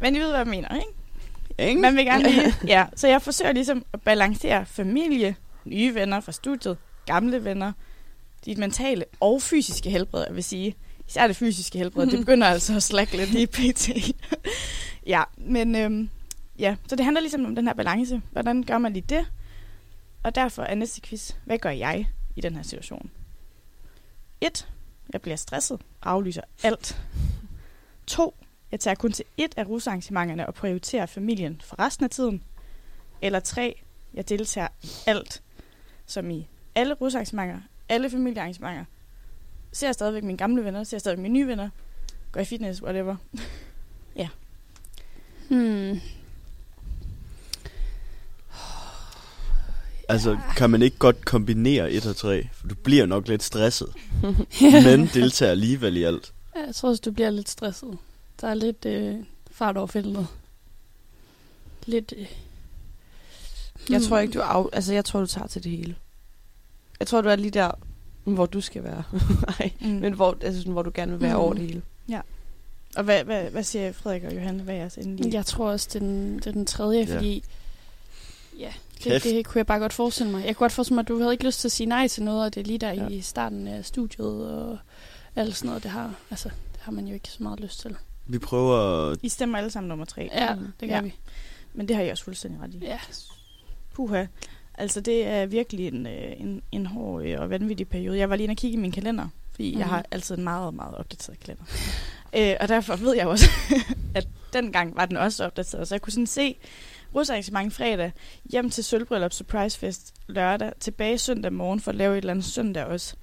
Men 0.00 0.16
I 0.16 0.18
ved, 0.18 0.28
hvad 0.28 0.38
jeg 0.38 0.46
mener, 0.46 0.68
ikke? 0.74 1.68
Ikke? 1.70 1.80
Man 1.80 1.96
vil 1.96 2.04
gerne 2.04 2.30
lige... 2.30 2.54
Ja, 2.74 2.84
så 2.96 3.08
jeg 3.08 3.22
forsøger 3.22 3.52
ligesom 3.52 3.84
at 3.92 4.00
balancere 4.02 4.66
familie, 4.66 5.36
nye 5.64 5.94
venner 5.94 6.20
fra 6.20 6.32
studiet, 6.32 6.76
gamle 7.06 7.44
venner, 7.44 7.72
dit 8.46 8.58
mentale 8.58 9.04
og 9.20 9.42
fysiske 9.42 9.90
helbred, 9.90 10.24
jeg 10.26 10.34
vil 10.34 10.44
sige. 10.44 10.74
Især 11.08 11.26
det 11.26 11.36
fysiske 11.36 11.78
helbred, 11.78 12.06
det 12.06 12.18
begynder 12.18 12.46
altså 12.46 12.76
at 12.76 12.82
slække 12.82 13.16
lidt 13.16 13.34
i 13.34 13.46
pt. 13.56 13.88
ja, 15.14 15.22
men 15.36 15.74
øhm, 15.74 16.10
ja, 16.58 16.76
så 16.88 16.96
det 16.96 17.04
handler 17.04 17.20
ligesom 17.20 17.44
om 17.44 17.54
den 17.54 17.66
her 17.66 17.74
balance. 17.74 18.22
Hvordan 18.32 18.62
gør 18.62 18.78
man 18.78 18.92
lige 18.92 19.04
det? 19.08 19.26
Og 20.22 20.34
derfor 20.34 20.62
er 20.62 20.74
næste 20.74 21.00
quiz, 21.00 21.32
hvad 21.44 21.58
gør 21.58 21.70
jeg 21.70 22.06
i 22.36 22.40
den 22.40 22.56
her 22.56 22.62
situation? 22.62 23.10
1. 24.40 24.68
Jeg 25.12 25.22
bliver 25.22 25.36
stresset 25.36 25.80
og 26.00 26.10
aflyser 26.10 26.42
alt. 26.62 27.02
2. 28.06 28.34
Jeg 28.72 28.80
tager 28.80 28.94
kun 28.94 29.12
til 29.12 29.24
et 29.36 29.54
af 29.56 29.68
rusarrangementerne 29.68 30.46
og 30.46 30.54
prioriterer 30.54 31.06
familien 31.06 31.60
for 31.64 31.78
resten 31.78 32.04
af 32.04 32.10
tiden. 32.10 32.42
Eller 33.22 33.40
3. 33.40 33.82
Jeg 34.14 34.28
deltager 34.28 34.68
i 34.82 34.88
alt, 35.06 35.42
som 36.06 36.30
i 36.30 36.48
alle 36.74 36.94
rusarrangementer, 36.94 37.60
alle 37.88 38.10
familiearrangementer. 38.10 38.84
Ser 39.72 39.92
stadigvæk 39.92 40.24
mine 40.24 40.38
gamle 40.38 40.64
venner, 40.64 40.84
ser 40.84 40.98
stadigvæk 40.98 41.22
mine 41.22 41.32
nye 41.32 41.46
venner, 41.46 41.68
går 42.32 42.40
i 42.40 42.44
fitness, 42.44 42.82
whatever. 42.82 43.16
Hmm. 45.48 46.00
Altså, 50.08 50.38
kan 50.56 50.70
man 50.70 50.82
ikke 50.82 50.98
godt 50.98 51.24
kombinere 51.24 51.90
et 51.92 52.06
og 52.06 52.16
tre? 52.16 52.48
For 52.52 52.68
du 52.68 52.74
bliver 52.74 53.06
nok 53.06 53.28
lidt 53.28 53.42
stresset. 53.42 53.88
Men 54.84 55.06
deltager 55.14 55.50
alligevel 55.50 55.96
i 55.96 56.02
alt. 56.02 56.32
Ja, 56.56 56.60
Jeg 56.60 56.74
tror 56.74 56.88
også, 56.88 57.02
du 57.04 57.10
bliver 57.10 57.30
lidt 57.30 57.48
stresset. 57.48 57.98
Der 58.40 58.48
er 58.48 58.54
lidt 58.54 58.84
øh, 58.86 59.14
fart 59.50 59.76
over 59.76 59.86
feltet. 59.86 60.26
Lidt... 61.86 62.14
Øh. 62.16 62.26
Jeg 63.90 63.98
hmm. 63.98 64.06
tror 64.06 64.18
ikke, 64.18 64.32
du 64.32 64.40
af... 64.40 64.66
Altså, 64.72 64.94
jeg 64.94 65.04
tror, 65.04 65.20
du 65.20 65.26
tager 65.26 65.46
til 65.46 65.64
det 65.64 65.70
hele. 65.70 65.94
Jeg 67.00 67.06
tror, 67.08 67.20
du 67.20 67.28
er 67.28 67.36
lige 67.36 67.50
der, 67.50 67.70
hvor 68.24 68.46
du 68.46 68.60
skal 68.60 68.84
være. 68.84 69.02
Nej, 69.58 69.70
Mm. 69.80 69.86
men 69.88 70.12
hvor, 70.12 70.36
altså, 70.42 70.60
sådan, 70.60 70.72
hvor 70.72 70.82
du 70.82 70.90
gerne 70.94 71.12
vil 71.12 71.20
være 71.20 71.30
Mm. 71.34 71.38
mm. 71.38 71.44
over 71.44 71.54
det 71.54 71.62
hele. 71.62 71.82
Og 72.96 73.04
hvad, 73.04 73.24
hvad, 73.24 73.50
hvad 73.50 73.62
siger 73.62 73.92
Frederik 73.92 74.24
og 74.24 74.34
Johanne? 74.34 74.62
Hvad 74.62 74.74
er 74.74 74.78
jeres 74.78 74.96
endelige? 74.98 75.34
Jeg 75.34 75.46
tror 75.46 75.70
også, 75.70 75.88
det 75.92 75.94
er 75.96 75.98
den, 76.06 76.36
det 76.36 76.46
er 76.46 76.50
den 76.52 76.66
tredje, 76.66 77.00
Ja. 77.08 77.16
fordi... 77.16 77.44
Ja, 78.58 78.72
det, 79.04 79.22
det 79.24 79.46
kunne 79.46 79.58
jeg 79.58 79.66
bare 79.66 79.78
godt 79.78 79.92
forestille 79.92 80.32
mig. 80.32 80.44
Jeg 80.46 80.56
kunne 80.56 80.64
godt 80.64 80.72
forestille 80.72 80.94
mig, 80.94 81.00
at 81.02 81.08
du 81.08 81.18
havde 81.18 81.32
ikke 81.32 81.44
lyst 81.44 81.60
til 81.60 81.68
at 81.68 81.72
sige 81.72 81.86
nej 81.86 82.08
til 82.08 82.22
noget, 82.22 82.44
og 82.44 82.54
det 82.54 82.60
er 82.60 82.64
lige 82.64 82.78
der 82.78 82.92
Ja. 82.92 83.02
ja. 83.02 83.08
i 83.08 83.20
starten 83.20 83.68
af 83.68 83.84
studiet 83.84 84.50
og 84.52 84.78
alt 85.36 85.56
sådan 85.56 85.66
noget, 85.68 85.82
det 85.82 85.90
har, 85.90 86.14
altså, 86.30 86.48
det 86.48 86.80
har 86.80 86.92
man 86.92 87.06
jo 87.06 87.14
ikke 87.14 87.28
så 87.28 87.42
meget 87.42 87.60
lyst 87.60 87.80
til. 87.80 87.96
Vi 88.26 88.38
prøver 88.38 88.76
at 89.10 89.18
I 89.22 89.28
stemmer 89.28 89.58
alle 89.58 89.70
sammen 89.70 89.88
nummer 89.88 90.04
tre. 90.04 90.30
Ja, 90.34 90.54
det 90.80 90.88
gør 90.88 90.96
Ja. 90.96 91.02
vi. 91.02 91.14
Men 91.74 91.88
det 91.88 91.96
har 91.96 92.02
jeg 92.02 92.12
også 92.12 92.24
fuldstændig 92.24 92.60
ret 92.62 92.74
i. 92.74 92.78
Ja. 92.78 92.98
Puha. 93.94 94.24
Altså, 94.78 95.00
det 95.00 95.26
er 95.26 95.46
virkelig 95.46 95.88
en, 95.88 96.06
øh, 96.06 96.32
en, 96.36 96.62
en 96.72 96.86
hård 96.86 97.24
øh, 97.24 97.40
og 97.40 97.50
vanvittig 97.50 97.88
periode. 97.88 98.18
Jeg 98.18 98.30
var 98.30 98.36
lige 98.36 98.44
inde 98.44 98.52
og 98.52 98.56
kigge 98.56 98.76
i 98.76 98.80
min 98.80 98.92
kalender, 98.92 99.28
fordi 99.54 99.72
mm. 99.74 99.78
jeg 99.78 99.86
Mhm. 99.86 99.94
har 99.94 100.04
altid 100.10 100.38
en 100.38 100.44
meget, 100.44 100.74
meget 100.74 100.94
opdateret 100.94 101.40
kalender. 101.40 101.64
øh, 102.38 102.54
og 102.60 102.68
derfor 102.68 102.96
ved 102.96 103.14
jeg 103.16 103.24
jo 103.24 103.30
også, 103.30 103.50
at 104.14 104.28
dengang 104.52 104.96
var 104.96 105.06
den 105.06 105.16
også 105.16 105.44
opdateret. 105.44 105.88
Så 105.88 105.94
jeg 105.94 106.02
kunne 106.02 106.12
sådan 106.12 106.26
se 106.26 106.56
rusarrangement 107.14 107.74
fredag, 107.74 108.12
hjem 108.50 108.70
til 108.70 108.84
Sølvbryllup 108.84 109.32
Surprise 109.32 109.78
Fest 109.78 110.14
lørdag, 110.28 110.72
tilbage 110.80 111.18
søndag 111.18 111.52
morgen 111.52 111.80
for 111.80 111.90
at 111.90 111.94
lave 111.96 112.12
et 112.12 112.18
eller 112.18 112.30
andet 112.30 112.44
søndag 112.44 112.84
også. 112.84 113.16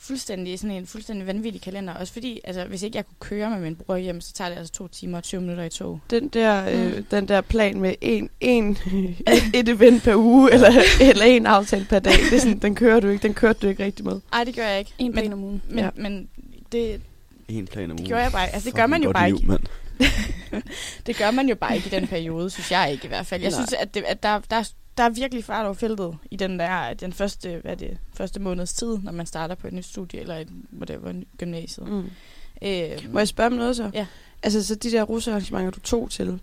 Fuldstændig 0.00 0.58
sådan 0.58 0.76
en 0.76 0.86
fuldstændig 0.86 1.26
vanvittig 1.26 1.62
kalender. 1.62 1.94
Også 1.94 2.12
fordi, 2.12 2.40
altså, 2.44 2.64
hvis 2.64 2.82
ikke 2.82 2.96
jeg 2.96 3.04
kunne 3.06 3.16
køre 3.38 3.50
med 3.50 3.58
min 3.60 3.76
bror 3.76 3.96
hjem, 3.96 4.20
så 4.20 4.32
tager 4.32 4.50
det 4.50 4.56
altså 4.56 4.72
to 4.72 4.88
timer 4.88 5.18
og 5.18 5.24
20 5.24 5.40
minutter 5.40 5.64
i 5.64 5.68
tog. 5.68 6.00
Den 6.10 6.28
der, 6.28 6.68
øh, 6.70 6.96
Mm. 6.96 7.04
den 7.04 7.28
der 7.28 7.40
plan 7.40 7.80
med 7.80 7.94
en, 8.00 8.30
en, 8.40 8.78
et 9.54 9.68
event 9.68 10.02
per 10.02 10.14
uge, 10.16 10.52
eller, 10.52 10.72
eller 11.00 11.24
en 11.24 11.46
aftale 11.46 11.84
per 11.84 11.98
dag, 11.98 12.12
det 12.12 12.32
er 12.32 12.38
sådan, 12.40 12.58
den 12.58 12.74
kører 12.74 13.00
du 13.00 13.08
ikke, 13.08 13.22
den 13.22 13.34
kørte 13.34 13.58
du 13.62 13.66
ikke 13.68 13.84
rigtig 13.84 14.04
med. 14.04 14.20
Nej, 14.32 14.44
det 14.44 14.54
gør 14.56 14.66
jeg 14.66 14.78
ikke. 14.78 14.92
En 14.98 15.12
plan 15.12 15.32
om 15.32 15.44
ugen. 15.44 15.62
men, 15.68 15.78
Ja. 15.78 15.90
men 15.96 16.28
det, 16.72 17.00
en 17.48 17.66
plan 17.66 17.90
om 17.90 17.96
det 17.96 18.00
ugen. 18.02 18.08
gjorde 18.08 18.22
jeg 18.22 18.32
bare. 18.32 18.48
Altså, 18.54 18.66
det 18.70 18.76
gør 18.76 18.86
man 18.86 19.02
jo 19.02 19.12
bare 19.12 19.28
liv, 19.28 19.36
ikke. 19.36 19.46
Mand. 19.48 19.60
Det 21.06 21.16
gør 21.16 21.30
man 21.30 21.48
jo 21.48 21.54
bare 21.54 21.76
ikke 21.76 21.86
i 21.86 21.90
den 22.00 22.06
periode, 22.06 22.50
synes 22.50 22.70
jeg 22.70 22.92
ikke 22.92 23.04
i 23.04 23.08
hvert 23.08 23.26
fald. 23.26 23.42
Jeg 23.42 23.50
Nej. 23.50 23.58
synes, 23.58 23.72
at, 23.72 23.94
det, 23.94 24.02
at 24.06 24.22
der, 24.22 24.40
der, 24.50 24.70
der 24.96 25.02
er 25.04 25.08
virkelig 25.08 25.44
fart 25.44 25.64
over 25.64 25.74
feltet 25.74 26.16
i 26.30 26.36
den 26.36 26.58
der 26.58 26.94
den 26.94 27.12
første, 27.12 27.60
hvad 27.62 27.76
det, 27.76 27.98
første 28.14 28.40
måneds 28.40 28.74
tid, 28.74 28.98
når 28.98 29.12
man 29.12 29.26
starter 29.26 29.54
på 29.54 29.66
et 29.66 29.72
nyt 29.72 29.84
studie 29.84 30.20
eller 30.20 30.36
et 30.36 30.48
whatever, 30.78 31.22
gymnasiet. 31.38 31.88
Mm. 31.88 32.10
Øh, 32.62 33.12
Må 33.12 33.18
jeg 33.18 33.28
spørge 33.28 33.46
om 33.46 33.52
noget 33.52 33.76
så? 33.76 33.90
Ja. 33.94 34.06
Altså, 34.42 34.64
så 34.66 34.74
de 34.74 34.90
der 34.90 35.02
russearrangementer, 35.02 35.70
du 35.70 35.80
tog 35.80 36.10
til, 36.10 36.40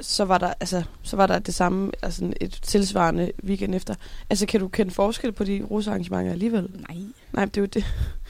så 0.00 0.24
var 0.24 0.38
der, 0.38 0.52
altså, 0.60 0.82
så 1.02 1.16
var 1.16 1.26
der 1.26 1.38
det 1.38 1.54
samme, 1.54 1.92
altså 2.02 2.32
et 2.40 2.58
tilsvarende 2.62 3.32
weekend 3.44 3.74
efter. 3.74 3.94
Altså, 4.30 4.46
kan 4.46 4.60
du 4.60 4.68
kende 4.68 4.90
forskel 4.90 5.32
på 5.32 5.44
de 5.44 5.62
russearrangementer 5.70 6.32
alligevel? 6.32 6.70
nej. 6.88 6.96
Nej, 7.32 7.44
det 7.44 7.56
er 7.56 7.60
jo 7.60 7.66
det. 7.66 7.84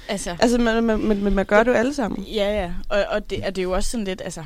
Altså, 0.08 0.36
Altså, 0.40 0.58
man, 0.58 0.84
man, 0.84 1.00
man, 1.00 1.32
man, 1.32 1.46
gør 1.46 1.62
det 1.62 1.70
jo 1.70 1.76
alle 1.76 1.94
sammen. 1.94 2.22
ja, 2.24 2.62
ja. 2.62 2.72
Og, 2.88 3.04
og, 3.08 3.30
det, 3.30 3.44
og 3.46 3.56
det 3.56 3.62
er 3.62 3.64
jo 3.64 3.72
også 3.72 3.90
sådan 3.90 4.04
lidt, 4.04 4.22
altså... 4.24 4.40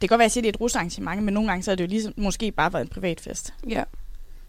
Det 0.00 0.08
kan 0.08 0.08
godt 0.08 0.18
være, 0.18 0.24
at 0.24 0.28
jeg 0.28 0.32
siger, 0.32 0.42
at 0.42 0.44
det 0.44 0.50
er 0.50 0.56
et 0.56 0.60
rusarrangement, 0.60 1.22
men 1.22 1.34
nogle 1.34 1.48
gange 1.48 1.62
så 1.62 1.70
er 1.70 1.74
det 1.74 1.84
jo 1.84 1.88
ligesom, 1.88 2.12
måske 2.16 2.50
bare 2.52 2.72
været 2.72 2.82
en 2.82 2.88
privat 2.88 3.20
fest. 3.20 3.54
Ja. 3.68 3.82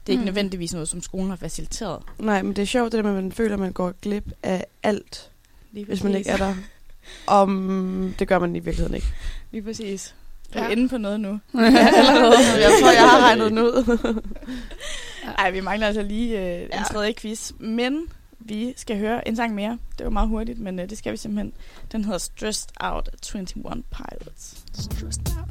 Det 0.07 0.09
er 0.09 0.11
ikke 0.13 0.21
Mm. 0.21 0.25
nødvendigvis 0.25 0.73
noget, 0.73 0.87
som 0.87 1.01
skolen 1.01 1.29
har 1.29 1.35
faciliteret. 1.35 2.01
Nej, 2.19 2.41
men 2.41 2.55
det 2.55 2.61
er 2.61 2.65
sjovt, 2.65 2.91
det 2.91 2.97
der 2.97 3.03
med, 3.09 3.17
at 3.17 3.23
man 3.23 3.31
føler, 3.31 3.53
at 3.53 3.59
man 3.59 3.71
går 3.71 3.93
glip 4.01 4.31
af 4.43 4.65
alt, 4.83 5.31
Lige 5.71 5.85
hvis 5.85 6.03
man 6.03 6.15
ikke 6.15 6.29
er 6.29 6.37
der. 6.37 6.55
Om 7.27 8.15
det 8.19 8.27
gør 8.27 8.39
man 8.39 8.55
i 8.55 8.59
virkeligheden 8.59 8.95
ikke. 8.95 9.07
Lige 9.51 9.61
præcis. 9.63 10.15
Er 10.53 10.61
Ja. 10.61 10.67
vi 10.67 10.71
inde 10.73 10.89
på 10.89 10.97
noget 10.97 11.19
nu? 11.19 11.29
Ja, 11.53 11.59
allerede. 11.59 12.61
Jeg 12.61 12.71
tror, 12.81 12.91
jeg 12.91 13.09
har 13.09 13.19
regnet 13.27 13.49
den 13.51 13.59
ud. 13.59 13.97
Nej, 15.37 15.51
vi 15.51 15.59
mangler 15.61 15.87
altså 15.87 16.01
lige 16.01 16.39
øh, 16.55 16.61
en 16.61 16.67
Ja. 16.73 16.83
tredje 16.83 17.13
quiz. 17.13 17.51
Men 17.59 18.01
vi 18.39 18.73
skal 18.77 18.97
høre 18.97 19.27
en 19.27 19.35
sang 19.35 19.55
mere. 19.55 19.77
Det 19.97 20.03
var 20.03 20.09
meget 20.09 20.29
hurtigt, 20.29 20.59
men 20.59 20.79
øh, 20.79 20.89
det 20.89 20.97
skal 20.97 21.11
vi 21.11 21.17
simpelthen. 21.17 21.53
Den 21.91 22.05
hedder 22.05 22.17
Stressed 22.19 22.69
Out 22.79 23.09
af 23.13 23.35
21 23.35 23.63
Pilots. 23.91 24.57
Stressed 24.73 25.37
Out. 25.39 25.50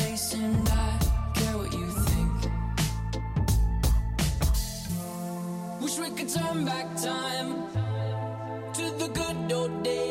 Face 0.41 0.49
and 0.49 0.69
I 0.69 0.99
care 1.35 1.57
what 1.57 1.71
you 1.73 1.87
think. 1.87 2.51
Wish 5.81 5.99
we 5.99 6.09
could 6.09 6.29
turn 6.29 6.65
back 6.65 6.95
time 6.95 7.67
to 8.73 8.91
the 8.97 9.07
good 9.13 9.51
old 9.51 9.83
days 9.83 10.10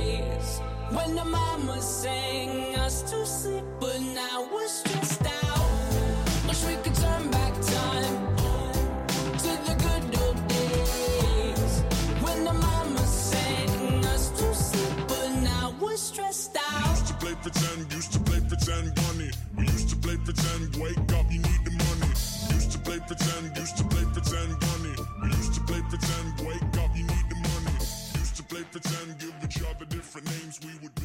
the 1.15 1.25
mama 1.25 1.81
sang 1.81 2.75
us 2.75 3.01
to 3.03 3.25
sleep, 3.25 3.63
but 3.79 3.99
now 3.99 4.47
we're 4.51 4.67
stressed 4.67 5.25
out. 5.25 6.47
Wish 6.47 6.63
we 6.65 6.75
could 6.83 6.95
turn 6.95 7.31
back 7.31 7.53
time 7.53 8.17
to 9.43 9.51
the 9.67 9.75
good 9.85 10.21
old 10.21 10.47
days 10.47 11.73
when 12.23 12.43
the 12.43 12.53
mama 12.53 12.99
sang 12.99 14.05
us 14.05 14.29
to 14.29 14.53
sleep, 14.53 15.07
but 15.07 15.29
now 15.41 15.73
we're 15.81 15.97
stressed 15.97 16.57
out. 16.57 16.89
Used 16.89 17.07
to 17.07 17.13
play 17.15 17.35
pretend, 17.41 17.93
used 17.93 18.13
to 18.13 18.19
play 18.19 18.39
pretend 18.47 18.95
bunny. 18.95 19.31
We 19.57 19.63
used 19.65 19.89
to 19.89 19.95
play 19.97 20.17
pretend, 20.17 20.75
wake 20.77 20.97
up, 21.19 21.25
you 21.31 21.39
need 21.39 21.61
the 21.65 21.71
money. 21.71 22.11
Used 22.55 22.71
to 22.71 22.79
play 22.79 22.99
pretend, 22.99 23.57
used 23.57 23.77
to 23.77 23.83
play 23.85 24.05
pretend 24.13 24.59
bunny. 24.59 24.95
We 25.23 25.27
used 25.29 25.53
to 25.55 25.61
play 25.61 25.81
pretend, 25.89 26.27
wake 26.47 26.77
up, 26.83 26.91
you 26.95 27.03
need 27.03 27.25
the 27.29 27.35
money. 27.35 27.77
Used 28.21 28.35
to 28.37 28.43
play 28.43 28.63
pretend, 28.71 29.19
give 29.19 29.33
each 29.43 29.61
other 29.63 29.85
different 29.85 30.27
names. 30.27 30.59
We 30.63 30.73
would 30.81 31.00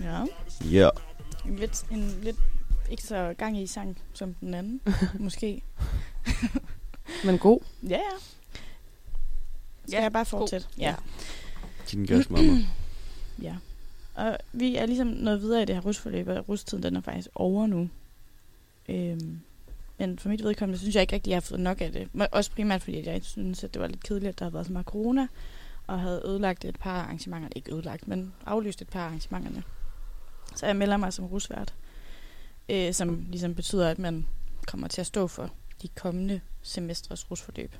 Ja. 0.00 0.24
Ja. 0.70 0.88
en 1.46 1.56
lidt, 1.56 1.84
en 1.90 2.18
lidt 2.22 2.36
ikke 2.90 3.02
så 3.02 3.34
gang 3.38 3.58
i 3.58 3.66
sang 3.66 3.98
som 4.14 4.34
den 4.34 4.54
anden, 4.54 4.80
måske. 5.18 5.62
Men 7.24 7.38
god. 7.38 7.60
Ja, 7.82 7.88
ja. 7.88 7.98
Skal 9.88 10.02
jeg 10.02 10.12
bare 10.12 10.24
fortsætte? 10.24 10.66
Ja. 10.78 10.94
Din 11.92 12.04
gas, 12.06 12.30
mamma. 12.30 12.52
ja. 13.42 13.56
Og 14.14 14.38
vi 14.52 14.76
er 14.76 14.86
ligesom 14.86 15.06
nået 15.06 15.40
videre 15.40 15.62
i 15.62 15.64
det 15.64 15.74
her 15.74 15.82
rusforløb, 15.82 16.28
og 16.28 16.48
rustiden 16.48 16.82
den 16.82 16.96
er 16.96 17.00
faktisk 17.00 17.28
over 17.34 17.66
nu. 17.66 17.88
Øhm, 18.88 19.40
men 19.98 20.18
for 20.18 20.28
mit 20.28 20.44
vedkommende 20.44 20.78
synes 20.78 20.94
jeg 20.94 21.00
ikke 21.02 21.14
rigtig, 21.14 21.30
at 21.30 21.32
jeg 21.32 21.36
har 21.36 21.40
fået 21.40 21.60
nok 21.60 21.80
af 21.80 21.92
det. 21.92 22.08
Må- 22.12 22.26
Også 22.32 22.50
primært 22.50 22.82
fordi, 22.82 22.98
at 22.98 23.06
jeg 23.06 23.20
synes, 23.24 23.64
at 23.64 23.74
det 23.74 23.82
var 23.82 23.88
lidt 23.88 24.02
kedeligt, 24.04 24.28
at 24.28 24.38
der 24.38 24.44
havde 24.44 24.54
været 24.54 24.66
så 24.66 24.72
meget 24.72 24.86
corona, 24.86 25.26
og 25.92 26.00
havde 26.00 26.22
ødelagt 26.24 26.64
et 26.64 26.78
par 26.78 27.02
arrangementer. 27.02 27.48
Ikke 27.56 27.74
ødelagt, 27.74 28.08
men 28.08 28.32
aflyst 28.46 28.82
et 28.82 28.88
par 28.88 29.00
arrangementerne. 29.00 29.62
Så 30.56 30.66
jeg 30.66 30.76
melder 30.76 30.96
mig 30.96 31.12
som 31.12 31.26
rusvært, 31.26 31.74
øh, 32.68 32.92
som 32.92 33.26
ligesom 33.28 33.54
betyder, 33.54 33.88
at 33.88 33.98
man 33.98 34.26
kommer 34.66 34.88
til 34.88 35.00
at 35.00 35.06
stå 35.06 35.26
for 35.26 35.50
de 35.82 35.88
kommende 35.88 36.40
semestres 36.62 37.30
rusforløb. 37.30 37.74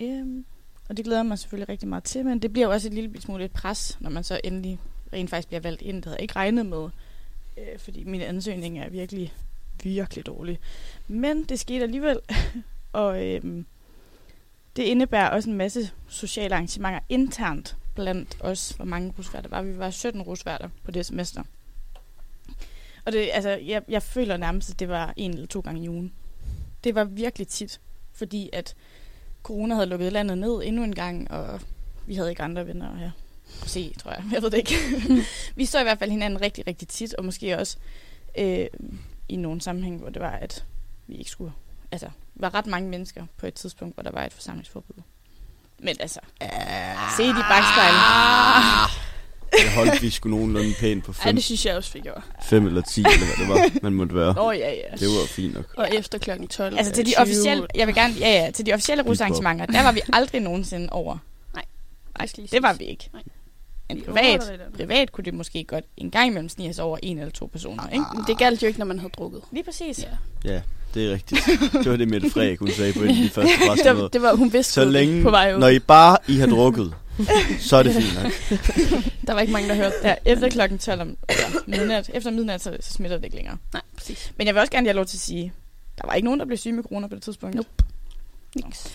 Øhm, 0.00 0.44
og 0.88 0.96
det 0.96 1.04
glæder 1.04 1.22
mig 1.22 1.38
selvfølgelig 1.38 1.68
rigtig 1.68 1.88
meget 1.88 2.04
til, 2.04 2.24
men 2.24 2.38
det 2.38 2.52
bliver 2.52 2.66
jo 2.66 2.72
også 2.72 2.88
et 2.88 2.94
lille 2.94 3.20
smule 3.20 3.44
et 3.44 3.52
pres, 3.52 3.98
når 4.00 4.10
man 4.10 4.24
så 4.24 4.40
endelig 4.44 4.78
rent 5.12 5.30
faktisk 5.30 5.48
bliver 5.48 5.60
valgt 5.60 5.82
ind. 5.82 5.96
Det 5.96 6.04
havde 6.04 6.16
jeg 6.16 6.22
ikke 6.22 6.36
regnet 6.36 6.66
med, 6.66 6.90
øh, 7.58 7.78
fordi 7.78 8.04
min 8.04 8.20
ansøgning 8.20 8.78
er 8.78 8.90
virkelig, 8.90 9.34
virkelig 9.82 10.26
dårlig. 10.26 10.58
Men 11.08 11.44
det 11.44 11.60
skete 11.60 11.82
alligevel, 11.82 12.18
og 12.92 13.26
øhm, 13.26 13.66
det 14.76 14.82
indebærer 14.82 15.28
også 15.28 15.50
en 15.50 15.56
masse 15.56 15.90
sociale 16.08 16.54
arrangementer 16.54 17.00
internt 17.08 17.76
blandt 17.94 18.36
os, 18.40 18.70
hvor 18.70 18.84
mange 18.84 19.14
rusværter 19.18 19.48
var. 19.48 19.62
Vi 19.62 19.78
var 19.78 19.90
17 19.90 20.22
rusværter 20.22 20.68
på 20.84 20.90
det 20.90 21.06
semester. 21.06 21.42
Og 23.04 23.12
det, 23.12 23.30
altså, 23.32 23.50
jeg, 23.50 23.82
jeg 23.88 24.02
føler 24.02 24.36
nærmest, 24.36 24.70
at 24.70 24.80
det 24.80 24.88
var 24.88 25.14
en 25.16 25.30
eller 25.30 25.46
to 25.46 25.60
gange 25.60 25.84
i 25.84 25.88
ugen. 25.88 26.12
Det 26.84 26.94
var 26.94 27.04
virkelig 27.04 27.48
tit, 27.48 27.80
fordi 28.12 28.50
at 28.52 28.74
corona 29.42 29.74
havde 29.74 29.86
lukket 29.86 30.12
landet 30.12 30.38
ned 30.38 30.62
endnu 30.64 30.84
en 30.84 30.94
gang, 30.94 31.30
og 31.30 31.60
vi 32.06 32.14
havde 32.14 32.30
ikke 32.30 32.42
andre 32.42 32.66
venner 32.66 32.96
her 32.96 33.10
se, 33.66 33.94
tror 33.98 34.10
jeg. 34.10 34.24
Jeg 34.32 34.42
ved 34.42 34.50
det 34.50 34.58
ikke. 34.58 34.74
vi 35.56 35.64
så 35.64 35.80
i 35.80 35.82
hvert 35.82 35.98
fald 35.98 36.10
hinanden 36.10 36.40
rigtig, 36.40 36.66
rigtig 36.66 36.88
tit, 36.88 37.14
og 37.14 37.24
måske 37.24 37.58
også 37.58 37.76
øh, 38.38 38.66
i 39.28 39.36
nogle 39.36 39.60
sammenhæng, 39.60 40.00
hvor 40.00 40.10
det 40.10 40.22
var, 40.22 40.30
at 40.30 40.64
vi 41.06 41.14
ikke 41.14 41.30
skulle... 41.30 41.52
Altså, 41.90 42.10
var 42.34 42.54
ret 42.54 42.66
mange 42.66 42.88
mennesker 42.88 43.26
på 43.36 43.46
et 43.46 43.54
tidspunkt, 43.54 43.96
hvor 43.96 44.02
der 44.02 44.10
var 44.10 44.24
et 44.24 44.32
forsamlingsforbud. 44.32 45.02
Men 45.78 45.96
altså, 46.00 46.20
se 47.16 47.22
de 47.22 47.42
bagspejl. 47.50 47.94
Jeg 49.58 49.74
holdt 49.76 50.02
vi 50.02 50.10
skulle 50.10 50.36
nogenlunde 50.36 50.74
pænt 50.80 51.04
på 51.04 51.14
Ja, 51.24 51.28
5 51.28 51.34
det 51.34 51.44
synes 51.44 51.66
jeg 51.66 51.76
også, 51.76 51.92
vi 51.92 52.00
gjorde. 52.00 52.22
fem 52.42 52.66
eller 52.66 52.82
10, 52.82 53.00
eller 53.00 53.18
hvad 53.18 53.46
det 53.46 53.48
var, 53.48 53.80
man 53.82 53.92
måtte 53.94 54.14
være. 54.14 54.28
Åh, 54.28 54.46
oh, 54.46 54.58
ja, 54.58 54.70
ja. 54.70 54.96
Det 54.96 55.08
var 55.08 55.26
fint 55.26 55.54
nok. 55.54 55.64
Og 55.76 55.94
efter 55.94 56.18
klokken 56.18 56.48
12. 56.48 56.76
Altså 56.78 56.92
til 56.92 57.06
de 57.06 57.10
20. 57.10 57.18
officielle, 57.18 57.66
jeg 57.74 57.86
vil 57.86 57.94
gerne, 57.94 58.14
ja, 58.14 58.44
ja, 58.44 58.50
til 58.50 58.66
de 58.66 58.72
officielle 58.72 59.02
rusarrangementer, 59.02 59.66
der 59.66 59.82
var 59.82 59.92
vi 59.92 60.00
aldrig 60.12 60.40
nogensinde 60.40 60.88
over. 60.90 61.18
Nej, 61.54 62.28
lige 62.36 62.48
det 62.52 62.62
var 62.62 62.72
vi 62.72 62.84
ikke. 62.84 63.10
Nej. 63.12 63.22
Men 63.88 64.02
privat, 64.02 64.60
privat 64.76 65.12
kunne 65.12 65.24
det 65.24 65.34
måske 65.34 65.64
godt 65.64 65.84
en 65.96 66.10
gang 66.10 66.26
imellem 66.26 66.48
snige 66.48 66.70
os 66.70 66.78
over 66.78 66.98
en 67.02 67.18
eller 67.18 67.32
to 67.32 67.46
personer, 67.46 67.88
ikke? 67.88 68.04
Men 68.14 68.24
det 68.26 68.38
galt 68.38 68.62
jo 68.62 68.66
ikke, 68.66 68.78
når 68.78 68.86
man 68.86 68.98
havde 68.98 69.12
drukket. 69.16 69.40
Lige 69.52 69.64
præcis. 69.64 69.98
Ja. 69.98 70.52
Ja, 70.52 70.60
det 70.94 71.06
er 71.06 71.12
rigtigt. 71.12 71.40
Det 71.72 71.90
var 71.90 71.96
det, 71.96 72.08
Mette 72.08 72.30
Frederik, 72.30 72.58
hun 72.58 72.68
sagde 72.70 72.92
på 72.92 73.02
en 73.02 73.08
af 73.08 73.14
de 73.14 73.28
første 73.30 73.52
det, 73.60 73.68
pressemøder. 73.68 74.00
var, 74.02 74.08
det 74.08 74.22
var, 74.22 74.34
hun 74.34 74.52
vidste 74.52 74.72
Så 74.72 74.80
det 74.84 74.92
længe, 74.92 75.22
på 75.22 75.30
vej 75.30 75.54
ud. 75.54 75.58
når 75.60 75.68
I 75.68 75.78
bare 75.78 76.16
I 76.28 76.36
har 76.36 76.46
drukket, 76.46 76.94
så 77.60 77.76
er 77.76 77.82
det 77.82 77.94
fint 77.94 78.14
nok. 78.22 78.32
Der 79.26 79.32
var 79.32 79.40
ikke 79.40 79.52
mange, 79.52 79.68
der 79.68 79.74
hørte 79.74 79.94
det. 80.02 80.08
Ja, 80.08 80.14
efter 80.24 80.48
klokken 80.48 80.78
12 80.78 81.00
om 81.00 81.16
ja, 81.30 81.34
midnat, 81.66 82.10
efter 82.14 82.30
midnat, 82.30 82.60
så, 82.60 82.76
så 82.80 82.92
smitter 82.92 83.16
det 83.16 83.24
ikke 83.24 83.36
længere. 83.36 83.56
Nej, 83.72 83.82
præcis. 83.96 84.32
Men 84.38 84.46
jeg 84.46 84.54
vil 84.54 84.60
også 84.60 84.72
gerne 84.72 84.86
have 84.86 84.96
lov 84.96 85.06
til 85.06 85.16
at 85.16 85.20
sige, 85.20 85.52
der 85.98 86.06
var 86.06 86.14
ikke 86.14 86.24
nogen, 86.24 86.40
der 86.40 86.46
blev 86.46 86.58
syge 86.58 86.72
med 86.74 86.82
corona 86.82 87.06
på 87.06 87.14
det 87.14 87.22
tidspunkt. 87.22 87.56
Nope. 87.56 87.68
Niks. 88.64 88.86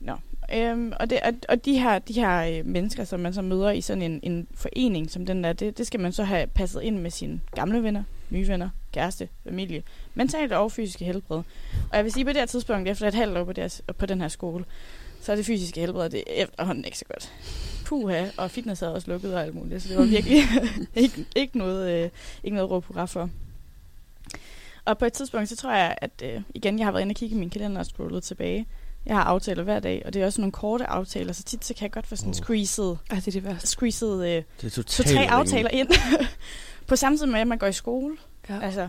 Nå. 0.00 0.12
Øhm, 0.54 0.92
og, 1.00 1.10
det, 1.10 1.20
og, 1.20 1.32
og 1.48 1.64
de 1.64 1.78
her, 1.78 1.98
de 1.98 2.12
her 2.12 2.58
øh, 2.58 2.66
mennesker, 2.66 3.04
som 3.04 3.20
man 3.20 3.34
så 3.34 3.42
møder 3.42 3.70
i 3.70 3.80
sådan 3.80 4.02
en, 4.02 4.20
en 4.22 4.46
forening 4.54 5.10
som 5.10 5.26
den 5.26 5.44
der, 5.44 5.52
det, 5.52 5.78
det 5.78 5.86
skal 5.86 6.00
man 6.00 6.12
så 6.12 6.24
have 6.24 6.46
passet 6.46 6.82
ind 6.82 6.98
med 6.98 7.10
sine 7.10 7.40
gamle 7.54 7.82
venner, 7.82 8.02
nye 8.30 8.48
venner, 8.48 8.68
kæreste, 8.96 9.28
familie, 9.44 9.82
mentalt 10.14 10.52
og 10.52 10.72
fysiske 10.72 11.04
helbred. 11.04 11.36
Og 11.90 11.96
jeg 11.96 12.04
vil 12.04 12.12
sige, 12.12 12.24
på 12.24 12.28
det 12.28 12.36
her 12.36 12.46
tidspunkt, 12.46 12.88
efter 12.88 13.08
et 13.08 13.14
halvt 13.14 13.38
år 13.38 13.44
på, 13.44 13.52
deres, 13.52 13.82
på 13.98 14.06
den 14.06 14.20
her 14.20 14.28
skole, 14.28 14.64
så 15.20 15.32
er 15.32 15.36
det 15.36 15.46
fysiske 15.46 15.80
helbred 15.80 16.10
det 16.10 16.18
er 16.26 16.42
efterhånden 16.42 16.84
ikke 16.84 16.98
så 16.98 17.04
godt. 17.04 17.32
Puha, 17.84 18.26
og 18.36 18.50
fitness 18.50 18.80
havde 18.80 18.94
også 18.94 19.10
lukket 19.10 19.34
og 19.34 19.42
alt 19.42 19.54
muligt, 19.54 19.82
så 19.82 19.88
det 19.88 19.96
var 19.96 20.04
virkelig 20.04 20.42
ikke, 21.04 21.26
ikke, 21.36 21.58
noget, 21.58 22.04
øh, 22.04 22.10
ikke 22.44 22.54
noget 22.54 22.70
råb 22.70 22.84
hurra 22.84 23.04
for. 23.06 23.30
Og 24.84 24.98
på 24.98 25.04
et 25.04 25.12
tidspunkt, 25.12 25.48
så 25.48 25.56
tror 25.56 25.72
jeg, 25.72 25.98
at 26.00 26.22
øh, 26.24 26.42
igen, 26.54 26.78
jeg 26.78 26.86
har 26.86 26.92
været 26.92 27.02
inde 27.02 27.12
og 27.12 27.16
kigge 27.16 27.36
i 27.36 27.38
min 27.38 27.50
kalender 27.50 27.78
og 27.78 27.86
scrollet 27.86 28.22
tilbage. 28.22 28.66
Jeg 29.06 29.16
har 29.16 29.22
aftaler 29.22 29.62
hver 29.62 29.80
dag, 29.80 30.02
og 30.06 30.14
det 30.14 30.22
er 30.22 30.26
også 30.26 30.40
nogle 30.40 30.52
korte 30.52 30.86
aftaler, 30.86 31.32
så 31.32 31.42
tit 31.42 31.64
så 31.64 31.74
kan 31.74 31.82
jeg 31.82 31.92
godt 31.92 32.06
få 32.06 32.16
sådan 32.16 32.30
Åh. 32.30 32.34
squeezed, 32.34 32.96
Ej, 33.10 33.16
det 33.16 33.28
er 33.28 33.32
det 33.32 33.44
værste. 33.44 33.66
squeezed 33.66 34.24
øh, 34.24 34.42
Det 34.60 34.66
er 34.66 34.70
totalt 34.70 35.08
to-tre 35.08 35.30
aftaler 35.30 35.70
ind. 35.70 35.88
på 36.88 36.96
samme 36.96 37.18
tid 37.18 37.26
med, 37.26 37.40
at 37.40 37.46
man 37.46 37.58
går 37.58 37.66
i 37.66 37.72
skole. 37.72 38.16
Ja. 38.48 38.60
Altså, 38.60 38.88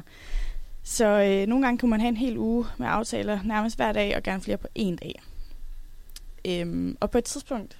så 0.83 1.05
øh, 1.05 1.47
nogle 1.47 1.65
gange 1.65 1.79
kunne 1.79 1.89
man 1.91 1.99
have 1.99 2.09
en 2.09 2.17
hel 2.17 2.37
uge 2.37 2.65
med 2.77 2.87
aftaler 2.87 3.39
nærmest 3.43 3.75
hver 3.75 3.91
dag, 3.91 4.15
og 4.15 4.23
gerne 4.23 4.41
flere 4.41 4.57
på 4.57 4.67
en 4.75 4.95
dag. 4.95 5.21
Øhm, 6.45 6.97
og 6.99 7.11
på 7.11 7.17
et 7.17 7.23
tidspunkt, 7.23 7.77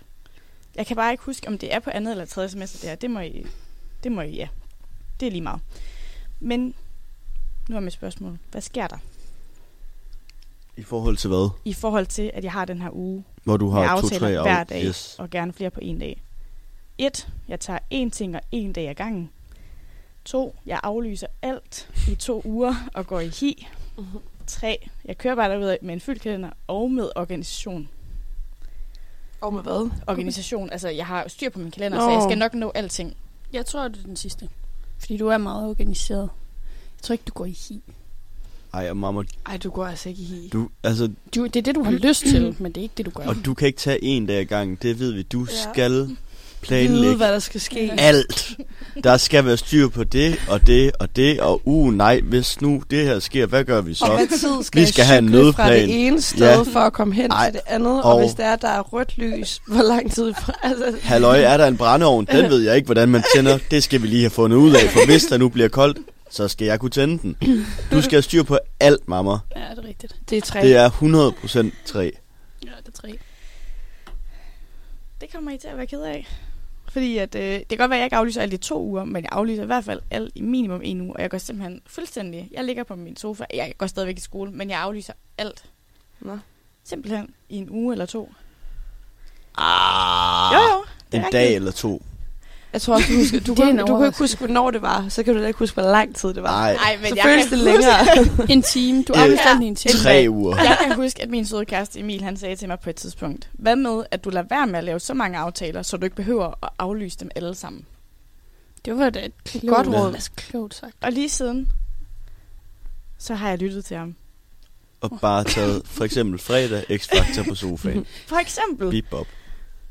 jeg 0.75 0.85
kan 0.87 0.95
bare 0.95 1.11
ikke 1.11 1.23
huske, 1.23 1.47
om 1.47 1.57
det 1.57 1.73
er 1.73 1.79
på 1.79 1.89
andet 1.89 2.11
eller 2.11 2.25
tredje 2.25 2.49
semester, 2.49 2.79
det 2.81 2.91
er. 2.91 2.95
Det 2.95 3.11
må 3.11 3.19
I, 3.19 3.45
det 4.03 4.11
må 4.11 4.21
I, 4.21 4.35
ja. 4.35 4.47
Det 5.19 5.25
er 5.27 5.31
lige 5.31 5.41
meget. 5.41 5.61
Men 6.39 6.73
nu 7.69 7.75
er 7.75 7.79
mit 7.79 7.93
spørgsmål. 7.93 8.37
Hvad 8.51 8.61
sker 8.61 8.87
der 8.87 8.97
I 10.77 10.83
forhold 10.83 11.17
til 11.17 11.27
hvad? 11.27 11.49
i 11.65 11.73
forhold 11.73 12.05
til, 12.05 12.31
at 12.33 12.43
jeg 12.43 12.51
har 12.51 12.65
den 12.65 12.81
her 12.81 12.89
uge 12.93 13.23
Hvor 13.43 13.57
du 13.57 13.65
med 13.65 13.73
har 13.73 13.87
aftaler 13.87 14.19
to-tre 14.19 14.41
hver 14.41 14.63
dag, 14.63 14.83
Yes. 14.85 15.15
og 15.19 15.29
gerne 15.29 15.53
flere 15.53 15.69
på 15.69 15.79
en 15.83 15.99
dag. 15.99 16.21
1. 16.97 17.29
Jeg 17.47 17.59
tager 17.59 17.79
én 17.93 18.09
ting 18.09 18.35
og 18.35 18.41
én 18.55 18.71
dag 18.71 18.89
ad 18.89 18.95
gangen. 18.95 19.29
2. 20.27 20.55
Jeg 20.65 20.79
aflyser 20.83 21.27
alt 21.41 21.89
i 22.11 22.15
to 22.15 22.41
uger 22.45 22.75
og 22.93 23.07
går 23.07 23.19
i 23.19 23.27
hi. 23.27 23.67
3. 24.47 24.89
Jeg 25.05 25.17
kører 25.17 25.35
bare 25.35 25.49
derud 25.51 25.77
med 25.81 25.93
en 25.93 25.99
fyldt 26.01 26.21
kalender 26.21 26.49
og 26.67 26.91
med 26.91 27.09
organisation. 27.15 27.89
Og 29.41 29.53
med 29.53 29.61
hvad? 29.63 29.89
Organisation, 30.07 30.69
altså 30.69 30.89
jeg 30.89 31.05
har 31.05 31.27
styr 31.27 31.49
på 31.49 31.59
min 31.59 31.71
kalender, 31.71 31.97
Nå. 31.97 32.03
så 32.05 32.09
jeg 32.11 32.21
skal 32.23 32.37
nok 32.37 32.53
nå 32.53 32.71
alting. 32.75 33.17
Jeg 33.53 33.65
tror, 33.65 33.87
det 33.87 33.99
er 33.99 34.03
den 34.05 34.15
sidste. 34.15 34.49
Fordi 34.99 35.17
du 35.17 35.27
er 35.27 35.37
meget 35.37 35.69
organiseret. 35.69 36.29
Jeg 36.97 37.01
tror 37.01 37.13
ikke, 37.13 37.23
du 37.27 37.33
går 37.33 37.45
i 37.45 37.57
hi. 37.69 37.81
Ej, 38.73 38.89
og 38.89 38.97
mamma, 38.97 39.23
Ej, 39.45 39.57
du 39.57 39.69
går 39.69 39.85
altså 39.85 40.09
ikke 40.09 40.21
i 40.21 40.25
hi. 40.25 40.49
du, 40.53 40.69
altså, 40.83 41.11
Du, 41.35 41.43
det 41.45 41.55
er 41.55 41.61
det, 41.61 41.75
du 41.75 41.83
har 41.83 41.91
lyst 41.91 42.21
til, 42.25 42.55
men 42.59 42.71
det 42.71 42.77
er 42.77 42.83
ikke 42.83 42.93
det, 42.97 43.05
du 43.05 43.11
gør. 43.11 43.25
og 43.27 43.35
du 43.45 43.53
kan 43.53 43.67
ikke 43.67 43.79
tage 43.79 44.03
en 44.03 44.25
dag 44.25 44.39
ad 44.39 44.45
gangen, 44.45 44.77
det 44.81 44.99
ved 44.99 45.11
vi. 45.11 45.23
Du 45.23 45.39
Ja. 45.49 45.71
skal 45.71 46.17
Vide, 46.61 46.67
planlægge 46.67 47.15
hvad 47.15 47.31
der 47.33 47.39
skal 47.39 47.61
ske. 47.61 47.91
alt. 47.97 48.57
Der 49.03 49.17
skal 49.17 49.45
være 49.45 49.57
styr 49.57 49.87
på 49.87 50.03
det, 50.03 50.35
og 50.49 50.67
det, 50.67 50.91
og 50.99 51.15
det, 51.15 51.39
og 51.41 51.61
uh, 51.65 51.93
nej, 51.93 52.19
hvis 52.19 52.61
nu 52.61 52.81
det 52.91 53.05
her 53.05 53.19
sker, 53.19 53.45
hvad 53.45 53.63
gør 53.63 53.81
vi 53.81 53.91
Og 53.91 53.97
så? 53.97 54.05
hvad 54.07 54.27
tid 54.39 54.63
skal, 54.63 54.77
Vi 54.79 54.81
jeg 54.81 54.87
skal 54.93 55.05
have 55.05 55.17
en 55.19 55.27
cykle 55.27 55.53
fra 55.53 55.63
nødplan. 55.69 55.87
det 55.89 56.07
ene 56.07 56.21
sted 56.21 56.47
Ja. 56.47 56.61
for 56.61 56.79
at 56.79 56.93
komme 56.93 57.13
hen 57.13 57.31
Ej, 57.31 57.45
til 57.45 57.53
det 57.53 57.61
andet? 57.73 58.03
Og, 58.03 58.13
og- 58.13 58.19
hvis 58.19 58.33
der 58.33 58.45
er, 58.45 58.55
der 58.55 58.67
er 58.69 58.81
rødt 58.81 59.17
lys, 59.17 59.61
hvor 59.67 59.81
lang 59.83 60.11
tid 60.11 60.33
fra? 60.33 60.53
Altså, 60.63 60.97
Halløj, 61.01 61.39
er 61.41 61.57
der 61.57 61.67
en 61.67 61.77
brændeovn? 61.77 62.25
Den 62.31 62.49
ved 62.49 62.61
jeg 62.61 62.75
ikke, 62.75 62.85
hvordan 62.85 63.09
man 63.09 63.23
tænder. 63.35 63.59
Det 63.71 63.83
skal 63.83 64.01
vi 64.01 64.07
lige 64.07 64.21
have 64.21 64.29
fundet 64.29 64.57
ud 64.57 64.73
af, 64.75 64.89
for 64.89 65.05
hvis 65.05 65.25
der 65.25 65.37
nu 65.37 65.49
bliver 65.49 65.69
koldt, 65.69 65.97
så 66.31 66.47
skal 66.47 66.65
jeg 66.67 66.79
kunne 66.79 66.91
tænde 66.91 67.17
den. 67.21 67.37
Du 67.91 68.01
skal 68.01 68.11
have 68.11 68.21
styr 68.21 68.43
på 68.43 68.57
alt, 68.79 69.07
mamma. 69.07 69.31
Ja, 69.31 69.35
det 69.75 69.83
er 69.83 69.87
rigtigt. 69.87 70.15
det 70.29 70.37
er 70.37 70.41
tre. 70.41 70.61
Det 70.61 70.75
er 70.75 70.89
100% 70.89 71.71
træ. 71.85 72.03
Ja, 72.65 72.69
det 72.85 72.87
er 72.87 73.01
tre. 73.01 73.17
Det 75.21 75.31
kommer 75.33 75.51
I 75.51 75.57
til 75.57 75.67
at 75.67 75.77
være 75.77 75.87
ked 75.87 76.01
af. 76.01 76.27
Fordi 76.89 77.17
at, 77.17 77.35
øh, 77.35 77.41
det 77.41 77.67
kan 77.69 77.77
godt 77.77 77.89
være, 77.89 77.97
at 77.97 78.01
jeg 78.01 78.05
ikke 78.05 78.15
aflyser 78.15 78.41
alt 78.41 78.53
i 78.53 78.57
to 78.57 78.83
uger, 78.83 79.03
men 79.03 79.23
jeg 79.23 79.29
aflyser 79.31 79.63
i 79.63 79.65
hvert 79.65 79.83
fald 79.85 80.01
alt 80.11 80.31
i 80.35 80.41
minimum 80.41 80.81
en 80.83 81.01
uge. 81.01 81.15
Og 81.15 81.21
jeg 81.21 81.29
går 81.29 81.37
simpelthen 81.37 81.81
fuldstændig... 81.87 82.49
Jeg 82.51 82.63
ligger 82.63 82.83
på 82.83 82.95
min 82.95 83.15
sofa. 83.17 83.45
Jeg 83.53 83.73
går 83.77 83.87
stadigvæk 83.87 84.17
i 84.17 84.21
skole, 84.21 84.51
men 84.51 84.69
jeg 84.69 84.79
aflyser 84.79 85.13
alt. 85.37 85.65
Nå. 86.19 86.37
Simpelthen 86.83 87.29
i 87.49 87.57
en 87.57 87.69
uge 87.69 87.93
eller 87.93 88.05
to. 88.05 88.31
Ah, 89.57 90.53
Jo, 90.53 90.59
jo. 90.59 90.85
Det 91.11 91.25
en 91.25 91.31
dag 91.31 91.55
eller 91.55 91.71
to. 91.71 92.01
Jeg 92.73 92.81
tror 92.81 92.93
også, 92.95 93.07
du, 93.11 93.17
husker, 93.17 93.39
du, 93.39 93.51
en 93.53 93.77
du 93.77 93.85
kan 93.97 94.05
ikke 94.05 94.17
huske, 94.19 94.37
hvornår 94.37 94.71
det 94.71 94.81
var. 94.81 95.09
Så 95.09 95.23
kan 95.23 95.33
du 95.35 95.41
da 95.41 95.47
ikke 95.47 95.59
huske, 95.59 95.73
hvor 95.73 95.91
lang 95.91 96.15
tid 96.15 96.29
det 96.33 96.43
var. 96.43 96.49
Nej, 96.51 96.73
Ej, 96.73 96.97
men 97.01 97.09
så 97.09 97.15
jeg 97.15 97.23
føles 97.23 97.47
kan 97.49 97.59
det 97.59 97.71
huske- 97.71 98.27
længere. 98.35 98.51
En 98.53 98.61
time. 98.61 99.03
Du 99.03 99.13
Øh, 99.13 99.21
aflyser 99.23 99.43
alt 99.43 99.63
i 99.63 99.65
en 99.65 99.75
time. 99.75 99.93
tre 99.93 100.25
uger. 100.29 100.55
Jeg 100.57 100.77
kan 100.81 100.95
huske, 100.95 101.21
at 101.23 101.29
min 101.29 101.45
søde 101.45 101.65
kæreste 101.65 101.99
Emil, 101.99 102.23
han 102.23 102.37
sagde 102.37 102.55
til 102.55 102.67
mig 102.67 102.79
på 102.79 102.89
et 102.89 102.95
tidspunkt, 102.95 103.49
hvad 103.53 103.75
med, 103.75 104.03
at 104.11 104.23
du 104.23 104.29
lader 104.29 104.47
være 104.49 104.67
med 104.67 104.75
at 104.79 104.83
lave 104.83 104.99
så 104.99 105.13
mange 105.13 105.37
aftaler, 105.37 105.81
så 105.81 105.97
du 105.97 106.03
ikke 106.03 106.15
behøver 106.15 106.65
at 106.65 106.69
aflyse 106.79 107.17
dem 107.19 107.29
alle 107.35 107.55
sammen. 107.55 107.85
Det 108.85 108.97
var 108.97 109.09
da 109.09 109.25
et 109.25 109.31
klogt 109.45 109.67
Godt 109.75 109.87
råd. 109.87 110.13
Altså, 110.13 110.31
klogt 110.35 110.75
sagt. 110.75 110.93
Og 111.01 111.11
lige 111.11 111.29
siden, 111.29 111.69
så 113.17 113.33
har 113.35 113.49
jeg 113.49 113.57
lyttet 113.57 113.85
til 113.85 113.97
ham. 113.97 114.15
Og 115.01 115.19
bare 115.21 115.43
taget 115.43 115.81
for 115.85 116.03
eksempel 116.03 116.39
fredag 116.39 116.83
X-Factor 116.91 117.49
på 117.49 117.55
sofaen. 117.55 118.05
For 118.27 118.35
eksempel, 118.35 118.89
Bip 118.89 119.05
bop. 119.09 119.27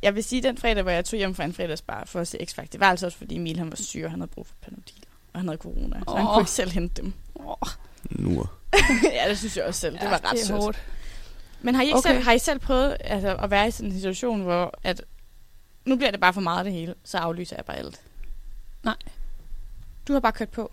Jeg 0.03 0.15
vil 0.15 0.25
sige, 0.25 0.43
den 0.43 0.59
fredag, 0.59 0.83
hvor 0.83 0.93
jeg 0.93 1.05
tog 1.05 1.17
hjem 1.19 1.35
fra 1.35 1.45
en 1.45 1.53
fredagsbar 1.53 2.05
for 2.07 2.21
at 2.21 2.29
se 2.29 2.39
X-Factor, 2.51 2.67
det 2.73 2.81
var 2.81 2.87
altså 2.91 3.07
også, 3.07 3.19
fordi 3.19 3.37
Emil 3.37 3.59
han 3.59 3.71
var 3.71 3.77
syg, 3.77 4.03
og 4.05 4.11
han 4.11 4.21
havde 4.21 4.31
brug 4.31 4.47
for 4.47 4.55
Panodil. 4.63 5.05
og 5.33 5.41
han 5.41 5.49
havde 5.49 5.59
corona. 5.59 5.97
Så 5.99 6.11
Åh. 6.11 6.17
han 6.17 6.27
kunne 6.27 6.41
ikke 6.41 6.51
selv 6.51 6.71
hente 6.71 7.03
dem. 7.03 7.13
Nu. 8.11 8.45
ja, 9.13 9.29
det 9.29 9.39
synes 9.39 9.57
jeg 9.57 9.65
også 9.65 9.81
selv. 9.81 9.95
Det 9.99 10.05
var 10.11 10.25
ret 10.25 10.31
det 10.33 10.47
sødt. 10.47 10.59
hårdt. 10.63 10.83
Men 11.63 11.75
har 11.75 11.83
I, 11.83 11.87
ikke 11.87 11.99
Okay. 11.99 12.11
selv, 12.11 12.23
har 12.25 12.33
I 12.33 12.39
selv 12.39 12.59
prøvet 12.59 12.97
altså, 13.01 13.37
at 13.37 13.51
være 13.51 13.69
i 13.69 13.71
sådan 13.71 13.91
en 13.91 13.97
situation, 13.97 14.41
hvor 14.41 14.79
at, 14.83 15.03
nu 15.85 15.97
bliver 15.97 16.11
det 16.11 16.21
bare 16.21 16.33
for 16.33 16.41
meget 16.41 16.65
det 16.65 16.73
hele, 16.73 16.95
så 17.05 17.19
aflyser 17.19 17.57
jeg 17.57 17.65
bare 17.65 17.77
alt? 17.77 18.01
Nej. 18.83 18.95
Du 20.09 20.13
har 20.13 20.21
bare 20.21 20.33
kørt 20.33 20.49
på. 20.49 20.73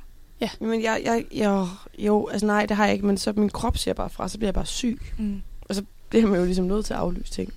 Men 0.60 0.84
jeg, 0.84 1.02
jeg, 1.06 1.26
jeg, 1.32 1.68
jo, 1.98 2.28
altså 2.28 2.46
nej, 2.46 2.66
det 2.66 2.78
har 2.78 2.86
jeg 2.86 2.94
ikke, 2.94 3.06
men 3.06 3.18
så 3.18 3.34
min 3.36 3.50
krop 3.50 3.78
siger 3.78 3.94
bare 3.94 4.10
fra, 4.10 4.30
så 4.30 4.38
bliver 4.38 4.48
jeg 4.48 4.54
bare 4.54 4.66
syg. 4.66 5.02
Mm. 5.18 5.42
Det 6.12 6.20
er 6.24 6.28
man 6.28 6.40
jo 6.40 6.46
ligesom 6.46 6.66
nødt 6.66 6.86
til 6.86 6.94
at 6.94 7.00
aflyse 7.00 7.32
ting. 7.32 7.54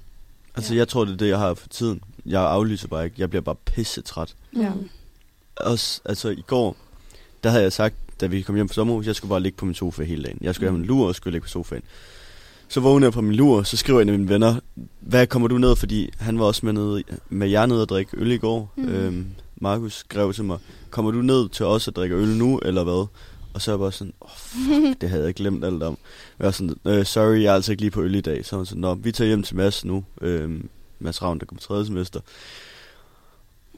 Altså, 0.57 0.75
jeg 0.75 0.89
tror, 0.89 1.05
det 1.05 1.13
er 1.13 1.17
det, 1.17 1.29
jeg 1.29 1.39
har 1.39 1.55
for 1.55 1.69
tiden. 1.69 2.01
Jeg 2.27 2.43
aflyser 2.43 2.89
bare 2.89 3.05
ikke. 3.05 3.17
Jeg 3.19 3.31
bliver 3.31 3.43
bare 3.43 3.55
pisse 3.55 4.03
træt. 4.03 4.35
Ja. 4.57 4.71
Mm. 4.71 4.89
Også, 5.57 6.01
altså 6.05 6.29
i 6.29 6.45
går, 6.47 6.77
der 7.45 7.51
havde 7.51 7.63
jeg 7.63 7.73
sagt, 7.73 7.95
da 8.21 8.27
vi 8.27 8.43
kom 8.43 8.55
hjem 8.55 8.69
fra 8.69 8.75
sommerhus, 8.75 9.07
jeg 9.07 9.17
skulle 9.17 9.29
bare 9.31 9.41
ligge 9.41 9.59
på 9.59 9.65
min 9.65 9.75
sofa 9.75 10.05
hele 10.05 10.23
dagen. 10.23 10.39
Jeg 10.41 10.55
skulle 10.55 10.71
have 10.71 10.79
min 10.79 10.87
lur 10.87 11.09
og 11.09 11.15
skulle 11.15 11.33
ligge 11.33 11.45
på 11.45 11.49
sofaen. 11.49 11.83
Så 12.69 12.81
vågner 12.81 13.07
jeg 13.07 13.13
på 13.13 13.21
min 13.21 13.35
lur, 13.35 13.63
så 13.63 13.77
skriver 13.77 14.01
en 14.01 14.09
af 14.09 14.19
mine 14.19 14.29
venner, 14.29 14.55
hvad 15.01 15.27
kommer 15.27 15.49
du 15.49 15.59
ned? 15.59 15.77
Fordi 15.77 16.11
han 16.19 16.39
var 16.39 16.45
også 16.45 16.67
med, 16.67 16.73
ned, 16.73 17.03
med 17.29 17.49
jer 17.49 17.67
ned 17.67 17.81
og 17.81 17.89
drikke 17.89 18.17
øl 18.17 18.33
i 18.33 18.39
går. 18.39 18.73
Mm. 18.77 18.89
Øhm, 18.89 19.27
Markus 19.57 19.95
skrev 19.95 20.33
til 20.33 20.45
mig, 20.45 20.59
kommer 20.91 21.11
du 21.11 21.23
ned 21.23 21.49
til 21.49 21.67
os 21.67 21.89
at 21.89 21.97
drikke 21.97 22.17
øl 22.17 22.29
nu, 22.29 22.59
eller 22.59 22.85
hvad? 22.85 23.07
Og 23.57 23.63
så 23.63 23.71
er 23.71 23.75
jeg 23.75 23.81
bare 23.81 23.93
sådan, 23.93 24.13
oh, 24.21 24.31
fuck, 24.37 25.01
det 25.01 25.11
havde 25.11 25.25
jeg 25.25 25.35
glemt 25.35 25.65
alt 25.65 25.83
om. 25.83 25.99
Jeg 26.39 26.45
var 26.45 26.51
sådan, 26.51 26.77
øh, 26.85 27.05
sorry, 27.07 27.43
jeg 27.43 27.51
er 27.51 27.55
altså 27.55 27.73
ikke 27.73 27.83
lige 27.83 27.91
på 27.91 28.03
øl 28.03 28.15
i 28.15 28.21
dag. 28.21 28.47
Så 28.47 28.57
var 28.57 28.65
sådan, 28.65 28.81
nå, 28.81 28.95
vi 28.95 29.13
tager 29.13 29.29
hjem 29.29 29.43
til 29.43 29.57
Mads 29.57 29.85
nu. 29.85 30.05
Øhm, 30.21 30.69
Mads 30.99 31.23
Ravn, 31.23 31.39
der 31.39 31.47
kommer 31.47 31.61
tredje 31.61 31.87
semester. 31.87 32.21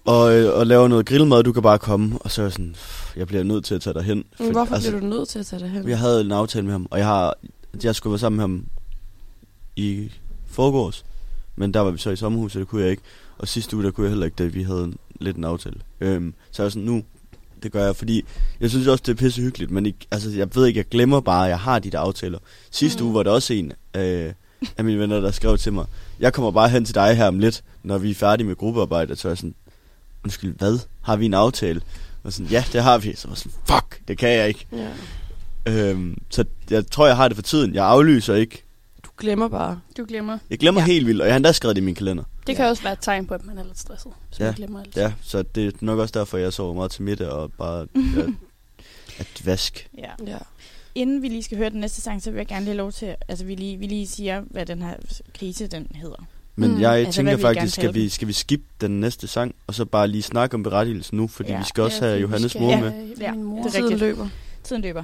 Og, 0.05 0.33
øh, 0.37 0.59
og 0.59 0.67
laver 0.67 0.89
noget 0.89 1.07
grillmad, 1.07 1.43
du 1.43 1.53
kan 1.53 1.63
bare 1.63 1.79
komme. 1.79 2.19
Og 2.21 2.31
så 2.31 2.43
er 2.43 2.45
jeg 2.45 2.53
sådan, 2.53 2.73
"Pff, 2.73 3.17
jeg 3.17 3.27
bliver 3.27 3.43
nødt 3.43 3.65
til 3.65 3.75
at 3.75 3.81
tage 3.81 3.95
dig 3.95 4.03
hen. 4.03 4.25
Men 4.39 4.53
hvorfor 4.53 4.75
altså, 4.75 4.91
bliver 4.91 5.01
du 5.01 5.07
nødt 5.07 5.29
til 5.29 5.39
at 5.39 5.47
tage 5.47 5.63
det 5.63 5.71
hen? 5.71 5.89
Jeg 5.89 5.99
havde 5.99 6.21
en 6.21 6.33
aftale 6.33 6.65
med 6.65 6.73
ham, 6.73 6.87
og 6.91 6.99
jeg 6.99 7.07
har 7.07 7.35
jeg 7.85 7.95
skulle 7.95 8.13
være 8.13 8.19
sammen 8.19 8.37
med 8.37 8.43
ham 8.43 8.67
i 9.77 10.13
forgårs. 10.47 11.05
Men 11.57 11.75
der 11.75 11.81
var 11.81 11.91
vi 11.91 11.99
så 11.99 12.11
i 12.11 12.17
sommerhus, 12.17 12.53
så 12.53 12.59
det 12.59 12.69
kunne 12.69 12.83
jeg 12.83 12.91
ikke. 12.91 13.03
Og 13.39 13.49
sidste 13.49 13.77
uge, 13.77 13.85
der 13.85 13.91
kunne 13.91 14.05
jeg 14.05 14.11
heller 14.11 14.27
ikke, 14.27 14.37
da 14.39 14.45
vi 14.45 14.63
havde 14.63 14.85
en, 14.85 14.97
lidt 15.21 15.37
en 15.37 15.45
aftale. 15.45 15.77
Øhm, 16.01 16.35
så 16.51 16.63
jeg 16.63 16.65
var 16.65 16.71
sådan, 16.71 16.83
nu, 16.87 17.03
det 17.63 17.73
gør 17.73 17.85
jeg, 17.85 17.97
fordi 17.97 18.25
jeg 18.61 18.71
synes 18.71 18.87
også, 18.87 19.03
det 19.07 19.13
er 19.13 19.17
pisse 19.17 19.41
hyggeligt, 19.43 19.71
men 19.71 19.87
ikke, 19.87 19.99
altså, 20.11 20.31
jeg 20.31 20.49
ved 20.55 20.67
ikke, 20.67 20.79
jeg 20.79 20.89
glemmer 20.89 21.21
bare, 21.21 21.45
at 21.45 21.51
jeg 21.51 21.59
har 21.59 21.79
de 21.79 21.91
der 21.91 21.99
aftaler. 22.01 22.39
Sidste 22.71 23.01
Mm. 23.03 23.07
uge 23.07 23.15
var 23.15 23.23
der 23.23 23.31
også 23.31 23.55
en 23.55 23.73
øh, 23.97 24.33
af 24.77 24.85
mine 24.85 24.99
venner, 24.99 25.21
der 25.21 25.31
skrev 25.31 25.59
til 25.59 25.73
mig, 25.73 25.87
jeg 26.21 26.33
kommer 26.33 26.51
bare 26.51 26.69
hen 26.69 26.85
til 26.85 26.95
dig 26.95 27.17
her 27.17 27.27
om 27.29 27.39
lidt, 27.39 27.63
når 27.83 27.99
vi 27.99 28.11
er 28.11 28.15
færdige 28.15 28.47
med 28.47 28.57
gruppearbejdet. 28.57 29.19
Så 29.19 29.29
jeg 29.29 29.37
sådan, 29.37 29.55
undskyld, 30.25 30.55
hvad? 30.59 30.79
Har 31.03 31.17
vi 31.17 31.27
en 31.27 31.35
aftale? 31.35 31.81
Og 32.25 32.33
sådan, 32.33 32.47
ja, 32.51 32.65
det 32.73 32.83
har 32.83 32.99
vi. 32.99 33.15
Så 33.17 33.29
var 33.29 33.35
sådan, 33.35 33.53
fuck, 33.65 34.01
det 34.09 34.19
kan 34.19 34.29
jeg 34.31 34.49
ikke. 34.49 34.67
Ja. 34.73 34.89
Øhm, 35.91 36.19
så 36.31 36.45
jeg 36.71 36.87
tror, 36.91 37.07
jeg 37.07 37.17
har 37.17 37.29
det 37.29 37.37
for 37.37 37.43
tiden. 37.43 37.75
Jeg 37.75 37.87
aflyser 37.87 38.35
ikke. 38.35 38.65
Du 39.19 39.23
glemmer 39.23 39.49
bare. 39.49 39.81
Du 39.97 40.05
glemmer. 40.09 40.39
Jeg 40.51 40.59
glemmer 40.59 40.81
Ja. 40.81 40.87
ja. 40.87 40.93
helt 40.93 41.07
vildt, 41.07 41.21
og 41.21 41.27
jeg 41.27 41.35
har 41.35 41.37
endda 41.37 41.53
skrevet 41.53 41.77
det 41.77 41.83
i 41.83 41.85
min 41.85 41.95
kalender. 41.95 42.25
Det 42.47 42.57
kan 42.57 42.65
også 42.67 42.83
være 42.83 42.93
et 42.93 42.99
tegn 43.03 43.27
på, 43.27 43.35
at 43.35 43.45
man 43.47 43.59
er 43.59 43.65
lidt 43.65 43.79
stresset, 43.79 44.13
hvis 44.29 44.41
Ja. 44.41 44.45
man 44.45 44.55
glemmer 44.55 44.81
alt. 44.81 44.97
Ja, 44.97 45.13
så 45.23 45.43
det 45.43 45.67
er 45.67 45.71
nok 45.81 45.99
også 45.99 46.19
derfor, 46.19 46.39
jeg 46.39 46.53
sover 46.53 46.75
meget 46.75 46.91
til 46.91 47.03
middag 47.03 47.29
og 47.29 47.53
bare 47.53 47.81
at, 47.81 47.89
at 49.19 49.47
vask. 49.47 49.89
Ja. 49.99 50.11
Ja. 50.27 50.37
Inden 50.95 51.23
vi 51.23 51.29
lige 51.29 51.43
skal 51.43 51.59
høre 51.59 51.71
den 51.71 51.81
næste 51.81 52.01
sang, 52.01 52.23
så 52.23 52.31
vil 52.31 52.39
jeg 52.39 52.47
gerne 52.47 52.61
lige 52.65 52.71
have 52.71 52.77
lov 52.77 52.93
til, 52.93 53.15
altså 53.29 53.45
vi 53.45 53.55
lige, 53.55 53.77
vi 53.79 53.87
lige 53.87 54.07
siger, 54.07 54.43
hvad 54.51 54.67
den 54.67 54.83
her 54.83 54.95
krise, 55.39 55.67
den 55.67 55.87
hedder. 55.95 56.27
Men 56.57 56.71
Mm. 56.75 56.81
jeg 56.81 56.93
Altså, 56.95 57.13
tænker 57.13 57.37
faktisk, 57.39 57.75
skal 57.75 57.95
vi, 57.95 58.09
skal 58.09 58.29
vi 58.29 58.33
skippe 58.33 58.67
den 58.81 59.01
næste 59.01 59.27
sang, 59.27 59.55
og 59.67 59.75
så 59.75 59.85
bare 59.85 60.09
lige 60.09 60.23
snakke 60.23 60.55
om 60.55 60.63
berettigelsen 60.63 61.17
nu, 61.17 61.29
fordi 61.29 61.49
Ja. 61.49 61.55
ja. 61.55 61.61
vi 61.61 61.67
skal 61.67 61.83
også 61.83 62.05
Ja, 62.05 62.11
have 62.11 62.21
Johannes 62.21 62.51
skal 62.53 62.61
mor 62.63 62.73
have, 62.77 62.91
med. 62.91 63.17
Ja, 63.21 63.33
Min 63.33 63.45
mor. 63.45 63.63
det 63.63 63.75
er 63.75 63.83
rigtigt. 63.83 64.01
løber. 64.01 64.29
Tiden 64.69 64.83
løber. 64.83 65.03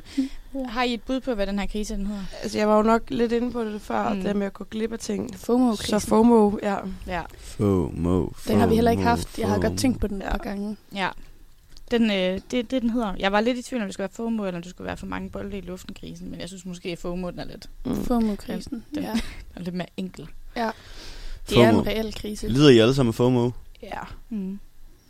Har 0.68 0.82
I 0.82 0.94
et 0.94 1.02
bud 1.02 1.20
på, 1.20 1.34
hvad 1.34 1.46
den 1.46 1.58
her 1.58 1.66
krise, 1.66 1.94
den 1.94 2.06
hedder? 2.06 2.22
Altså, 2.42 2.58
jeg 2.58 2.68
var 2.68 2.76
jo 2.76 2.82
nok 2.82 3.02
lidt 3.08 3.32
inde 3.32 3.52
på 3.52 3.64
det 3.64 3.80
før, 3.82 4.12
Mm. 4.14 4.22
det 4.22 4.36
med 4.36 4.46
at 4.46 4.52
gå 4.52 4.64
glip 4.64 4.92
af 4.92 4.98
ting. 4.98 5.34
fomo 5.38 5.74
Så 5.76 5.98
FOMO, 5.98 6.58
ja. 6.62 6.76
Ja. 7.06 7.22
FOMO, 7.38 8.26
Den 8.48 8.58
har 8.58 8.66
vi 8.66 8.74
heller 8.74 8.90
ikke 8.90 9.00
FOMO, 9.02 9.08
haft. 9.10 9.38
Jeg 9.38 9.48
har 9.48 9.54
godt 9.54 9.64
FOMO. 9.66 9.76
tænkt 9.76 10.00
på 10.00 10.06
den 10.06 10.22
Ja. 10.22 10.30
par 10.30 10.38
gange. 10.38 10.76
Ja. 10.94 11.08
Den, 11.90 12.10
øh, 12.10 12.40
det, 12.50 12.70
det, 12.70 12.70
den 12.82 12.90
hedder. 12.90 13.14
Jeg 13.18 13.32
var 13.32 13.40
lidt 13.40 13.58
i 13.58 13.62
tvivl, 13.62 13.82
om 13.82 13.86
det 13.86 13.94
skulle 13.94 14.04
være 14.04 14.14
FOMO, 14.16 14.44
eller 14.44 14.58
om 14.58 14.62
det 14.62 14.70
skulle 14.70 14.86
være 14.86 14.96
for 14.96 15.06
mange 15.06 15.30
bolde 15.30 15.58
i 15.58 15.60
luften 15.60 15.94
krisen, 16.00 16.30
men 16.30 16.40
jeg 16.40 16.48
synes 16.48 16.64
måske, 16.66 16.88
at 16.88 16.98
FOMO 16.98 17.30
den 17.30 17.38
er 17.38 17.44
lidt, 17.44 17.70
Mm. 17.86 18.04
FOMO-krisen. 18.04 18.84
Den- 18.94 19.02
Ja. 19.02 19.10
den 19.12 19.20
er 19.56 19.60
lidt 19.60 19.74
mere 19.74 19.86
enkel. 19.96 20.26
Det 20.54 20.62
er 20.62 20.70
FOMO. 21.48 21.80
en 21.80 21.86
reel 21.86 22.14
krise. 22.14 22.48
Lider 22.48 22.68
I 22.70 22.78
alle 22.78 22.94
sammen 22.94 23.10
af 23.10 23.14
FOMO? 23.14 23.50
Ja. 23.82 23.98
Mm. 24.30 24.58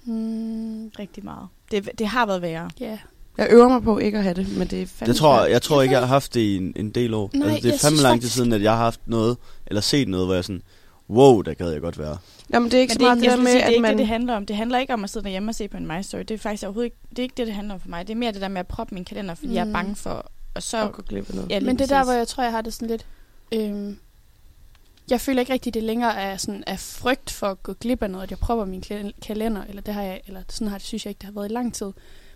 Mm, 0.05 0.89
Rigtig 0.99 1.25
meget. 1.25 1.49
Det, 1.71 1.91
det 1.99 2.07
har 2.07 2.27
været 2.27 2.43
værre. 2.43 2.71
ja. 2.81 2.99
Jeg 3.39 3.49
øver 3.51 3.69
mig 3.69 3.83
på 3.83 3.99
ikke 3.99 4.19
at 4.19 4.25
have 4.25 4.35
det, 4.35 4.57
men 4.59 4.69
det 4.69 4.83
er 4.83 4.87
fandme 4.87 5.11
Jeg 5.13 5.17
tror, 5.17 5.39
svært. 5.39 5.51
jeg 5.51 5.63
tror 5.63 5.83
ikke, 5.83 5.93
jeg 5.93 6.01
har 6.01 6.07
haft 6.07 6.35
det 6.35 6.41
i 6.41 6.57
en, 6.57 6.73
en 6.77 6.91
del 6.91 7.15
år. 7.15 7.31
Nej, 7.35 7.49
altså, 7.49 7.63
det 7.63 7.69
er 7.69 7.73
jeg 7.73 7.81
fandme 7.81 8.03
lang 8.03 8.21
tid 8.21 8.29
siden, 8.29 8.53
at 8.53 8.63
jeg 8.63 8.73
har 8.73 8.79
haft 8.79 9.01
noget, 9.07 9.37
eller 9.67 9.81
set 9.81 10.09
noget, 10.09 10.27
hvor 10.27 10.35
jeg 10.35 10.45
sådan, 10.45 10.63
wow, 11.11 11.43
der 11.43 11.55
gad 11.55 11.71
jeg 11.71 11.81
godt 11.81 11.99
være. 11.99 12.19
Jamen, 12.53 12.71
det 12.71 12.77
er 12.77 12.81
ikke 12.81 12.91
Men 12.91 12.95
så 12.95 12.99
det 12.99 13.05
er, 13.05 13.09
meget 13.09 13.17
ikke, 13.17 13.25
det 13.25 13.31
jeg 13.31 13.37
der 13.39 13.43
med, 13.43 13.51
sige, 13.51 13.57
det 13.59 13.63
er 13.63 13.67
at 13.67 13.73
ikke 13.73 13.83
man... 13.83 13.91
det, 13.91 13.99
det 13.99 14.07
handler 14.07 14.35
om. 14.35 14.47
Det 14.47 14.57
handler 14.57 14.79
ikke 14.79 14.93
om 14.95 15.05
at 15.05 15.11
sidde 15.11 15.25
derhjemme 15.25 15.51
og 15.51 15.55
se 15.55 15.69
på 15.69 15.77
en 15.77 15.87
My 15.87 16.03
Story. 16.03 16.21
Det 16.21 16.31
er 16.31 16.39
faktisk 16.39 16.63
overhovedet 16.65 16.87
ikke, 16.87 16.97
det 17.11 17.19
er 17.19 17.23
ikke 17.23 17.35
det, 17.37 17.47
det 17.47 17.55
handler 17.55 17.75
om 17.75 17.81
for 17.81 17.89
mig. 17.89 18.07
Det 18.07 18.13
er 18.15 18.19
mere 18.19 18.33
det 18.33 18.41
der 18.41 18.49
med 18.49 18.61
at 18.61 18.67
proppe 18.67 18.95
min 18.95 19.05
kalender, 19.05 19.35
fordi 19.35 19.49
mm. 19.49 19.55
jeg 19.55 19.61
er 19.61 19.65
Mm. 19.65 19.73
bange 19.73 19.97
for... 19.97 20.31
Og 20.55 20.63
så, 20.63 20.85
at 20.85 20.93
gå 20.93 21.03
glip 21.03 21.29
af 21.29 21.35
noget. 21.35 21.51
ja, 21.51 21.61
Men 21.61 21.79
det 21.79 21.91
er 21.93 21.97
der, 21.97 22.05
hvor 22.05 22.13
jeg 22.13 22.29
tror, 22.29 22.43
jeg 22.43 22.53
har 22.53 22.61
det 22.61 22.75
sådan 22.75 22.89
lidt... 22.89 23.07
Øhm, 23.53 23.97
jeg 25.11 25.21
føler 25.21 25.41
ikke 25.41 25.53
rigtigt, 25.53 25.75
det 25.75 25.83
længere 25.83 26.15
er 26.17 26.37
sådan 26.37 26.65
af 26.67 26.79
frygt 26.81 27.31
for 27.31 27.47
at 27.47 27.63
gå 27.63 27.73
glip 27.73 28.03
af 28.03 28.11
noget, 28.11 28.25
at 28.25 28.31
jeg 28.31 28.39
propper 28.39 28.65
min 28.65 28.81
kal- 28.81 29.13
kalender, 29.23 29.63
eller 29.69 29.83
det 29.83 29.95
har 29.95 30.03
jeg, 30.03 30.21
eller 30.27 30.41
sådan 30.49 30.69
har 30.69 30.79
det, 30.79 30.87
synes 30.87 31.05
jeg 31.07 31.11
ikke, 31.11 31.19
det 31.19 31.27
har 31.27 31.33
været 31.33 31.51
i 31.51 31.55
lang 31.55 31.75
tid. 31.75 31.93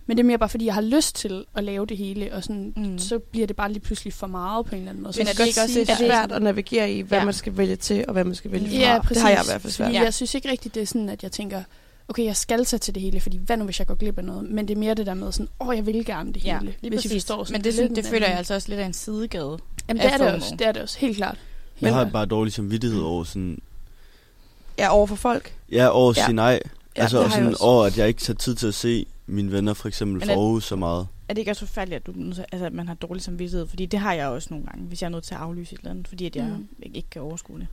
Men 0.09 0.17
det 0.17 0.23
er 0.23 0.27
mere 0.27 0.37
bare, 0.37 0.49
fordi 0.49 0.65
jeg 0.65 0.73
har 0.73 0.81
lyst 0.81 1.15
til 1.15 1.45
at 1.55 1.63
lave 1.63 1.85
det 1.85 1.97
hele, 1.97 2.33
og 2.33 2.43
sådan, 2.43 2.73
Mm. 2.75 2.97
så 2.97 3.19
bliver 3.19 3.47
det 3.47 3.55
bare 3.55 3.71
lige 3.71 3.79
pludselig 3.79 4.13
for 4.13 4.27
meget 4.27 4.65
på 4.65 4.71
en 4.75 4.77
eller 4.79 4.89
anden 4.91 5.03
måde. 5.03 5.13
Så 5.13 5.19
Men 5.19 5.27
jeg 5.27 5.31
er 5.33 5.37
det 5.37 5.47
ikke 5.47 5.61
også 5.61 5.79
det 5.79 5.89
er 5.89 5.95
svært 5.95 6.31
at 6.31 6.41
navigere 6.41 6.91
i, 6.91 7.01
hvad 7.01 7.17
Ja. 7.17 7.21
ja. 7.21 7.25
man 7.25 7.33
skal 7.33 7.57
vælge 7.57 7.75
til, 7.75 8.05
og 8.07 8.13
hvad 8.13 8.23
man 8.23 8.35
skal 8.35 8.51
vælge 8.51 8.69
fra. 8.69 8.75
Ja, 8.77 8.99
præcis. 9.01 9.15
Det 9.17 9.21
har 9.21 9.29
jeg 9.29 9.41
i 9.43 9.47
hvert 9.47 9.61
fald 9.61 9.73
svært. 9.73 9.93
Ja. 9.93 10.01
jeg 10.03 10.13
synes 10.13 10.35
ikke 10.35 10.51
rigtigt, 10.51 10.75
det 10.75 10.81
er 10.81 10.85
sådan, 10.87 11.09
at 11.09 11.23
jeg 11.23 11.31
tænker, 11.31 11.63
okay, 12.07 12.23
jeg 12.25 12.35
skal 12.35 12.65
tage 12.65 12.77
til 12.79 12.95
det 12.95 13.01
hele, 13.03 13.19
fordi 13.19 13.37
hvad 13.37 13.57
nu, 13.57 13.65
hvis 13.65 13.79
jeg 13.79 13.87
går 13.87 13.95
glip 13.95 14.17
af 14.17 14.23
noget? 14.25 14.49
Men 14.49 14.67
det 14.67 14.75
er 14.75 14.79
mere 14.79 14.93
det 14.93 15.05
der 15.05 15.13
med 15.13 15.31
sådan, 15.31 15.47
åh, 15.59 15.75
jeg 15.75 15.85
vil 15.85 16.05
gerne 16.05 16.33
det 16.33 16.45
Ja, 16.45 16.59
hele. 16.59 16.73
lige 16.81 16.89
hvis 16.89 16.97
præcis. 16.97 17.11
forstår 17.13 17.43
sådan 17.43 17.53
Men 17.53 17.63
det, 17.63 17.73
synes, 17.73 17.91
det 17.95 18.05
føler 18.05 18.27
jeg 18.27 18.37
altså 18.37 18.53
også 18.53 18.69
lidt 18.69 18.79
af 18.79 18.85
en 18.85 18.93
sidegade. 18.93 19.57
Jamen, 19.89 20.01
det 20.03 20.13
er 20.13 20.17
det 20.17 20.27
også. 20.33 20.55
Det 20.59 20.67
er 20.67 20.71
det 20.71 20.81
også, 20.81 20.99
helt 20.99 21.17
klart. 21.17 21.37
Jeg 21.81 21.87
Men- 21.87 21.93
har 21.93 22.05
bare 22.05 22.25
dårlig 22.25 22.53
samvittighed 22.53 23.01
over 23.01 23.23
sådan, 23.23 23.59
Ja, 24.77 24.89
over 24.95 25.07
for 25.07 25.15
folk. 25.15 25.53
ja, 25.71 25.87
over 25.87 26.13
Ja. 26.17 26.21
at 26.21 26.25
sige 26.25 26.35
nej. 26.35 26.59
Ja, 26.97 27.01
altså, 27.01 27.17
og 27.17 27.23
jeg 27.23 27.31
sådan 27.31 27.55
over, 27.59 27.85
at 27.85 27.97
jeg 27.97 28.07
ikke 28.07 28.21
tager 28.21 28.37
tid 28.37 28.55
til 28.55 28.67
at 28.67 28.73
se 28.73 29.05
mine 29.29 29.51
venner, 29.51 29.73
for 29.73 29.87
eksempel 29.87 30.29
er- 30.29 30.33
Aarhus 30.33 30.65
så 30.65 30.75
meget. 30.75 31.07
Er 31.29 31.33
det 31.33 31.39
ikke 31.39 31.51
også 31.51 31.65
forfærdeligt, 31.65 31.99
at, 31.99 32.05
du, 32.07 32.13
altså, 32.51 32.65
at 32.65 32.73
man 32.73 32.87
har 32.87 32.93
dårlig 32.95 33.23
samvittighed? 33.23 33.67
Fordi 33.67 33.85
det 33.85 33.99
har 33.99 34.13
jeg 34.13 34.27
også 34.27 34.47
nogle 34.51 34.65
gange, 34.65 34.85
hvis 34.85 35.01
jeg 35.01 35.07
er 35.07 35.11
nødt 35.11 35.23
til 35.23 35.33
at 35.33 35.39
aflyse 35.39 35.73
et 35.73 35.79
eller 35.79 35.91
andet, 35.91 36.07
fordi 36.07 36.25
at 36.25 36.35
jeg 36.35 36.45
Mm. 36.57 36.67
ikke, 36.83 36.97
ikke 36.97 37.09
kan 37.09 37.21
overskue 37.21 37.59
det. 37.59 37.67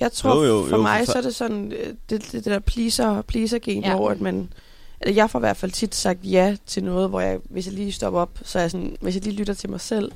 Jeg 0.00 0.12
tror, 0.12 0.44
Jo, 0.46 0.56
jo, 0.58 0.66
for 0.68 0.76
jo, 0.76 0.82
mig, 0.82 0.98
for- 1.04 1.12
så 1.12 1.18
er 1.18 1.22
det 1.22 1.34
sådan, 1.34 1.72
øh, 1.72 1.86
det, 1.86 1.96
det, 2.10 2.32
det 2.32 2.44
der 2.44 2.58
pleaser, 2.58 3.22
pleaser-gen, 3.22 3.82
Ja. 3.82 3.90
ja. 3.90 3.96
hvor 3.96 4.10
at 4.10 4.20
man... 4.20 4.52
Eller 5.00 5.14
jeg 5.14 5.30
får 5.30 5.38
i 5.38 5.40
hvert 5.40 5.56
fald 5.56 5.70
tit 5.72 5.94
sagt 5.94 6.18
ja 6.24 6.56
til 6.66 6.84
noget, 6.84 7.08
hvor 7.08 7.20
jeg, 7.20 7.38
hvis 7.50 7.66
jeg 7.66 7.74
lige 7.74 7.92
stopper 7.92 8.20
op, 8.20 8.38
så 8.42 8.58
er 8.58 8.62
jeg 8.62 8.70
sådan, 8.70 8.96
hvis 9.00 9.14
jeg 9.14 9.24
lige 9.24 9.36
lytter 9.36 9.54
til 9.54 9.70
mig 9.70 9.80
selv, 9.80 10.12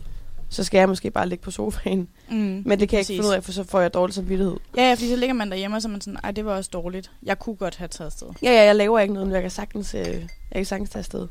så 0.49 0.65
skal 0.65 0.79
jeg 0.79 0.89
måske 0.89 1.11
bare 1.11 1.29
ligge 1.29 1.43
på 1.45 1.51
sofaen. 1.51 2.09
Mm. 2.31 2.37
Men 2.37 2.51
det 2.65 2.65
kan 2.67 2.79
jeg 2.79 2.83
ikke 2.83 2.97
Præcis. 2.97 3.17
finde 3.17 3.29
ud 3.29 3.35
af, 3.35 3.45
for 3.45 3.53
så 3.53 3.65
får 3.65 3.81
jeg 3.81 3.95
dårlig 3.95 4.15
samvittighed. 4.15 4.57
Ja, 4.77 4.89
ja, 4.89 4.95
fordi 4.95 5.09
så 5.11 5.17
ligger 5.17 5.35
man 5.35 5.51
derhjemme, 5.51 5.77
og 5.77 5.83
så 5.83 5.89
er 5.89 5.93
man 5.93 6.01
sådan, 6.01 6.19
ej, 6.25 6.31
det 6.31 6.45
var 6.45 6.57
også 6.57 6.71
dårligt. 6.73 7.11
Jeg 7.23 7.39
kunne 7.39 7.57
godt 7.57 7.77
have 7.77 7.89
taget 7.89 8.07
afsted. 8.07 8.27
Ja, 8.43 8.51
ja, 8.53 8.63
jeg 8.65 8.77
laver 8.77 8.99
ikke 8.99 9.15
noget, 9.15 9.29
men 9.29 9.35
jeg 9.35 9.43
kan 9.43 9.51
sagtens, 9.51 9.95
øh, 9.95 10.01
jeg 10.05 10.27
kan 10.55 10.65
sagtens 10.65 10.91
tage 10.91 11.01
afsted. 11.01 11.29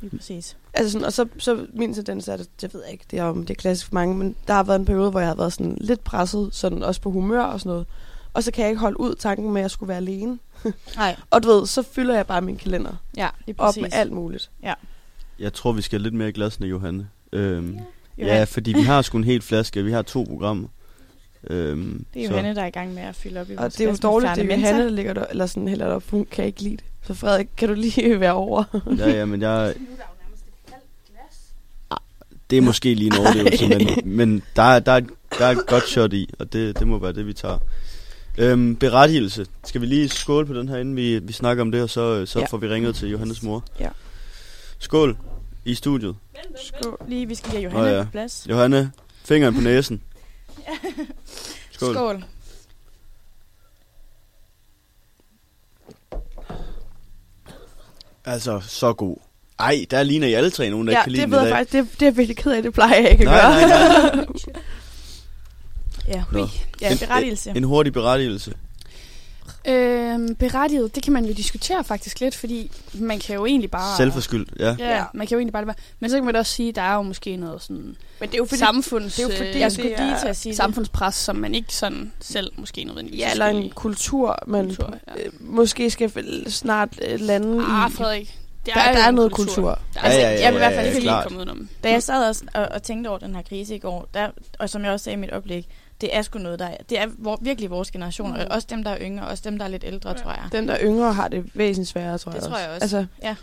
Lige 0.00 0.16
præcis. 0.16 0.56
Altså 0.74 0.92
sådan, 0.92 1.06
og 1.06 1.12
så, 1.12 1.26
så 1.38 1.66
min 1.74 1.94
tendens 1.94 2.28
er 2.28 2.36
det, 2.36 2.48
det 2.60 2.74
ved 2.74 2.82
jeg 2.84 2.92
ikke, 2.92 3.04
det 3.10 3.18
er, 3.18 3.24
om 3.24 3.46
det 3.46 3.50
er 3.50 3.60
klassisk 3.60 3.86
for 3.86 3.94
mange, 3.94 4.14
men 4.16 4.36
der 4.46 4.54
har 4.54 4.62
været 4.62 4.78
en 4.78 4.84
periode, 4.84 5.10
hvor 5.10 5.20
jeg 5.20 5.28
har 5.28 5.34
været 5.34 5.52
sådan 5.52 5.76
lidt 5.80 6.04
presset, 6.04 6.48
sådan 6.52 6.82
også 6.82 7.00
på 7.00 7.10
humør 7.10 7.42
og 7.42 7.60
sådan 7.60 7.70
noget. 7.70 7.86
Og 8.34 8.42
så 8.42 8.50
kan 8.52 8.62
jeg 8.62 8.70
ikke 8.70 8.80
holde 8.80 9.00
ud 9.00 9.14
tanken 9.14 9.52
med, 9.52 9.60
at 9.60 9.62
jeg 9.62 9.70
skulle 9.70 9.88
være 9.88 9.96
alene. 9.96 10.38
Nej, 10.96 11.16
Og 11.30 11.42
du 11.42 11.48
ved, 11.48 11.66
så 11.66 11.82
fylder 11.82 12.14
jeg 12.14 12.26
bare 12.26 12.40
min 12.40 12.56
kalender 12.56 12.92
ja, 13.16 13.28
lige 13.46 13.56
op 13.58 13.66
præcis. 13.66 13.80
med 13.82 13.90
alt 13.92 14.12
muligt. 14.12 14.50
Jeg 15.38 15.52
tror, 15.52 15.72
vi 15.72 15.82
skal 15.82 16.00
lidt 16.00 16.14
mere 16.14 16.28
i 16.28 16.32
glassene, 16.32 16.66
Johanne. 16.66 17.08
Øhm, 17.32 17.74
Ja. 17.74 17.80
Ja, 18.26 18.44
fordi 18.44 18.72
vi 18.72 18.80
har 18.92 19.02
sgu 19.02 19.18
en 19.18 19.24
hel 19.24 19.42
flaske. 19.42 19.84
Vi 19.84 19.92
har 19.92 20.02
to 20.02 20.24
programmer. 20.28 20.68
Øhm, 21.50 22.04
Det 22.14 22.22
er 22.22 22.26
så- 22.26 22.32
Johanne, 22.34 22.54
der 22.54 22.62
er 22.62 22.66
i 22.66 22.70
gang 22.70 22.94
med 22.94 23.02
at 23.02 23.14
fylde 23.16 23.40
op 23.40 23.50
i 23.50 23.54
Og 23.56 23.72
det 23.72 23.80
er 23.80 23.84
jo 23.90 23.96
dårligt, 24.02 24.32
det 24.36 24.50
er 24.52 24.56
Johanne, 24.56 24.84
der 24.84 24.90
ligger 24.90 25.12
der, 25.14 25.24
eller 25.30 25.46
sådan 25.46 25.68
hælder 25.68 25.86
op, 25.86 26.04
hun 26.10 26.26
kan 26.30 26.44
ikke 26.44 26.62
lide 26.62 26.76
det. 26.76 26.84
Så 27.06 27.14
Frederik, 27.14 27.48
kan 27.56 27.68
du 27.68 27.74
lige 27.74 28.20
være 28.20 28.32
over? 28.32 28.64
Ja, 28.98 29.10
ja, 29.10 29.24
men 29.24 29.42
jeg... 29.42 29.74
Det 32.50 32.58
er 32.58 32.62
måske 32.62 32.94
lige 32.94 33.06
en 33.06 33.18
overdrivelse, 33.20 33.68
men, 33.68 33.88
men 34.04 34.42
der, 34.56 34.62
er, 34.62 34.78
der, 34.78 34.92
er, 34.92 35.00
der 35.38 35.46
er 35.46 35.50
et 35.50 35.66
godt 35.66 35.88
shot 35.88 36.12
i, 36.12 36.30
og 36.38 36.52
det, 36.52 36.78
det 36.78 36.86
må 36.88 36.98
være 36.98 37.12
det, 37.12 37.26
vi 37.26 37.32
tager. 37.32 37.58
Øhm, 38.38 38.76
berettigelse. 38.76 39.46
Skal 39.64 39.80
vi 39.80 39.86
lige 39.86 40.08
skåle 40.08 40.46
på 40.46 40.54
den 40.54 40.68
her, 40.68 40.76
inden 40.78 40.96
vi, 40.96 41.18
vi 41.18 41.32
snakker 41.32 41.62
om 41.62 41.72
det, 41.72 41.82
og 41.82 41.90
så, 41.90 42.26
så 42.26 42.38
ja. 42.38 42.44
får 42.46 42.56
vi 42.58 42.68
ringet 42.68 42.94
til 42.94 43.08
Johannes 43.10 43.42
mor. 43.42 43.64
Ja. 43.80 43.88
Skål 44.78 45.16
i 45.64 45.74
studiet. 45.74 46.16
Skål. 46.64 46.98
Lige, 47.08 47.26
vi 47.28 47.34
skal 47.34 47.50
lige 47.50 47.60
have 47.70 47.72
Johanne 47.72 47.90
Nå 47.92 47.96
ja. 47.98 48.04
på 48.04 48.10
plads. 48.10 48.46
Johanne, 48.50 48.92
fingeren 49.24 49.54
på 49.54 49.60
næsen. 49.60 50.02
Skål. 51.72 51.94
Skål. 51.94 52.24
Altså, 58.24 58.60
så 58.60 58.92
god. 58.92 59.16
Ej, 59.58 59.86
der 59.90 60.02
ligner 60.02 60.26
I 60.28 60.32
alle 60.34 60.50
tre 60.50 60.70
nogen, 60.70 60.86
der 60.86 60.92
Ja, 60.92 60.98
ikke 60.98 61.04
kan 61.04 61.12
lide 61.12 61.22
det 61.22 61.30
den 61.30 61.32
ved 61.32 61.38
i 61.38 61.42
jeg 61.42 61.50
dag. 61.50 61.58
faktisk. 61.58 61.90
Det, 61.90 62.00
det 62.00 62.02
er 62.02 62.06
jeg 62.06 62.16
virkelig 62.16 62.36
ked 62.36 62.52
af. 62.52 62.62
Det 62.62 62.72
plejer 62.74 62.94
jeg 63.00 63.10
ikke 63.10 63.30
at 63.30 63.42
Nej, 63.44 63.60
gøre. 63.60 63.68
nej, 63.68 64.14
nej. 64.16 64.26
Ja, 66.08 66.24
Nå. 66.32 66.48
ja 66.80 66.90
En- 66.92 66.98
berettigelse. 66.98 67.52
En 67.56 67.64
hurtig 67.64 67.92
berettigelse. 67.92 68.54
Øhm, 69.68 70.34
berettiget, 70.34 70.94
det 70.94 71.02
kan 71.02 71.12
man 71.12 71.24
jo 71.24 71.32
diskutere 71.32 71.84
faktisk 71.84 72.20
lidt, 72.20 72.34
fordi 72.36 72.70
man 72.94 73.18
kan 73.18 73.34
jo 73.34 73.46
egentlig 73.46 73.70
bare... 73.70 73.96
Selvforskyldt, 73.96 74.50
ja. 74.58 74.76
Ja, 74.78 75.04
man 75.14 75.26
kan 75.26 75.34
jo 75.34 75.38
egentlig 75.38 75.52
bare 75.52 75.62
lade 75.62 75.66
være. 75.66 75.84
Men 76.00 76.10
så 76.10 76.16
kan 76.16 76.24
man 76.24 76.34
da 76.34 76.40
også 76.40 76.52
sige, 76.52 76.68
at 76.68 76.74
der 76.76 76.82
er 76.82 76.94
jo 76.94 77.02
måske 77.02 77.36
noget 77.36 77.62
sådan 77.62 77.96
Men 78.20 78.28
det 78.28 78.34
er 78.34 78.38
jo 78.38 78.44
fordi, 78.44 78.58
samfunds, 78.58 79.14
det 79.14 79.22
er 79.24 79.28
jo 79.28 79.36
fordi, 79.36 79.58
Jeg 79.58 79.72
skulle 79.72 79.92
er 79.92 80.04
lige 80.06 80.20
til 80.20 80.28
at 80.28 80.36
sige 80.36 80.56
samfundspres, 80.56 81.14
som 81.14 81.36
man 81.36 81.54
ikke 81.54 81.74
sådan 81.74 82.12
selv 82.20 82.52
måske 82.56 82.84
nødvendigvis 82.84 83.20
Ja, 83.20 83.30
eller 83.30 83.46
en 83.46 83.70
kultur, 83.70 84.38
man 84.46 84.66
Kultur, 84.66 84.94
ja. 85.16 85.24
øh, 85.26 85.32
måske 85.40 85.90
skal 85.90 86.12
snart 86.50 86.88
øh, 87.08 87.20
lande 87.20 87.64
Ah, 87.66 87.90
i. 87.90 87.94
Frederik. 87.94 88.38
Det 88.66 88.74
Der, 88.74 88.88
jo 88.90 88.96
der 88.96 89.02
er 89.04 89.10
noget 89.10 89.32
kultur. 89.32 89.68
Der 89.68 89.70
er 89.70 89.76
Ja, 89.94 90.00
altså, 90.04 90.20
ja, 90.20 90.30
ja, 90.32 90.40
jeg 90.42 90.52
vil 90.52 90.56
i 90.56 90.58
hvert 90.58 90.72
fald 90.72 90.86
ja, 90.86 90.92
ikke 90.94 91.00
klart. 91.02 91.22
komme 91.24 91.38
udenom. 91.38 91.68
Da 91.84 91.90
jeg 91.90 92.02
sad 92.02 92.28
også 92.28 92.44
og, 92.54 92.68
og 92.74 92.82
tænkte 92.82 93.08
over 93.08 93.18
den 93.18 93.34
her 93.34 93.42
krise 93.42 93.74
i 93.74 93.78
går, 93.78 94.08
der, 94.14 94.28
og 94.58 94.70
som 94.70 94.84
jeg 94.84 94.90
også 94.92 95.04
sagde 95.04 95.14
i 95.14 95.20
mit 95.20 95.30
oplæg, 95.30 95.66
det 96.02 96.16
er 96.16 96.22
sgu 96.22 96.38
noget, 96.38 96.58
der 96.58 96.66
er, 96.66 96.76
det 96.88 96.98
er 96.98 97.06
vor, 97.18 97.38
virkelig 97.42 97.70
vores 97.70 97.90
generation, 97.90 98.28
mm. 98.30 98.36
og 98.36 98.46
også 98.50 98.66
dem, 98.70 98.84
der 98.84 98.90
er 98.90 98.98
yngre, 99.00 99.26
også 99.26 99.42
dem, 99.46 99.58
der 99.58 99.64
er 99.64 99.68
lidt 99.68 99.84
ældre, 99.86 100.10
ja. 100.10 100.16
tror 100.16 100.30
jeg. 100.30 100.48
Dem, 100.52 100.66
der 100.66 100.74
er 100.74 100.78
yngre, 100.82 101.12
har 101.12 101.28
det 101.28 101.44
væsentligt 101.54 101.88
sværere, 101.88 102.18
tror 102.18 102.32
Det 102.32 102.40
jeg 102.40 102.48
tror 102.48 102.58
jeg 102.58 102.68
også. 102.68 102.82
Altså, 102.82 103.06
Ja. 103.22 103.36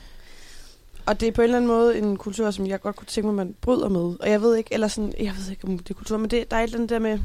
Og 1.05 1.19
det 1.19 1.27
er 1.27 1.31
på 1.31 1.41
en 1.41 1.43
eller 1.43 1.57
anden 1.57 1.67
måde 1.67 1.97
en 1.97 2.17
kultur, 2.17 2.51
som 2.51 2.67
jeg 2.67 2.81
godt 2.81 2.95
kunne 2.95 3.07
tænke 3.07 3.25
mig, 3.25 3.35
man 3.35 3.55
bryder 3.61 3.89
med. 3.89 3.99
Og 4.19 4.29
jeg 4.29 4.41
ved 4.41 4.55
ikke, 4.55 4.73
eller 4.73 4.87
sådan, 4.87 5.13
jeg 5.19 5.33
ved 5.37 5.51
ikke, 5.51 5.67
om 5.67 5.79
det 5.79 5.89
er 5.89 5.93
kultur, 5.93 6.17
men 6.17 6.29
det, 6.31 6.51
der 6.51 6.57
er 6.57 6.61
et 6.61 6.63
eller 6.63 6.77
andet 6.77 6.89
der 6.89 6.99
med... 6.99 7.19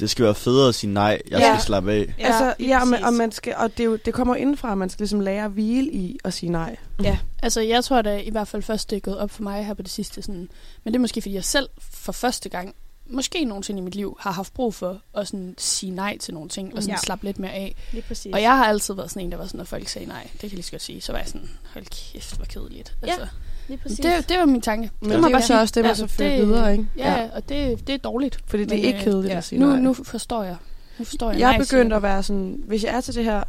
Det 0.00 0.10
skal 0.10 0.24
være 0.24 0.34
federe 0.34 0.68
at 0.68 0.74
sige 0.74 0.92
nej. 0.92 1.22
Jeg 1.30 1.38
Ja. 1.38 1.54
skal 1.54 1.66
slappe 1.66 1.92
af. 1.92 2.14
Ja, 2.18 2.26
altså, 2.26 2.54
ja, 2.60 2.80
og 2.80 2.88
man, 2.88 3.04
og, 3.04 3.12
man 3.12 3.32
skal, 3.32 3.54
og 3.56 3.70
det, 3.72 3.80
er 3.80 3.84
jo, 3.84 3.96
det 3.96 4.14
kommer 4.14 4.34
indenfra, 4.34 4.72
at 4.72 4.78
man 4.78 4.88
skal 4.90 5.02
ligesom 5.02 5.20
lære 5.20 5.44
at 5.44 5.50
hvile 5.50 5.92
i 5.92 6.18
at 6.24 6.34
sige 6.34 6.50
nej. 6.52 6.76
Ja. 7.02 7.18
Altså, 7.42 7.60
jeg 7.60 7.84
tror 7.84 8.02
da 8.02 8.16
i 8.18 8.30
hvert 8.30 8.48
fald 8.48 8.62
først, 8.62 8.90
det 8.90 8.96
er 8.96 9.00
gået 9.00 9.18
op 9.18 9.30
for 9.30 9.42
mig 9.42 9.66
her 9.66 9.74
på 9.74 9.82
det 9.82 9.90
sidste. 9.90 10.22
Sådan. 10.22 10.48
Men 10.84 10.92
det 10.92 10.94
er 10.94 11.00
måske, 11.00 11.22
fordi 11.22 11.34
jeg 11.34 11.44
selv 11.44 11.68
for 11.80 12.12
første 12.12 12.48
gang, 12.48 12.74
måske 13.08 13.44
nogensinde 13.44 13.80
i 13.80 13.82
mit 13.82 13.94
liv, 13.94 14.16
har 14.20 14.30
haft 14.32 14.54
brug 14.54 14.74
for 14.74 15.00
at 15.16 15.26
sådan, 15.28 15.54
sige 15.58 15.92
nej 15.92 16.18
til 16.18 16.34
nogle 16.34 16.48
ting, 16.48 16.74
og 16.76 16.82
sådan 16.82 16.94
Ja. 16.94 17.00
slappe 17.00 17.24
lidt 17.24 17.38
mere 17.38 17.52
af. 17.52 17.74
Lige 17.92 18.02
præcis. 18.08 18.32
Og 18.34 18.42
jeg 18.42 18.56
har 18.56 18.64
altid 18.64 18.94
været 18.94 19.10
sådan 19.10 19.22
en, 19.22 19.32
der 19.32 19.38
var 19.38 19.44
sådan, 19.46 19.58
når 19.58 19.64
folk 19.64 19.88
sagde 19.88 20.08
nej, 20.08 20.22
det 20.32 20.40
kan 20.40 20.48
jeg 20.48 20.54
lige 20.54 20.62
så 20.62 20.70
godt 20.70 20.82
sige, 20.82 21.00
så 21.00 21.12
var 21.12 21.18
jeg 21.18 21.28
sådan, 21.28 21.48
hold 21.74 21.84
kæft, 22.12 22.36
hvor 22.36 22.44
kedeligt. 22.46 22.96
Ja, 23.02 23.06
Altså, 23.06 23.26
lige 23.68 23.78
præcis. 23.78 23.98
det, 23.98 24.28
det 24.28 24.38
var 24.38 24.44
min 24.44 24.60
tanke. 24.60 24.90
Men 25.00 25.08
må 25.08 25.14
det 25.16 25.20
jeg 25.22 25.26
er 25.28 25.30
bare 25.32 25.42
så 25.42 25.60
også 25.60 25.72
det, 25.74 25.82
man 25.82 25.88
Altså, 25.88 26.06
så 26.06 26.14
fører 26.14 26.44
videre, 26.44 26.72
ikke? 26.72 26.86
Ja, 26.96 27.12
ja. 27.12 27.28
og 27.34 27.48
det, 27.48 27.86
det 27.86 27.94
er 27.94 27.98
dårligt. 27.98 28.38
Fordi 28.46 28.62
det 28.62 28.70
Men, 28.70 28.78
er 28.78 28.86
ikke 28.86 28.98
øh, 28.98 29.04
kedeligt 29.04 29.32
ja. 29.32 29.38
at 29.38 29.44
sige 29.44 29.58
Nu, 29.60 29.66
nej. 29.66 29.78
nu 29.80 29.94
forstår 29.94 30.42
jeg. 30.42 30.56
Nu 30.98 31.04
forstår 31.04 31.30
jeg. 31.30 31.40
jeg 31.40 31.54
er 31.54 31.58
begyndt 31.58 31.92
at 31.92 32.02
være 32.02 32.22
sådan, 32.22 32.62
hvis 32.66 32.84
jeg 32.84 32.94
er 32.96 33.00
til 33.00 33.14
det 33.14 33.24
her, 33.24 33.42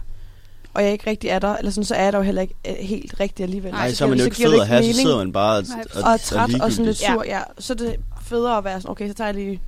og 0.74 0.84
jeg 0.84 0.92
ikke 0.92 1.10
rigtig 1.10 1.30
er 1.30 1.40
der, 1.40 1.56
eller 1.58 1.72
sådan, 1.72 1.84
så 1.84 1.96
er 1.96 2.04
jeg 2.04 2.14
der 2.14 2.20
jo 2.20 2.24
heller 2.24 2.42
ikke 2.42 2.54
øh, 2.68 2.76
helt 2.80 3.20
rigtig 3.20 3.44
alligevel. 3.44 3.72
Nej, 3.72 3.90
så 3.90 3.96
så 3.96 4.06
er 4.06 4.10
man 4.10 4.18
jo 4.18 4.24
ikke 4.26 4.36
fed 4.38 4.60
at 4.62 4.68
have, 4.68 4.94
så 4.94 5.02
sidder 5.02 5.18
man 5.18 5.32
bare 5.32 5.58
og, 5.58 5.66
og, 5.96 6.04
og 6.04 6.12
er 6.12 6.18
træt 6.18 6.62
og 6.62 6.72
sådan 6.72 6.86
lidt 6.86 6.98
sur. 6.98 7.24
Ja. 7.26 7.42
Så 7.60 7.74
er 7.74 7.78
det 7.78 7.96
federe 8.30 8.58
at 8.58 8.64
være 8.64 8.82
sådan, 8.82 8.92
okay, 8.92 9.08
så 9.08 9.14
tager 9.14 9.28
jeg 9.28 9.36
lige 9.36 9.62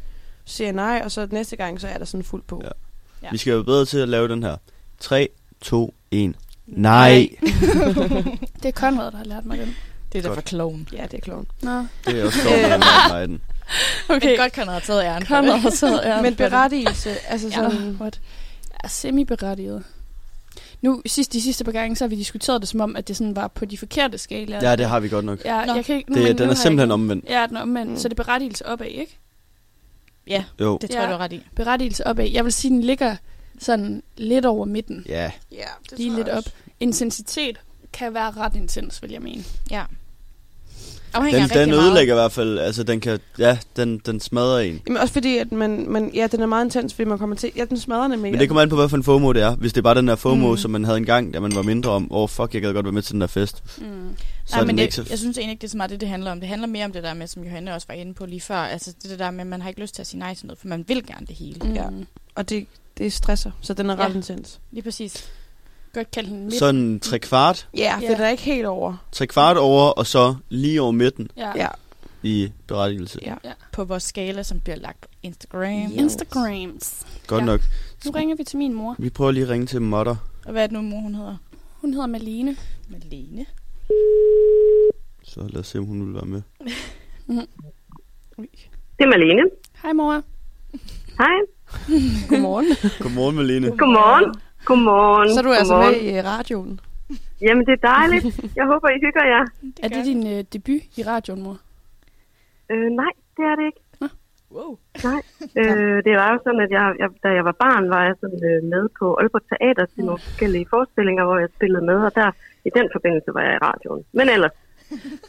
siger 0.45 0.71
nej, 0.71 1.01
og 1.03 1.11
så 1.11 1.27
næste 1.31 1.55
gang, 1.55 1.81
så 1.81 1.87
er 1.87 1.97
der 1.97 2.05
sådan 2.05 2.23
fuld 2.23 2.43
på. 2.47 2.61
Ja. 2.63 2.69
Ja. 3.23 3.27
Vi 3.31 3.37
skal 3.37 3.53
være 3.53 3.63
bedre 3.63 3.85
til 3.85 3.97
at 3.97 4.09
lave 4.09 4.27
den 4.27 4.43
her. 4.43 4.57
3, 4.99 5.29
2, 5.61 5.93
1. 6.11 6.35
Nej. 6.67 7.27
Det 8.63 8.65
er 8.65 8.71
Conrad, 8.71 9.11
der 9.11 9.17
har 9.17 9.25
lært 9.25 9.45
mig 9.45 9.57
den. 9.57 9.75
det 10.13 10.25
er 10.25 10.29
da 10.29 10.35
for 10.35 10.41
kloven. 10.41 10.87
Ja, 10.93 11.03
det 11.03 11.13
er 11.13 11.21
kloven. 11.21 11.45
Nå. 11.61 11.85
Det 12.05 12.19
er 12.19 12.25
også 12.25 12.39
at 12.49 12.69
man 12.69 12.81
har 12.81 13.13
mig 13.13 13.27
den. 13.27 13.41
Okay. 14.09 14.27
Men 14.27 14.37
godt 14.37 14.51
kan 14.51 14.67
have 14.67 14.81
taget 14.81 15.03
æren 15.03 15.21
det. 15.21 15.27
har 15.61 15.69
taget 15.69 16.01
æren 16.05 16.23
Men 16.23 16.35
berettigelse, 16.35 17.09
altså 17.27 17.47
Ja, 17.47 17.53
sådan... 17.53 17.97
what? 18.01 18.21
er 18.83 18.87
semi-berettiget. 18.87 19.83
Nu, 20.81 21.01
sidst, 21.05 21.33
de 21.33 21.41
sidste 21.41 21.63
par 21.63 21.71
gange, 21.71 21.95
så 21.95 22.03
har 22.03 22.09
vi 22.09 22.15
diskuteret 22.15 22.61
det 22.61 22.69
som 22.69 22.81
om, 22.81 22.95
at 22.95 23.07
det 23.07 23.17
sådan 23.17 23.35
var 23.35 23.47
på 23.47 23.65
de 23.65 23.77
forkerte 23.77 24.17
skalaer. 24.17 24.69
Ja, 24.69 24.75
det 24.75 24.85
har 24.85 24.99
vi 24.99 25.09
godt 25.09 25.25
nok. 25.25 25.45
Ja, 25.45 25.65
Nå. 25.65 25.73
jeg 25.75 25.85
kan 25.85 25.95
ikke, 25.95 26.11
nu, 26.11 26.15
Det, 26.17 26.23
men 26.23 26.37
den 26.37 26.45
nu 26.47 26.51
er 26.51 26.55
simpelthen 26.55 26.87
jeg, 26.89 26.93
omvendt. 26.93 27.25
Ja, 27.29 27.45
den 27.47 27.57
er 27.57 27.61
omvendt. 27.61 27.91
Mm. 27.91 27.97
Så 27.97 28.07
det 28.09 28.19
er 28.19 28.23
berettigelse 28.23 28.65
opad, 28.65 28.85
ikke? 28.87 29.17
Ja, 30.27 30.43
Jo. 30.59 30.77
det 30.81 30.89
tror 30.89 30.99
jeg, 30.99 31.05
Ja. 31.07 31.13
du 31.13 31.17
har 31.17 31.23
ret 31.23 31.33
i. 31.33 31.41
Berettigelse 31.55 32.07
opad. 32.07 32.27
Jeg 32.27 32.43
vil 32.45 32.53
sige, 32.53 32.71
den 32.71 32.81
ligger 32.81 33.15
sådan 33.59 34.03
lidt 34.17 34.45
over 34.45 34.65
midten. 34.65 35.05
Ja. 35.09 35.31
Ja, 35.51 35.57
det 35.89 35.97
Lige 35.97 36.15
lidt 36.15 36.29
op. 36.29 36.43
Intensitet 36.79 37.59
kan 37.93 38.13
være 38.13 38.31
ret 38.31 38.55
intens, 38.55 39.01
vil 39.01 39.11
jeg 39.11 39.21
mene. 39.21 39.43
Ja. 39.71 39.83
Afhænger 41.13 41.47
Den, 41.47 41.57
den 41.57 41.73
ødelægger 41.73 42.13
i 42.13 42.17
hvert 42.17 42.31
fald, 42.31 42.59
altså 42.59 42.83
den 42.83 42.99
kan, 42.99 43.19
ja, 43.39 43.57
den, 43.75 43.97
den 44.05 44.19
smadrer 44.19 44.59
en. 44.59 44.81
Jamen 44.87 45.01
også 45.01 45.13
fordi, 45.13 45.37
at 45.37 45.51
man, 45.51 45.85
man, 45.89 46.11
ja, 46.13 46.27
den 46.27 46.41
er 46.41 46.45
meget 46.45 46.65
intens, 46.65 46.93
fordi 46.93 47.05
man 47.09 47.17
kommer 47.17 47.35
til, 47.35 47.51
ja, 47.55 47.65
den 47.65 47.79
smadrer 47.79 48.07
nemlig. 48.07 48.31
Men 48.31 48.39
det 48.39 48.47
kommer 48.49 48.61
an 48.61 48.69
på, 48.69 48.75
hvad 48.75 48.89
for 48.89 48.97
en 48.97 49.03
FOMO 49.03 49.31
det 49.33 49.41
er. 49.41 49.55
Hvis 49.55 49.73
det 49.73 49.77
er 49.77 49.83
bare 49.83 49.95
den 49.95 50.07
der 50.07 50.15
FOMO, 50.15 50.51
Mm. 50.51 50.57
som 50.57 50.71
man 50.71 50.83
havde 50.85 50.97
engang, 50.97 51.33
da 51.33 51.39
man 51.39 51.55
var 51.55 51.61
mindre 51.61 51.91
om, 51.91 52.11
åh 52.11 52.21
oh, 52.23 52.29
fuck, 52.29 52.53
jeg 52.53 52.61
gad 52.61 52.73
godt 52.73 52.85
være 52.85 52.93
med 52.93 53.01
til 53.01 53.13
den 53.13 53.21
der 53.21 53.27
fest. 53.27 53.63
Mm. 53.77 53.85
Så 54.45 54.55
Nej, 54.55 54.65
men 54.65 54.77
det, 54.77 54.93
så... 54.93 55.05
jeg 55.09 55.19
synes 55.19 55.37
egentlig 55.37 55.51
ikke, 55.51 55.61
det 55.61 55.67
er 55.67 55.71
så 55.71 55.77
meget 55.77 55.91
det, 55.91 56.01
det 56.01 56.09
handler 56.09 56.31
om. 56.31 56.39
Det 56.39 56.49
handler 56.49 56.67
mere 56.67 56.85
om 56.85 56.91
det 56.91 57.03
der 57.03 57.13
med, 57.13 57.27
som 57.27 57.43
Johanne 57.43 57.73
også 57.73 57.87
var 57.87 57.95
inde 57.95 58.13
på 58.13 58.25
lige 58.25 58.41
før. 58.41 58.55
Altså 58.55 58.93
det 59.03 59.19
der 59.19 59.31
med, 59.31 59.41
at 59.41 59.47
man 59.47 59.61
har 59.61 59.69
ikke 59.69 59.81
lyst 59.81 59.95
til 59.95 60.01
at 60.01 60.07
sige 60.07 60.19
nej 60.19 60.33
til 60.35 60.45
noget, 60.47 60.59
for 60.59 60.67
man 60.67 60.85
vil 60.87 61.05
gerne 61.07 61.25
det 61.25 61.35
hele. 61.35 61.59
Mm. 61.63 61.73
Ja. 61.73 61.83
Og 62.35 62.49
det, 62.49 62.65
det 62.97 63.13
stresser, 63.13 63.51
så 63.61 63.73
den 63.73 63.89
er 63.89 63.95
ret 63.99 64.09
Ja. 64.09 64.15
intens. 64.15 64.59
Lige 64.71 64.83
præcis. 64.83 65.29
Godt 65.93 66.11
kalde 66.11 66.29
den 66.29 66.43
midt. 66.43 66.53
Sådan 66.55 66.99
tre 66.99 67.19
kvart, 67.19 67.67
Ja, 67.77 67.79
Ja. 68.01 68.09
for 68.09 68.15
den 68.15 68.23
er 68.25 68.29
ikke 68.29 68.43
helt 68.43 68.65
over. 68.65 69.05
tre 69.11 69.27
kvart 69.27 69.57
over, 69.57 69.83
og 69.89 70.07
så 70.07 70.35
lige 70.49 70.81
over 70.81 70.91
midten 70.91 71.27
Ja. 71.37 71.51
Ja. 71.55 71.67
i 72.23 72.51
berettigelse. 72.67 73.19
Ja. 73.21 73.35
På 73.71 73.83
vores 73.83 74.03
skala, 74.03 74.43
som 74.43 74.59
bliver 74.59 74.75
lagt 74.75 75.01
på 75.01 75.07
Instagram. 75.23 75.91
Instagrams. 75.93 77.05
Godt 77.27 77.41
Ja. 77.41 77.45
nok. 77.45 77.61
Nu 78.05 78.11
ringer 78.11 78.35
vi 78.35 78.43
til 78.43 78.57
min 78.57 78.73
mor. 78.73 78.95
Vi 78.99 79.09
prøver 79.09 79.31
lige 79.31 79.43
at 79.43 79.49
ringe 79.49 79.65
til 79.67 79.81
Motter. 79.81 80.15
Og 80.45 80.51
hvad 80.51 80.63
er 80.63 80.67
det 80.67 80.73
nu, 80.73 80.81
mor 80.81 80.99
hun 80.99 81.15
hedder? 81.15 81.37
Hun 81.81 81.93
hedder 81.93 82.07
Malene. 82.07 82.55
Malene. 82.89 83.45
Så 85.23 85.39
lad 85.49 85.59
os 85.59 85.67
se, 85.67 85.77
om 85.77 85.85
hun 85.85 86.05
vil 86.05 86.13
være 86.13 86.25
med. 86.25 86.41
Det 88.97 89.05
er 89.05 89.09
Malene. 89.09 89.41
Hej 89.83 89.93
mor. 89.93 90.23
Hej. 91.17 91.37
Godmorgen. 92.29 92.65
Godmorgen, 92.99 93.35
Malene. 93.35 93.67
Godmorgen. 93.67 94.33
Godmorgen. 94.65 95.29
så 95.33 95.39
er 95.39 95.43
du 95.43 95.51
altså 95.51 95.73
Godmorgen. 95.73 96.05
med 96.05 96.13
i 96.13 96.21
radioen. 96.21 96.79
Jamen, 97.45 97.65
det 97.65 97.73
er 97.79 97.83
dejligt. 97.95 98.25
Jeg 98.55 98.65
håber, 98.65 98.87
I 98.89 98.99
hygger 99.05 99.25
jer. 99.33 99.45
Er 99.83 99.87
det 99.95 100.05
din 100.05 100.27
øh, 100.33 100.43
debut 100.53 100.81
i 100.99 101.01
radioen, 101.03 101.41
mor? 101.43 101.57
Øh, 102.71 102.87
nej, 103.01 103.11
det 103.37 103.43
er 103.51 103.55
det 103.55 103.65
ikke. 103.71 103.81
Wow. 104.57 104.77
Nej. 105.03 105.21
Øh, 105.61 105.97
det 106.05 106.13
var 106.19 106.27
jo 106.33 106.39
sådan, 106.45 106.61
at 106.65 106.71
jeg, 106.77 106.85
jeg, 106.99 107.09
da 107.23 107.27
jeg 107.37 107.45
var 107.45 107.55
barn, 107.65 107.89
var 107.89 108.03
jeg 108.03 108.15
sådan, 108.21 108.41
øh, 108.49 108.63
med 108.73 108.83
på 108.99 109.05
Aalborg 109.19 109.41
Teater 109.49 109.85
til 109.95 110.03
nogle 110.05 110.19
forskellige 110.19 110.65
forestillinger, 110.69 111.23
hvor 111.25 111.37
jeg 111.39 111.49
spillede 111.55 111.85
med, 111.85 111.95
og 112.07 112.15
der 112.15 112.31
i 112.65 112.69
den 112.77 112.87
forbindelse 112.95 113.29
var 113.33 113.41
jeg 113.47 113.53
i 113.53 113.63
radioen. 113.67 114.03
Men 114.11 114.29
ellers, 114.29 114.51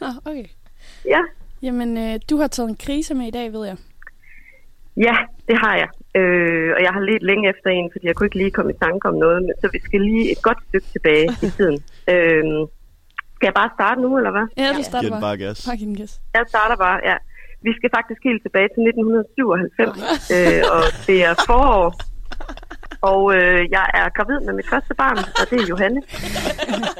Ah, 0.01 0.15
okay. 0.25 0.45
ja, 1.05 1.21
Jamen, 1.61 1.97
øh, 1.97 2.19
du 2.29 2.37
har 2.37 2.47
taget 2.47 2.69
en 2.69 2.75
krise 2.75 3.13
med 3.15 3.27
i 3.27 3.31
dag, 3.31 3.53
ved 3.53 3.65
jeg. 3.65 3.77
Ja, 4.97 5.15
det 5.47 5.57
har 5.63 5.75
jeg. 5.81 5.89
Øh, 6.19 6.69
og 6.75 6.81
jeg 6.85 6.91
har 6.95 6.99
let 6.99 7.23
længe 7.23 7.49
efter 7.49 7.69
en, 7.69 7.89
fordi 7.91 8.07
jeg 8.07 8.15
kunne 8.15 8.27
ikke 8.27 8.37
lige 8.37 8.51
komme 8.51 8.71
i 8.71 8.77
tanke 8.85 9.07
om 9.07 9.15
noget, 9.15 9.41
men 9.41 9.53
så 9.61 9.69
vi 9.75 9.79
skal 9.87 10.01
lige 10.01 10.31
et 10.31 10.41
godt 10.41 10.59
stykke 10.67 10.87
tilbage 10.95 11.25
i 11.45 11.47
tiden. 11.57 11.77
Øh, 12.13 12.43
skal 13.35 13.47
jeg 13.49 13.53
bare 13.61 13.71
starte 13.77 14.01
nu, 14.01 14.17
eller 14.17 14.31
hvad? 14.31 14.45
Ja, 14.57 14.69
du 14.77 14.83
starter 14.83 15.09
den 15.09 15.21
bare. 15.21 15.37
gas. 15.37 15.59
Jeg 16.33 16.43
starter 16.47 16.75
bare, 16.75 16.99
ja. 17.09 17.15
Vi 17.61 17.71
skal 17.77 17.89
faktisk 17.97 18.21
helt 18.23 18.41
tilbage 18.45 18.69
til 18.73 18.81
1997, 18.81 20.31
øh, 20.35 20.61
og 20.75 20.83
det 21.07 21.17
er 21.29 21.33
forår. 21.47 21.85
Og 23.11 23.35
øh, 23.35 23.61
jeg 23.77 23.85
er 23.93 24.09
gravid 24.17 24.39
med 24.45 24.53
mit 24.53 24.69
første 24.69 24.93
barn, 25.01 25.17
og 25.17 25.45
det 25.49 25.57
er 25.61 25.67
Johanne. 25.71 26.01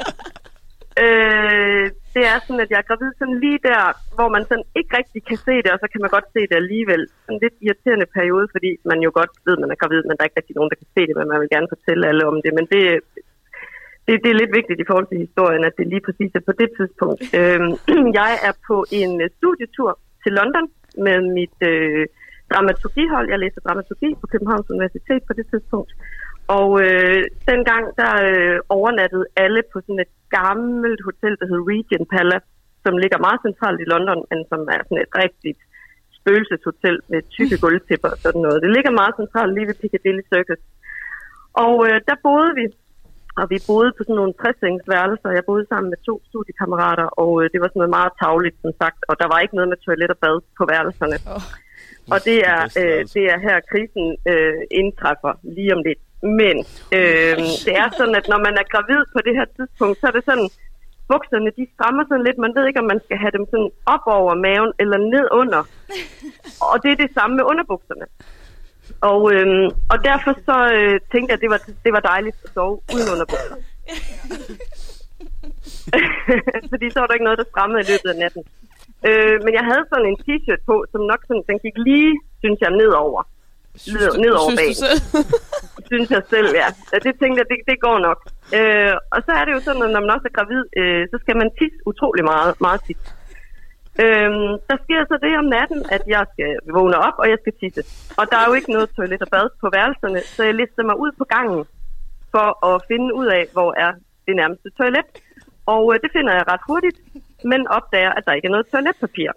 øh, 1.03 1.91
det 2.15 2.23
er 2.31 2.37
sådan, 2.39 2.63
at 2.65 2.71
jeg 2.71 2.79
er 2.81 2.89
gravid 2.89 3.11
sådan 3.19 3.39
lige 3.45 3.59
der, 3.69 3.81
hvor 4.17 4.29
man 4.35 4.43
sådan 4.49 4.67
ikke 4.79 4.91
rigtig 4.99 5.21
kan 5.29 5.39
se 5.47 5.55
det, 5.63 5.71
og 5.73 5.79
så 5.81 5.87
kan 5.91 6.01
man 6.03 6.13
godt 6.15 6.27
se 6.35 6.41
det 6.49 6.57
alligevel. 6.63 7.01
En 7.31 7.39
lidt 7.43 7.55
irriterende 7.65 8.07
periode, 8.17 8.47
fordi 8.55 8.71
man 8.91 8.99
jo 9.05 9.09
godt 9.19 9.33
ved, 9.45 9.55
at 9.57 9.63
man 9.63 9.73
er 9.73 9.81
gravid, 9.81 10.01
men 10.03 10.13
der 10.13 10.21
er 10.21 10.29
ikke 10.29 10.39
rigtig 10.41 10.57
nogen, 10.57 10.71
der 10.71 10.81
kan 10.81 10.93
se 10.95 11.01
det, 11.07 11.15
men 11.17 11.27
man 11.31 11.39
vil 11.41 11.53
gerne 11.55 11.73
fortælle 11.73 12.07
alle 12.09 12.23
om 12.31 12.37
det. 12.45 12.51
Men 12.57 12.65
det, 12.73 12.83
det, 14.05 14.13
det 14.23 14.29
er 14.31 14.41
lidt 14.41 14.53
vigtigt 14.59 14.79
i 14.79 14.87
forhold 14.89 15.07
til 15.09 15.23
historien, 15.25 15.63
at 15.69 15.77
det 15.77 15.85
lige 15.93 16.05
præcis 16.07 16.31
er 16.35 16.43
på 16.49 16.55
det 16.61 16.69
tidspunkt. 16.77 17.21
Øhm, 17.39 17.71
jeg 18.19 18.31
er 18.47 18.53
på 18.69 18.77
en 19.01 19.11
øh, 19.23 19.29
studietur 19.37 19.91
til 20.23 20.31
London 20.39 20.65
med 21.05 21.17
mit 21.37 21.57
øh, 21.71 22.03
dramaturgihold. 22.51 23.27
Jeg 23.33 23.39
læser 23.43 23.61
dramaturgi 23.67 24.09
på 24.21 24.25
Københavns 24.33 24.69
Universitet 24.75 25.21
på 25.27 25.33
det 25.39 25.45
tidspunkt. 25.51 25.91
Og 26.47 26.69
øh, 26.85 27.23
dengang, 27.51 27.83
der 28.01 28.11
øh, 28.29 28.59
overnattede 28.69 29.25
alle 29.43 29.61
på 29.73 29.77
sådan 29.81 30.03
et 30.05 30.13
gammelt 30.39 31.01
hotel, 31.07 31.33
der 31.39 31.45
hedder 31.49 31.67
Regent 31.71 32.07
Palace, 32.13 32.47
som 32.85 32.93
ligger 33.03 33.19
meget 33.25 33.39
centralt 33.45 33.79
i 33.81 33.89
London, 33.93 34.21
men 34.31 34.39
som 34.51 34.61
er 34.75 34.81
sådan 34.83 35.03
et 35.05 35.13
rigtigt 35.23 35.59
spøgelseshotel 36.17 36.97
med 37.11 37.21
tykke 37.35 37.57
gulvtæpper 37.63 38.09
og 38.15 38.19
sådan 38.25 38.41
noget. 38.45 38.61
Det 38.63 38.71
ligger 38.75 38.99
meget 39.01 39.13
centralt 39.21 39.53
lige 39.53 39.67
ved 39.69 39.79
Piccadilly 39.81 40.23
Circus. 40.31 40.61
Og 41.65 41.73
øh, 41.87 41.97
der 42.09 42.17
boede 42.27 42.51
vi, 42.59 42.65
og 43.41 43.45
vi 43.53 43.57
boede 43.69 43.91
på 43.97 44.01
sådan 44.03 44.19
nogle 44.21 44.33
60 44.33 44.87
værelser. 44.93 45.37
Jeg 45.37 45.45
boede 45.49 45.65
sammen 45.71 45.89
med 45.93 45.99
to 46.07 46.15
studiekammerater, 46.29 47.07
og 47.23 47.31
øh, 47.39 47.45
det 47.51 47.59
var 47.61 47.69
sådan 47.69 47.81
noget 47.83 47.97
meget 47.99 48.13
tavligt, 48.21 48.57
som 48.63 48.71
sagt. 48.81 48.99
Og 49.09 49.15
der 49.21 49.27
var 49.31 49.39
ikke 49.39 49.57
noget 49.57 49.69
med 49.73 49.79
toilet 49.85 50.11
og 50.15 50.19
bad 50.23 50.37
på 50.57 50.63
værelserne. 50.71 51.17
Oh. 51.35 51.45
Og 52.13 52.19
det 52.27 52.37
er, 52.53 52.61
øh, 52.81 53.01
det 53.15 53.23
er 53.33 53.37
her, 53.47 53.57
krisen 53.71 54.05
øh, 54.31 54.59
indtræffer 54.81 55.33
lige 55.57 55.75
om 55.75 55.81
lidt. 55.87 56.01
Men 56.23 56.55
øh, 56.97 57.37
det 57.65 57.73
er 57.83 57.87
sådan, 57.97 58.15
at 58.15 58.27
når 58.33 58.39
man 58.47 58.55
er 58.61 58.65
gravid 58.73 59.03
på 59.13 59.19
det 59.25 59.33
her 59.39 59.47
tidspunkt, 59.57 59.99
så 59.99 60.07
er 60.07 60.15
det 60.17 60.25
sådan, 60.25 60.49
bukserne, 61.11 61.51
de 61.59 61.65
strammer 61.73 62.03
sådan 62.05 62.25
lidt. 62.27 62.37
Man 62.45 62.55
ved 62.55 62.63
ikke, 62.67 62.81
om 62.83 62.89
man 62.93 63.01
skal 63.05 63.17
have 63.23 63.35
dem 63.37 63.45
sådan 63.51 63.71
op 63.95 64.05
over 64.17 64.33
maven 64.45 64.73
eller 64.81 64.97
ned 65.13 65.25
under. 65.41 65.61
Og 66.71 66.75
det 66.83 66.89
er 66.91 66.99
det 67.03 67.11
samme 67.17 67.33
med 67.37 67.43
underbukserne. 67.51 68.05
Og, 69.11 69.21
øh, 69.33 69.47
og 69.91 69.97
derfor 70.09 70.31
så 70.47 70.57
øh, 70.77 70.95
tænkte 71.11 71.29
jeg, 71.31 71.37
at 71.37 71.43
det 71.43 71.49
var, 71.53 71.61
det 71.85 71.91
var 71.97 72.03
dejligt 72.11 72.37
at 72.45 72.49
sove 72.55 72.75
uden 72.93 73.07
underbukser. 73.13 73.57
Fordi 76.71 76.85
så 76.89 76.97
var 76.99 77.07
der 77.07 77.17
ikke 77.17 77.29
noget, 77.29 77.41
der 77.41 77.51
strammede 77.51 77.81
i 77.83 77.89
løbet 77.91 78.09
af 78.13 78.17
natten. 78.23 78.43
Øh, 79.07 79.37
men 79.45 79.51
jeg 79.57 79.65
havde 79.69 79.85
sådan 79.91 80.09
en 80.11 80.19
t-shirt 80.25 80.61
på, 80.69 80.75
som 80.91 81.01
nok 81.11 81.21
sådan, 81.27 81.43
den 81.49 81.59
gik 81.65 81.77
lige, 81.89 82.11
synes 82.41 82.59
jeg, 82.61 82.71
nedover. 82.81 83.21
Ned, 83.73 84.33
Synes 84.49 84.59
bag 84.59 84.69
du 84.69 84.81
selv? 84.85 84.99
synes 85.89 86.09
jeg 86.15 86.23
selv, 86.33 86.49
ja. 86.61 86.67
ja 86.91 86.97
det 87.05 87.13
tænkte 87.21 87.37
jeg, 87.41 87.47
det, 87.51 87.57
det 87.71 87.77
går 87.87 87.97
nok. 88.07 88.19
Øh, 88.57 88.93
og 89.13 89.19
så 89.25 89.31
er 89.39 89.43
det 89.45 89.53
jo 89.55 89.61
sådan, 89.67 89.83
at 89.87 89.91
når 89.95 90.01
man 90.05 90.15
også 90.15 90.27
er 90.31 90.35
gravid, 90.39 90.63
øh, 90.81 91.01
så 91.11 91.17
skal 91.23 91.35
man 91.41 91.49
tisse 91.59 91.79
utrolig 91.91 92.23
meget, 92.31 92.51
meget 92.65 92.81
tit. 92.87 93.03
Øh, 94.03 94.29
der 94.69 94.77
sker 94.83 95.01
så 95.11 95.15
det 95.25 95.33
om 95.41 95.47
natten, 95.57 95.79
at 95.95 96.03
jeg 96.15 96.23
skal 96.33 96.51
vågne 96.77 96.97
op, 97.07 97.17
og 97.21 97.25
jeg 97.31 97.37
skal 97.41 97.53
tisse. 97.61 97.81
Og 98.19 98.23
der 98.31 98.37
er 98.37 98.45
jo 98.49 98.53
ikke 98.59 98.71
noget 98.75 98.89
toilet 98.97 99.21
og 99.25 99.29
bad 99.35 99.45
på 99.61 99.67
værelserne, 99.75 100.19
så 100.35 100.41
jeg 100.49 100.55
lister 100.61 100.83
mig 100.89 100.97
ud 101.03 101.11
på 101.19 101.25
gangen 101.35 101.61
for 102.33 102.47
at 102.69 102.75
finde 102.89 103.09
ud 103.19 103.27
af, 103.39 103.43
hvor 103.55 103.69
er 103.85 103.91
det 104.27 104.35
nærmeste 104.35 104.69
toilet. 104.79 105.07
Og 105.65 105.83
øh, 105.91 105.99
det 106.03 106.09
finder 106.15 106.33
jeg 106.33 106.45
ret 106.51 106.63
hurtigt, 106.69 106.97
men 107.51 107.67
opdager, 107.67 108.11
at 108.17 108.23
der 108.25 108.33
ikke 108.33 108.47
er 108.49 108.55
noget 108.55 108.67
toiletpapir. 108.71 109.31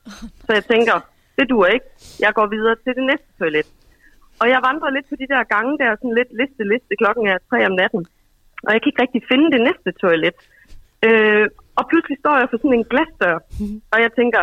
Så 0.46 0.50
jeg 0.58 0.64
tænker, 0.72 0.96
det 1.38 1.50
duer 1.50 1.66
ikke. 1.76 1.86
Jeg 2.20 2.32
går 2.34 2.46
videre 2.46 2.76
til 2.84 2.92
det 2.98 3.04
næste 3.10 3.30
toilet. 3.38 3.66
Og 4.40 4.46
jeg 4.52 4.60
vandrer 4.68 4.94
lidt 4.96 5.08
på 5.10 5.16
de 5.22 5.30
der 5.32 5.42
gange 5.54 5.72
der, 5.80 5.90
sådan 6.00 6.18
lidt 6.20 6.30
liste, 6.40 6.64
liste. 6.72 6.92
Klokken 7.02 7.24
er 7.32 7.38
tre 7.50 7.58
om 7.68 7.74
natten. 7.80 8.02
Og 8.66 8.70
jeg 8.72 8.80
kan 8.80 8.90
ikke 8.90 9.02
rigtig 9.04 9.22
finde 9.30 9.46
det 9.54 9.60
næste 9.68 9.90
toilet. 10.02 10.36
Øh, 11.06 11.46
og 11.78 11.84
pludselig 11.90 12.16
står 12.22 12.36
jeg 12.40 12.48
for 12.50 12.58
sådan 12.58 12.78
en 12.78 12.90
glasdør. 12.92 13.36
Og 13.92 13.98
jeg 14.04 14.10
tænker, 14.18 14.40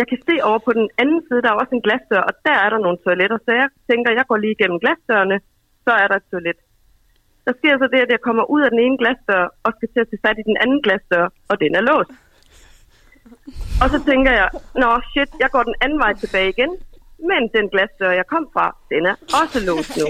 jeg 0.00 0.06
kan 0.10 0.18
se 0.28 0.34
over 0.48 0.60
på 0.66 0.72
den 0.78 0.88
anden 1.02 1.20
side, 1.26 1.42
der 1.42 1.50
er 1.50 1.60
også 1.62 1.74
en 1.76 1.86
glasdør, 1.86 2.22
og 2.28 2.34
der 2.46 2.56
er 2.64 2.68
der 2.70 2.84
nogle 2.84 2.98
toiletter. 3.04 3.38
Så 3.46 3.50
jeg 3.60 3.68
tænker, 3.90 4.18
jeg 4.18 4.26
går 4.28 4.38
lige 4.40 4.56
igennem 4.56 4.78
glasdørene, 4.84 5.38
så 5.84 5.92
er 6.02 6.06
der 6.08 6.16
et 6.18 6.30
toilet. 6.32 6.58
Der 7.46 7.52
sker 7.58 7.74
så 7.78 7.86
det, 7.92 8.00
at 8.04 8.10
jeg 8.14 8.20
kommer 8.26 8.44
ud 8.54 8.62
af 8.66 8.70
den 8.70 8.80
ene 8.86 8.98
glasdør, 9.02 9.44
og 9.64 9.70
skal 9.72 9.88
til 9.88 10.04
at 10.04 10.08
tage 10.10 10.24
fat 10.26 10.38
i 10.42 10.48
den 10.50 10.56
anden 10.64 10.80
glasdør, 10.84 11.26
og 11.50 11.56
den 11.62 11.72
er 11.78 11.82
låst. 11.90 12.12
Og 13.82 13.88
så 13.92 13.98
tænker 14.10 14.32
jeg, 14.40 14.48
nå 14.82 14.90
shit, 15.10 15.30
jeg 15.42 15.50
går 15.54 15.62
den 15.70 15.76
anden 15.84 15.98
vej 16.04 16.12
tilbage 16.22 16.48
igen, 16.54 16.72
men 17.30 17.42
den 17.56 17.66
glasdør, 17.72 18.10
jeg 18.20 18.26
kom 18.34 18.44
fra, 18.54 18.66
den 18.92 19.02
er 19.10 19.16
også 19.40 19.58
låst 19.68 19.92
nu. 20.00 20.06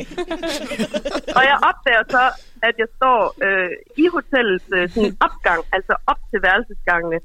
og 1.37 1.43
jeg 1.51 1.57
opdager 1.71 2.05
så, 2.17 2.25
at 2.69 2.75
jeg 2.83 2.89
står 2.99 3.19
øh, 3.47 3.71
i 4.03 4.05
hotellets 4.15 4.67
øh, 4.77 4.91
sådan 4.93 5.17
opgang, 5.27 5.61
altså 5.77 5.95
op 6.11 6.21
til 6.31 6.39
værelsesgangene, 6.47 7.19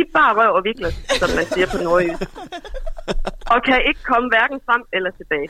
i 0.00 0.02
bare 0.16 0.32
røv 0.38 0.52
og 0.58 0.64
vikler, 0.68 0.90
som 1.20 1.30
man 1.38 1.46
siger 1.54 1.66
på 1.72 1.78
nordjysk. 1.84 2.22
Og 3.52 3.58
kan 3.68 3.78
ikke 3.88 4.02
komme 4.10 4.28
hverken 4.34 4.60
frem 4.66 4.82
eller 4.96 5.10
tilbage. 5.20 5.48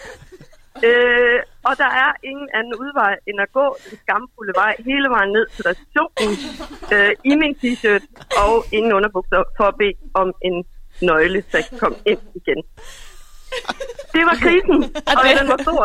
Øh, 0.89 1.41
og 1.69 1.75
der 1.83 1.91
er 2.05 2.11
ingen 2.31 2.49
anden 2.59 2.75
udvej 2.83 3.15
end 3.29 3.39
at 3.45 3.53
gå 3.53 3.67
den 3.91 3.99
skamfulde 4.03 4.53
vej 4.63 4.75
hele 4.91 5.09
vejen 5.15 5.33
ned 5.37 5.47
til 5.55 5.63
receptionen 5.71 6.35
øh, 6.95 7.13
i 7.31 7.33
min 7.43 7.55
t-shirt 7.61 8.05
og 8.45 8.55
ingen 8.79 8.93
underbukser 8.99 9.41
for 9.57 9.67
at 9.73 9.77
bede 9.81 9.99
om 10.15 10.29
en 10.49 10.57
nøgle, 11.03 11.41
så 11.49 11.55
jeg 11.59 11.67
kan 11.71 11.79
komme 11.79 11.99
ind 12.07 12.21
igen. 12.41 12.61
Det 14.17 14.23
var 14.29 14.37
krisen, 14.45 14.79
og 15.19 15.23
den 15.39 15.47
var 15.53 15.59
stor 15.67 15.83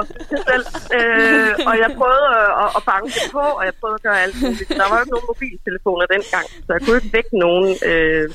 selv. 0.50 0.66
Øh, 0.98 1.52
og 1.70 1.76
jeg 1.84 1.90
prøvede 2.00 2.28
at, 2.64 2.70
at 2.78 2.82
banke 2.92 3.10
det 3.18 3.28
på, 3.38 3.46
og 3.60 3.64
jeg 3.68 3.74
prøvede 3.80 3.98
at 4.00 4.06
gøre 4.08 4.20
alt 4.26 4.38
muligt. 4.42 4.70
Der 4.80 4.86
var 4.90 4.96
jo 4.98 5.04
ikke 5.04 5.16
nogen 5.16 5.30
mobiltelefoner 5.32 6.06
dengang, 6.16 6.46
så 6.66 6.70
jeg 6.76 6.82
kunne 6.84 6.98
ikke 7.00 7.14
vække 7.18 7.34
nogen. 7.46 7.70
Øh, 7.90 8.28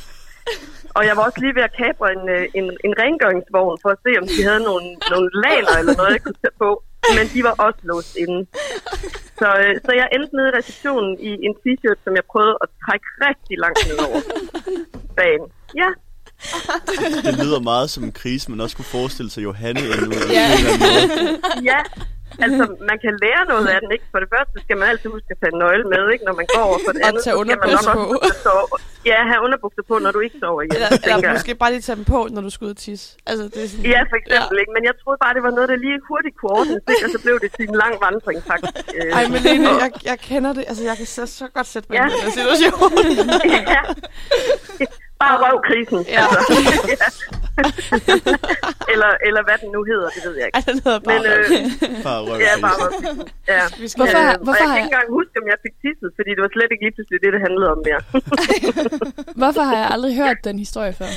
og 0.96 1.02
jeg 1.08 1.14
var 1.16 1.22
også 1.28 1.40
lige 1.44 1.56
ved 1.58 1.64
at 1.68 1.76
kapre 1.82 2.06
en, 2.16 2.24
øh, 2.36 2.44
en, 2.58 2.66
en 2.86 2.94
rengøringsvogn 3.02 3.76
for 3.82 3.90
at 3.94 4.00
se, 4.04 4.10
om 4.20 4.26
de 4.32 4.38
havde 4.48 4.62
nogle, 4.70 4.86
nogle 5.12 5.28
laner 5.44 5.74
eller 5.80 5.94
noget, 6.00 6.12
jeg 6.16 6.22
kunne 6.24 6.40
tage 6.44 6.58
på. 6.64 6.70
Men 7.16 7.24
de 7.34 7.40
var 7.48 7.54
også 7.66 7.80
låst 7.90 8.12
inde. 8.24 8.40
Så, 9.40 9.48
øh, 9.62 9.74
så 9.86 9.90
jeg 10.00 10.06
endte 10.14 10.32
nede 10.36 10.48
i 10.50 10.56
receptionen 10.58 11.12
i 11.28 11.30
en 11.46 11.54
t-shirt, 11.62 11.98
som 12.04 12.12
jeg 12.18 12.24
prøvede 12.32 12.56
at 12.64 12.68
trække 12.84 13.06
rigtig 13.26 13.56
langt 13.64 13.80
ned 13.88 13.98
over 14.08 14.20
bagen. 15.18 15.46
Ja, 15.82 15.90
Det 17.26 17.34
lyder 17.45 17.61
meget 17.72 17.91
som 17.95 18.03
en 18.05 18.12
krise, 18.12 18.51
man 18.51 18.61
også 18.61 18.76
kunne 18.76 18.93
forestille 18.99 19.30
sig 19.30 19.43
Johanne 19.49 19.80
endnu. 19.80 20.11
Ja. 20.30 20.34
Ja. 20.39 20.47
ja, 21.70 21.78
altså 22.45 22.64
man 22.91 22.97
kan 23.05 23.12
lære 23.24 23.43
noget 23.53 23.66
af 23.74 23.78
den, 23.82 23.91
ikke? 23.97 24.05
For 24.12 24.18
det 24.22 24.28
første 24.34 24.55
skal 24.64 24.76
man 24.80 24.86
altid 24.93 25.09
huske 25.16 25.28
at 25.34 25.39
tage 25.43 25.53
en 25.55 25.59
nøgle 25.64 25.84
med, 25.95 26.03
ikke? 26.14 26.24
Når 26.28 26.34
man 26.41 26.47
går 26.55 26.62
over 26.68 26.78
for 26.86 26.93
det 26.95 27.03
Og 27.03 27.09
andet. 27.09 27.20
skal 27.22 27.34
man 27.36 27.47
nok 27.47 27.64
underbukser 27.64 27.91
også 27.91 28.32
på. 28.34 28.43
sove. 28.47 28.66
Ja, 29.11 29.18
have 29.30 29.41
underbukser 29.47 29.82
på, 29.91 29.95
når 30.05 30.11
du 30.16 30.20
ikke 30.26 30.36
sover 30.43 30.62
hjemme, 30.62 30.76
Eller, 30.76 30.91
eller 31.12 31.26
jeg. 31.28 31.32
måske 31.36 31.53
bare 31.62 31.70
lige 31.74 31.84
tage 31.89 31.97
dem 32.01 32.07
på, 32.14 32.20
når 32.34 32.43
du 32.47 32.51
skal 32.55 32.64
ud 32.68 32.72
og 32.76 32.80
tisse. 32.89 33.07
Altså, 33.30 33.45
det 33.55 33.59
er 33.64 33.68
sådan, 33.72 33.84
Ja, 33.95 34.01
for 34.11 34.16
eksempel, 34.22 34.57
ja. 34.59 34.62
ikke? 34.62 34.72
Men 34.76 34.82
jeg 34.89 34.95
troede 35.03 35.18
bare, 35.24 35.32
det 35.39 35.43
var 35.49 35.53
noget, 35.59 35.68
der 35.72 35.76
lige 35.86 35.97
hurtigt 36.11 36.34
kunne 36.39 36.53
ordnes, 36.59 36.80
ikke? 36.93 37.03
Og 37.07 37.11
så 37.14 37.18
blev 37.24 37.34
det 37.45 37.51
til 37.57 37.64
en 37.70 37.76
lang 37.84 37.95
vandring, 38.07 38.39
faktisk. 38.51 38.74
Øh, 38.99 39.11
Ej, 39.18 39.24
Malene, 39.34 39.66
og- 39.72 39.80
jeg, 39.84 39.91
jeg 40.11 40.16
kender 40.30 40.51
det. 40.59 40.64
Altså, 40.70 40.82
jeg 40.91 40.97
kan 41.01 41.07
så, 41.16 41.22
så 41.41 41.45
godt 41.57 41.68
sætte 41.74 41.86
mig 41.91 41.95
Ja. 41.99 42.05
i 42.07 42.09
den 42.12 42.18
her 42.24 42.30
situation. 42.39 42.91
ja. 43.76 43.82
Bare 45.22 45.36
røvkrisen. 45.42 46.00
Ja. 46.16 46.24
Altså. 46.24 46.52
ja. 47.02 47.08
eller, 48.92 49.10
eller 49.28 49.42
hvad 49.46 49.56
den 49.62 49.70
nu 49.76 49.80
hedder, 49.90 50.08
det 50.16 50.20
ved 50.26 50.34
jeg 50.40 50.46
ikke. 50.48 50.56
Ej, 50.58 50.62
den 50.70 50.78
hedder 50.84 51.00
bare 51.06 51.18
Men, 51.18 51.22
øh, 51.32 52.06
Bare 52.06 52.20
røv. 52.28 52.36
Ja, 52.46 52.52
bare 52.66 52.76
røvkrisen. 52.82 53.26
Ja. 53.54 53.62
Hvorfor- 54.00 54.24
Øh, 54.28 54.34
hvorfor 54.46 54.62
og 54.62 54.62
jeg 54.62 54.68
har 54.70 54.74
kan 54.74 54.78
jeg- 54.78 54.78
ikke 54.82 54.90
engang 54.92 55.08
huske, 55.18 55.34
om 55.42 55.46
jeg 55.52 55.58
fik 55.66 55.74
tisset, 55.84 56.10
fordi 56.18 56.30
det 56.36 56.42
var 56.46 56.50
slet 56.56 56.70
ikke 56.74 56.84
lige 56.86 56.94
pludselig 56.96 57.18
det, 57.24 57.30
det 57.36 57.40
handlede 57.46 57.68
om 57.76 57.80
mere. 57.88 58.00
Hvorfor 59.42 59.62
har 59.70 59.76
jeg 59.82 59.88
aldrig 59.94 60.12
hørt 60.22 60.38
den 60.48 60.56
historie 60.64 60.92
før? 61.00 61.10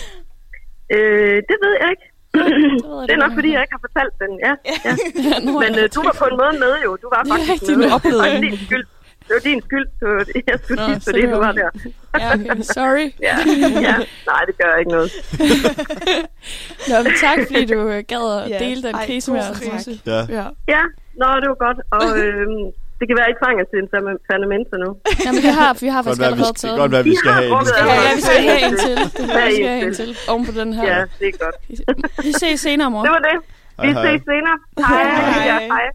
øh, 0.96 1.38
det 1.50 1.58
ved 1.64 1.74
jeg 1.82 1.90
ikke. 1.96 2.06
det 3.08 3.14
er 3.18 3.22
nok, 3.26 3.34
fordi 3.40 3.50
jeg 3.56 3.62
ikke 3.66 3.76
har 3.78 3.84
fortalt 3.88 4.14
den. 4.24 4.32
Ja, 4.48 4.54
ja. 4.88 4.94
Ja, 5.30 5.36
Men 5.64 5.72
øh, 5.82 5.86
du 5.96 6.00
var 6.08 6.16
på 6.22 6.26
en 6.32 6.36
måde 6.44 6.56
med 6.66 6.74
jo. 6.86 6.90
Du 7.04 7.08
var 7.16 7.20
faktisk 7.32 7.52
rigtigt, 7.54 7.78
med. 7.82 7.92
oplevede 7.98 8.22
Og 8.36 8.42
din 8.46 8.58
skyld. 8.66 8.86
Det 9.32 9.38
var 9.40 9.50
din 9.52 9.62
skyld. 9.68 9.88
Det 10.00 10.08
var, 10.10 10.26
jeg 10.48 10.58
skulle 10.64 10.86
sige, 10.86 11.00
så 11.02 11.12
det 11.12 11.24
du 11.34 11.38
var- 11.46 11.52
der. 11.52 11.70
Ja, 12.20 12.34
okay. 12.34 12.62
Sorry. 12.78 13.08
ja, 13.28 13.36
ja. 13.88 13.96
Nej, 14.32 14.42
det 14.48 14.56
gør 14.62 14.72
ikke 14.82 14.92
noget. 14.98 15.12
Nå, 16.90 16.96
men 17.06 17.12
tak, 17.26 17.38
fordi 17.48 17.66
du 17.74 17.80
øh, 17.94 18.04
gad 18.14 18.26
at 18.44 18.50
Ja. 18.50 18.58
dele 18.66 18.80
den 18.88 18.96
Ej, 18.96 19.06
krise 19.06 19.32
med 19.32 19.40
os. 19.40 19.88
Ja. 20.06 20.20
ja. 20.38 20.46
Ja, 20.76 20.84
nå, 21.22 21.28
det 21.42 21.48
var 21.54 21.60
godt. 21.68 21.80
Og 21.98 22.04
øhm, 22.22 22.62
det 23.00 23.06
kan 23.08 23.16
være, 23.20 23.28
at 23.30 23.36
I 23.36 23.38
trænger 23.44 23.64
til 23.72 23.78
en 23.84 23.90
fundamenta 24.30 24.76
nu. 24.86 24.90
Jamen, 25.26 25.42
det 25.48 25.54
har, 25.60 25.70
vi 25.84 25.88
har 25.96 26.02
faktisk 26.04 26.24
allerede 26.28 26.54
taget 26.64 26.78
godt 26.82 26.92
være, 26.96 27.04
vi 27.12 27.16
skal 27.22 27.32
have 27.32 27.46
en. 27.46 27.52
Ja, 27.78 28.16
vi 28.16 28.22
skal 28.28 28.42
have 28.50 28.62
en 28.68 28.76
til. 28.86 28.96
Det 29.18 29.24
være, 29.36 29.48
vi 29.48 29.54
er 29.54 29.58
skal 29.62 29.68
have 29.78 29.88
en 29.88 29.94
til? 30.02 30.10
Oven 30.32 30.44
på 30.50 30.54
den 30.62 30.70
her. 30.78 30.84
Ja, 30.94 31.02
det 31.20 31.28
er 31.34 31.38
godt. 31.46 31.58
Vi 32.26 32.32
ses 32.42 32.60
senere, 32.68 32.90
mor. 32.94 33.02
Det 33.08 33.12
var 33.18 33.24
det. 33.30 33.38
Vi 33.86 33.90
ses 34.04 34.22
senere. 34.32 34.58
Hej. 34.90 35.04
Hej. 35.78 35.88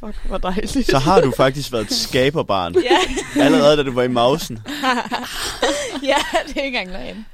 Fuck, 0.00 0.14
hvor 0.26 0.38
dejligt. 0.38 0.86
Så 0.86 0.98
har 0.98 1.20
du 1.20 1.32
faktisk 1.36 1.72
været 1.72 1.84
et 1.86 1.92
skaberbarn. 1.92 2.74
Ja. 3.36 3.42
Allerede 3.42 3.76
da 3.76 3.82
du 3.82 3.92
var 3.92 4.02
i 4.02 4.08
mausen. 4.08 4.58
ja, 6.02 6.16
det 6.48 6.56
er 6.56 6.62
ikke 6.62 6.78
engang 6.78 6.90
løgn. 6.90 7.26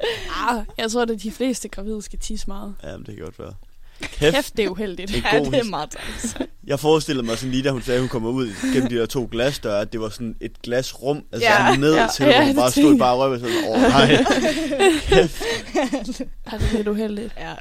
Ah, 0.48 0.64
jeg 0.78 0.90
tror, 0.90 1.02
at 1.02 1.22
de 1.22 1.30
fleste 1.30 1.68
gravide 1.68 2.02
skal 2.02 2.18
tisse 2.18 2.44
meget. 2.46 2.74
Ja, 2.82 2.96
men 2.96 3.06
det 3.06 3.14
kan 3.16 3.24
godt 3.24 3.38
være. 3.38 3.52
Kæft, 4.00 4.34
Kæft, 4.34 4.56
det 4.56 4.64
er 4.64 4.68
uheldigt. 4.68 5.16
en 5.16 5.22
Ja, 5.32 5.38
det 5.40 5.54
er 5.54 5.64
meget 5.64 5.90
træls. 5.90 6.36
Jeg 6.66 6.80
forestillede 6.80 7.26
mig 7.26 7.38
sådan 7.38 7.50
lige, 7.50 7.62
da 7.62 7.70
hun 7.70 7.82
sagde, 7.82 7.96
at 7.96 8.00
hun 8.02 8.08
kommer 8.08 8.30
ud 8.30 8.50
gennem 8.72 8.88
de 8.88 8.96
der 8.96 9.06
to 9.06 9.28
glasdøre, 9.30 9.80
at 9.80 9.92
det 9.92 10.00
var 10.00 10.08
sådan 10.08 10.36
et 10.40 10.62
glasrum, 10.62 11.22
altså 11.32 11.48
Ja, 11.48 11.76
ned 11.76 11.94
ja, 11.94 12.06
til, 12.14 12.26
ja, 12.26 12.32
hvor 12.32 12.40
hun 12.40 12.48
det 12.48 12.56
bare 12.56 12.70
stod 12.70 12.98
bare 12.98 13.16
og 13.16 13.40
sådan, 13.40 13.56
åh 13.68 13.80
nej. 13.80 14.24
Kæft. 15.00 15.42
Ja, 15.74 16.56
det 16.58 16.68
er 16.72 16.76
lidt 16.76 16.88
uheldigt. 16.88 17.32
Ja. 17.38 17.52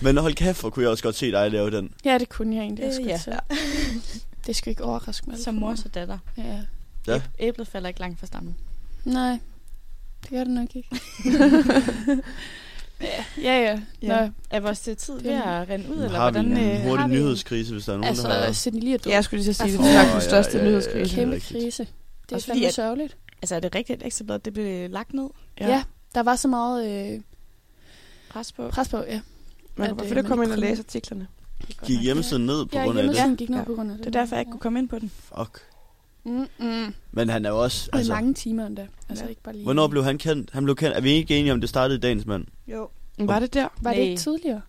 Men 0.00 0.16
hold 0.16 0.34
kæft, 0.34 0.60
hvor 0.60 0.70
kunne 0.70 0.82
jeg 0.82 0.90
også 0.90 1.02
godt 1.02 1.16
se 1.16 1.32
dig 1.32 1.50
lave 1.50 1.70
den. 1.70 1.90
Ja, 2.04 2.18
det 2.18 2.28
kunne 2.28 2.56
jeg 2.56 2.62
egentlig 2.62 2.86
også 2.86 3.00
Øh, 3.00 3.08
godt 3.08 3.26
ja. 3.26 3.32
til. 3.32 4.20
Det 4.46 4.56
skal 4.56 4.70
ikke 4.70 4.84
overraske 4.84 5.30
mig. 5.30 5.38
Som 5.38 5.54
mor 5.54 5.74
så 5.74 5.88
datter. 5.88 6.18
Ja. 6.36 6.60
Ja. 7.06 7.16
Æb- 7.18 7.22
Æblet 7.38 7.68
falder 7.68 7.88
ikke 7.88 8.00
langt 8.00 8.18
fra 8.20 8.26
stammen. 8.26 8.56
Nej, 9.04 9.38
det 10.22 10.30
gør 10.30 10.38
det 10.44 10.52
nok 10.52 10.76
ikke. 10.76 10.88
ja, 13.00 13.12
ja. 13.42 13.60
ja. 13.62 13.80
Ja. 14.02 14.20
Nå, 14.26 14.30
Er 14.50 14.60
vores 14.60 14.80
tid 14.80 14.96
tid 14.96 15.20
ved 15.20 15.30
at 15.32 15.68
rende 15.68 15.90
ud, 15.90 15.96
eller 16.04 16.18
har 16.18 16.30
vi 16.30 16.38
hvordan 16.38 16.58
en 16.58 16.70
øh, 16.76 16.82
hurtig 16.82 17.00
har 17.02 17.08
vi? 17.08 17.14
nyhedskrise, 17.14 17.72
hvis 17.72 17.84
der 17.84 17.92
er 17.92 17.96
nogen, 17.98 18.16
der 18.16 18.22
har... 18.28 18.34
altså, 18.34 18.62
Sidney 18.62 18.80
Lee 18.82 18.94
er 18.94 18.98
død. 18.98 19.10
Ja, 19.10 19.14
jeg 19.16 19.24
skulle 19.24 19.42
lige 19.44 19.54
så 19.54 19.64
sige, 19.64 19.72
det 19.78 19.80
Åh, 19.80 19.94
er 19.94 20.12
den 20.12 20.20
største 20.20 20.58
ja, 20.58 20.64
ja, 20.64 20.70
nyhedskrise. 20.70 21.14
ja. 21.14 21.20
Kæmpe 21.20 21.34
rigtigt. 21.34 21.62
krise. 21.62 21.86
Det 22.30 22.36
er 22.36 22.40
fandme 22.40 22.66
at- 22.66 22.74
sørgeligt. 22.74 23.16
Altså, 23.42 23.54
er 23.54 23.60
det 23.60 23.74
rigtigt, 23.74 24.00
at 24.02 24.06
ekstrabladet 24.06 24.44
det 24.44 24.52
blev 24.52 24.90
lagt 24.90 25.14
ned? 25.14 25.28
Ja. 25.60 25.68
ja, 25.68 25.82
der 26.14 26.22
var 26.22 26.36
så 26.36 26.48
meget 26.48 27.12
øh, 27.14 27.20
Pres 28.30 28.52
på? 28.52 28.68
pres 28.68 28.88
på, 28.88 28.96
ja. 29.08 29.20
Man 29.76 29.86
kan 29.86 29.94
øh, 29.96 30.00
selvfølgelig 30.00 30.28
komme 30.28 30.40
man 30.44 30.48
ind 30.48 30.52
og 30.52 30.58
læse 30.58 30.78
artiklerne. 30.88 31.26
Gik 31.86 32.00
hjemmesiden 32.02 32.46
ned 32.46 32.66
på 32.66 32.78
Ja, 32.78 32.84
grund 32.84 32.98
af 32.98 33.02
det? 33.04 33.12
hjemmesiden 33.12 33.36
gik 33.36 33.50
ned 33.50 33.58
Ja. 33.58 33.64
på 33.64 33.74
grund 33.74 33.90
af 33.90 33.96
det. 33.96 34.06
Det 34.06 34.16
er 34.16 34.20
derfor, 34.20 34.36
jeg 34.36 34.40
ikke 34.40 34.50
kunne 34.50 34.60
komme 34.60 34.78
ind 34.78 34.88
på 34.88 34.98
den. 34.98 35.10
Fuck. 35.38 35.60
Mm, 36.24 36.46
mm. 36.58 36.94
Men 37.12 37.28
han 37.28 37.44
er 37.46 37.50
jo 37.50 37.62
også... 37.62 37.88
Altså, 37.92 37.96
Altså, 37.98 38.12
mange 38.14 38.34
timer 38.34 38.66
endda. 38.66 38.86
Altså 39.08 39.24
Ja. 39.24 39.28
ikke 39.30 39.42
bare 39.42 39.54
lige... 39.54 39.64
hvornår 39.64 39.86
blev 39.86 40.04
han 40.04 40.18
kendt? 40.18 40.50
Han 40.52 40.64
blev 40.64 40.76
kendt. 40.76 40.96
Er 40.96 41.00
vi 41.00 41.10
ikke 41.10 41.36
enige 41.38 41.52
om, 41.52 41.60
det 41.60 41.68
startede 41.70 41.98
i 41.98 42.00
dagens 42.00 42.26
mand? 42.26 42.44
Jo. 42.66 42.88
Var 43.18 43.38
det 43.38 43.54
der? 43.54 43.68
Var 43.80 43.90
det 43.90 44.00
Nej. 44.00 44.08
ikke 44.08 44.20
tidligere? 44.22 44.60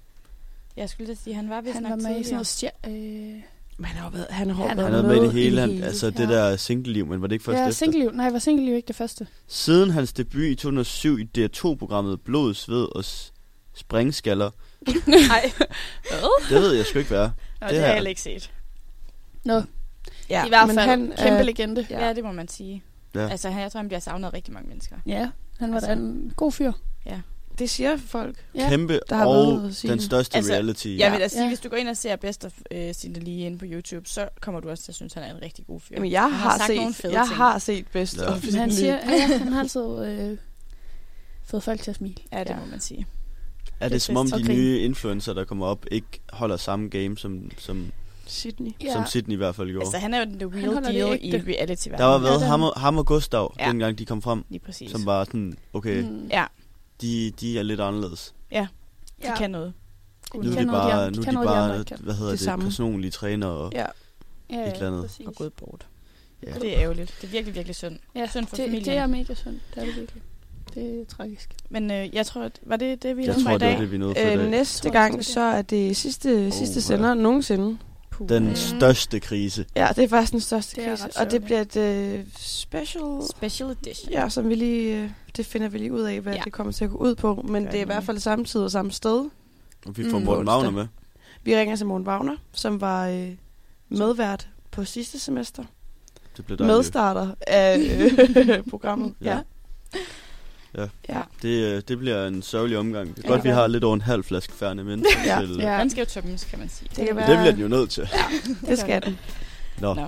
Jeg 0.77 0.89
skulle 0.89 1.07
da 1.07 1.17
sige, 1.23 1.33
han 1.35 1.49
var 1.49 1.61
vist 1.61 1.73
Han 1.73 1.83
nok 1.83 1.89
var 1.89 1.95
med 1.95 2.19
i 2.19 2.23
sådan 2.23 2.43
tidligere. 2.43 2.71
noget 2.83 3.07
stjer- 3.07 3.35
øh, 3.35 3.41
Men 3.77 3.85
han 3.85 3.97
har 4.01 4.09
været, 4.09 4.27
han 4.29 4.49
har 4.49 4.67
Han 4.67 4.77
været 4.77 4.93
Han 4.93 4.93
havde 4.93 5.07
med 5.07 5.15
i 5.15 5.25
det 5.25 5.31
hele, 5.33 5.59
han, 5.61 5.69
hele, 5.69 5.85
altså 5.85 6.05
ja. 6.05 6.21
det 6.21 6.29
der 6.29 6.55
single-liv, 6.55 7.05
men 7.07 7.21
var 7.21 7.27
det 7.27 7.35
ikke 7.35 7.45
først 7.45 7.57
Ja, 7.57 7.67
efter? 7.67 7.91
single 7.91 8.11
Nej, 8.17 8.29
var 8.29 8.39
single 8.39 8.75
ikke 8.75 8.87
det 8.87 8.95
første. 8.95 9.27
Siden 9.47 9.89
hans 9.89 10.13
debut 10.13 10.41
i 10.43 10.55
2007 10.55 11.17
i 11.19 11.27
DR2-programmet 11.37 12.21
Blod, 12.21 12.53
Sved 12.53 12.95
og 12.95 13.05
S- 13.05 13.33
Springskaller, 13.75 14.51
Nej. 15.07 15.51
Det 16.49 16.61
ved 16.61 16.73
jeg 16.73 16.85
sgu 16.85 16.99
ikke, 16.99 17.09
hvad 17.09 17.19
er. 17.21 17.29
Nå, 17.61 17.67
Det 17.67 17.69
det, 17.69 17.79
har 17.79 17.85
jeg 17.85 17.93
heller 17.93 18.09
ikke 18.09 18.21
set. 18.21 18.51
Nå, 19.43 19.61
Ja, 20.29 20.45
i 20.45 20.49
hvert 20.49 20.67
men 20.67 20.75
fald 20.75 20.89
han 20.89 20.99
kæmpe 21.17 21.39
er- 21.39 21.43
legende. 21.43 21.87
Ja, 21.89 22.13
det 22.13 22.23
må 22.23 22.31
man 22.31 22.47
sige. 22.47 22.83
Ja. 23.15 23.29
Altså, 23.29 23.49
han- 23.49 23.61
jeg 23.61 23.71
tror, 23.71 23.79
han 23.79 23.87
bliver 23.87 23.99
savnet 23.99 24.33
rigtig 24.33 24.53
mange 24.53 24.69
mennesker. 24.69 24.95
Ja, 25.05 25.29
han 25.59 25.69
var 25.69 25.75
Altså. 25.75 25.87
da 25.87 25.93
en 25.93 26.33
god 26.35 26.51
fyr. 26.51 26.71
Det 27.59 27.69
siger 27.69 27.97
folk. 27.97 28.45
Ja. 28.55 28.69
Kæmpe 28.69 28.99
der 29.09 29.15
har 29.15 29.25
og 29.25 29.47
været 29.61 29.69
at 29.83 29.89
den 29.89 30.01
største 30.01 30.37
Altså, 30.37 30.51
reality. 30.51 30.87
Jeg 30.99 31.11
vil 31.11 31.19
da 31.19 31.27
sige, 31.27 31.41
Ja. 31.41 31.47
hvis 31.47 31.59
du 31.59 31.69
går 31.69 31.77
ind 31.77 31.89
og 31.89 31.97
ser 31.97 32.15
Best 32.15 32.45
of 32.45 32.51
øh, 32.71 32.93
Cindy 32.93 33.17
lige 33.17 33.45
inde 33.45 33.57
på 33.57 33.65
YouTube, 33.67 34.09
så 34.09 34.29
kommer 34.41 34.61
du 34.61 34.69
også 34.69 34.83
til 34.83 34.91
at 34.91 34.95
synes, 34.95 35.13
han 35.13 35.23
er 35.23 35.35
en 35.35 35.41
rigtig 35.41 35.65
god 35.67 35.79
fyr. 35.79 35.95
Jamen, 35.95 36.11
jeg 36.11 36.21
Han 36.21 36.31
har, 36.31 36.57
sagt 36.57 36.75
nogle 36.75 36.93
set, 36.93 37.01
fede 37.01 37.13
jeg 37.19 37.25
ting. 37.27 37.37
har 37.37 37.59
set 37.59 37.87
bedst 37.87 38.17
Ja. 38.17 38.31
of 38.35 38.43
Men 38.43 38.53
han 38.55 38.71
Cindy. 38.71 38.79
siger, 38.79 38.95
ja, 38.95 39.37
han 39.43 39.53
har 39.53 39.59
altid 39.59 40.05
øh, 40.05 40.37
fået 41.45 41.63
folk 41.63 41.81
til 41.81 41.91
at 41.91 41.95
smile. 41.97 42.15
Ja, 42.31 42.39
det 42.39 42.49
Ja. 42.49 42.55
må 42.55 42.65
man 42.65 42.79
sige. 42.79 43.05
Er 43.79 43.85
det 43.85 43.91
det 43.91 44.01
som 44.01 44.17
om 44.17 44.31
de 44.31 44.43
nye 44.53 44.79
influencer, 44.79 45.33
der 45.33 45.43
kommer 45.45 45.65
op, 45.65 45.85
ikke 45.91 46.07
holder 46.29 46.57
samme 46.57 46.89
game, 46.89 47.17
som, 47.17 47.51
som, 47.57 47.91
Sydney. 48.27 48.71
Ja, 48.83 48.93
som 48.93 49.05
Sydney 49.05 49.33
i 49.33 49.37
hvert 49.37 49.55
fald 49.55 49.67
gjorde? 49.69 49.85
Altså, 49.85 49.97
han 49.97 50.13
er 50.13 50.19
jo 50.19 50.25
den 50.25 50.39
the 50.39 50.49
Han 50.61 50.69
real 50.69 50.83
deal 50.83 51.19
i 51.23 51.37
reality 51.37 51.87
der 51.89 52.03
var 52.03 52.13
Ja, 52.13 52.19
været 52.19 52.39
den- 52.39 52.47
ham, 52.49 52.61
og, 52.61 52.73
ham 52.77 52.97
og 52.97 53.05
Gustav, 53.05 53.55
Ja. 53.59 53.67
dengang 53.69 53.97
de 53.97 54.05
kom 54.05 54.21
frem, 54.21 54.43
Lige 54.49 54.59
præcis. 54.59 54.91
som 54.91 55.05
var 55.05 55.23
sådan, 55.23 55.57
okay, 55.73 56.01
Mm. 56.03 56.27
Ja, 56.31 56.45
de, 57.01 57.31
de 57.39 57.59
er 57.59 57.63
lidt 57.63 57.79
anderledes. 57.79 58.33
de 58.51 58.67
Ja. 59.23 59.35
kan 59.37 59.51
noget. 59.51 59.73
Nu 60.35 60.41
De 60.41 60.47
er 60.47 60.53
kan 60.53 60.61
de 60.61 60.71
noget, 60.71 60.83
de 60.83 60.89
bare, 60.89 61.11
nu 61.11 61.21
er 61.21 61.25
de 61.25 61.31
noget, 61.33 61.47
de 61.47 61.53
andre 61.53 61.67
bare 61.69 61.79
ikke 61.79 61.89
kan. 61.89 61.97
hvad 62.03 62.13
hedder 62.13 62.31
Det 62.31 62.39
det, 62.39 62.45
samme. 62.45 62.65
personlige 62.65 63.11
træner 63.11 63.47
og 63.47 63.71
Ja. 63.73 63.85
Ja, 64.49 64.67
et 64.67 64.73
eller 64.73 64.87
andet. 64.87 65.01
præcis. 65.01 65.25
Og 65.27 65.35
gået 65.35 65.53
bort. 65.53 65.87
Ja. 66.43 66.53
Det 66.53 66.75
er 66.75 66.81
ærgerligt. 66.81 67.17
Det 67.21 67.27
er 67.27 67.31
virkelig, 67.31 67.55
virkelig 67.55 67.75
synd. 67.75 67.99
Ja, 68.15 68.27
Synd 68.27 68.45
for 68.47 68.55
det, 68.55 68.63
familien. 68.65 68.85
det 68.85 68.97
er 68.97 69.07
mega 69.07 69.33
synd. 69.33 69.53
Det 69.75 69.81
er 69.81 69.85
det 69.85 69.95
virkelig. 69.97 70.21
Det 70.73 71.01
er 71.01 71.05
tragisk. 71.05 71.55
Men 71.69 71.91
øh, 71.91 72.15
jeg 72.15 72.25
tror, 72.25 72.41
at, 72.41 72.59
var 72.65 72.75
det 72.77 73.03
det, 73.03 73.17
vi 73.17 73.23
havde 73.25 73.33
for 73.39 73.41
tror, 73.43 73.51
i 73.51 73.53
det 73.53 73.61
var 73.67 73.71
dag? 73.71 73.79
det, 73.81 73.91
vi 73.91 73.97
nåede 73.97 74.15
for 74.15 74.21
i 74.29 74.33
Øh, 74.33 74.39
dag. 74.39 74.49
næste 74.49 74.89
gang, 74.89 75.17
det 75.17 75.25
så 75.25 75.39
er 75.41 75.61
det 75.61 75.97
sidste, 75.97 76.51
sidste 76.51 76.75
ja. 76.75 76.81
sender 76.81 77.13
nogensinde. 77.13 77.77
Puh. 78.11 78.29
Den 78.29 78.47
Mm. 78.49 78.55
største 78.55 79.19
krise. 79.19 79.65
Ja, 79.75 79.87
det 79.95 80.03
er 80.03 80.07
faktisk 80.07 80.31
den 80.31 80.39
største 80.41 80.75
Det 80.81 80.89
krise. 80.89 81.19
Og 81.19 81.31
det 81.31 81.43
bliver 81.43 81.61
et 81.61 81.75
øh, 81.77 82.19
special... 82.37 83.03
Special 83.37 83.69
edition. 83.71 84.11
Ja, 84.11 84.29
som 84.29 84.49
vi 84.49 84.55
lige... 84.55 85.03
Øh, 85.03 85.09
det 85.37 85.45
finder 85.45 85.67
vi 85.69 85.77
lige 85.77 85.93
ud 85.93 86.01
af, 86.01 86.19
hvad 86.21 86.33
Ja. 86.33 86.37
ja. 86.39 86.43
det 86.43 86.53
kommer 86.53 86.73
til 86.73 86.85
at 86.85 86.91
gå 86.91 86.97
ud 86.97 87.15
på. 87.15 87.45
Men 87.47 87.63
Gør 87.63 87.71
det 87.71 87.77
er 87.77 87.81
i 87.81 87.85
hvert 87.85 88.03
fald 88.03 88.19
samme 88.19 88.45
tid 88.45 88.61
og 88.61 88.71
samme 88.71 88.91
sted. 88.91 89.29
Og 89.85 89.97
vi 89.97 90.09
får 90.09 90.19
Mm. 90.19 90.25
Morten 90.25 90.47
Wagner 90.47 90.71
med. 90.71 90.87
Vi 91.43 91.55
ringer 91.57 91.75
til 91.75 91.85
Morten 91.85 92.07
Wagner, 92.07 92.35
som 92.53 92.81
var 92.81 93.07
øh, 93.07 93.29
medvært 93.89 94.47
på 94.71 94.85
sidste 94.85 95.19
semester. 95.19 95.63
Det 96.37 96.45
bliver 96.45 96.57
dejligt. 96.57 96.75
Medstarter 96.77 97.27
af 97.47 97.77
øh, 97.79 98.63
programmet. 98.71 99.13
Ja. 99.21 99.31
ja. 99.35 99.39
Ja. 101.09 101.21
Det, 101.41 101.47
øh, 101.75 101.81
det 101.87 101.97
bliver 101.99 102.27
en 102.27 102.41
sørgelig 102.41 102.77
omgang. 102.77 103.15
Det 103.15 103.17
er 103.17 103.27
Ja. 103.29 103.33
godt, 103.33 103.43
vi 103.43 103.49
har 103.49 103.67
lidt 103.67 103.83
over 103.83 103.93
en 103.95 104.01
halv 104.01 104.23
flaske 104.23 104.53
færne 104.53 104.83
men 104.83 105.05
Ja. 105.25 105.39
til, 105.41 105.55
Ja. 105.59 105.79
Den 105.79 105.89
skal 105.89 106.01
jo 106.01 106.05
tømmes, 106.05 106.43
kan 106.43 106.59
man 106.59 106.69
sige. 106.69 106.89
Det 106.95 107.07
kan 107.07 107.15
være, 107.15 107.29
Det 107.31 107.37
bliver 107.37 107.51
den 107.51 107.61
jo 107.61 107.67
nødt 107.67 107.89
til. 107.89 108.09
det 108.67 108.79
skal 108.79 109.01
den. 109.05 109.17
Nå. 109.81 109.93
Nå. 109.93 110.01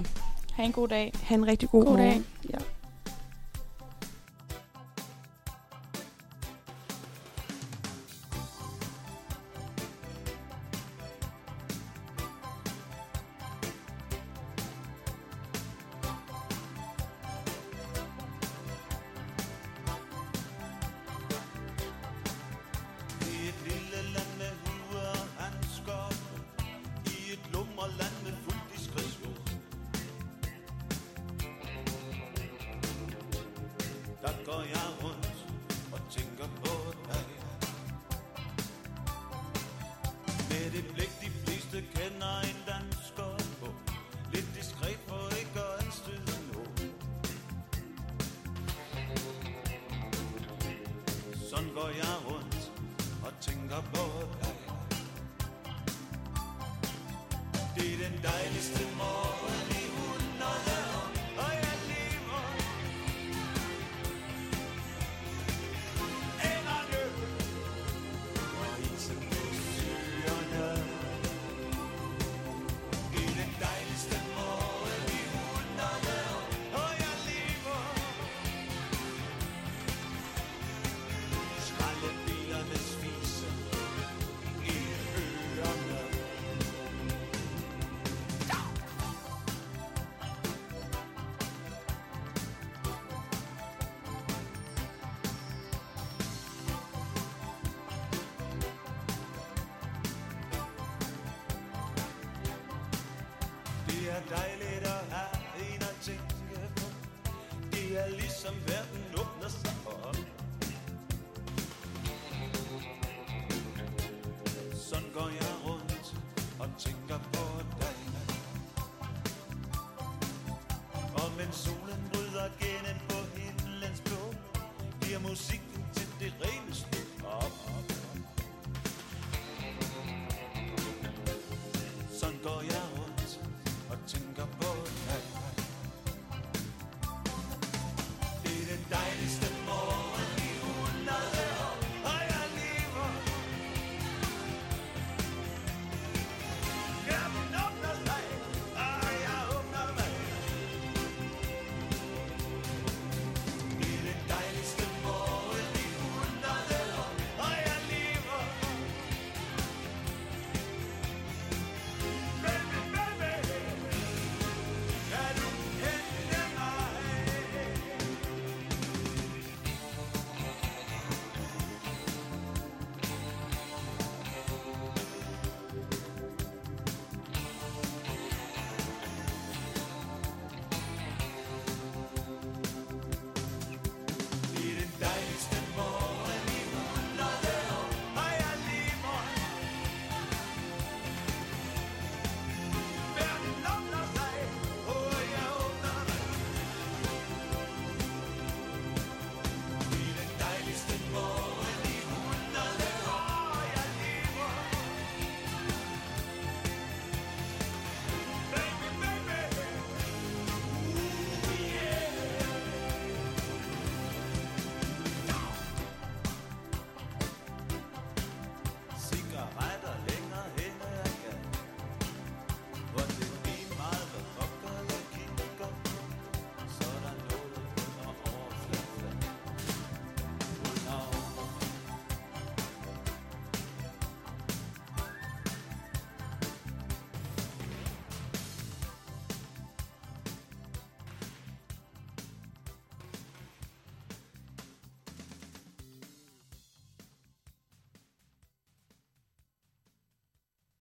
Ha' 0.54 0.64
en 0.64 0.72
god 0.72 0.88
dag. 0.88 1.14
Ha' 1.24 1.36
en 1.36 1.48
rigtig 1.48 1.70
god, 1.70 1.86
God 1.86 1.98
dag. 1.98 2.06
morgen. 2.06 2.26
Ja. 2.54 2.58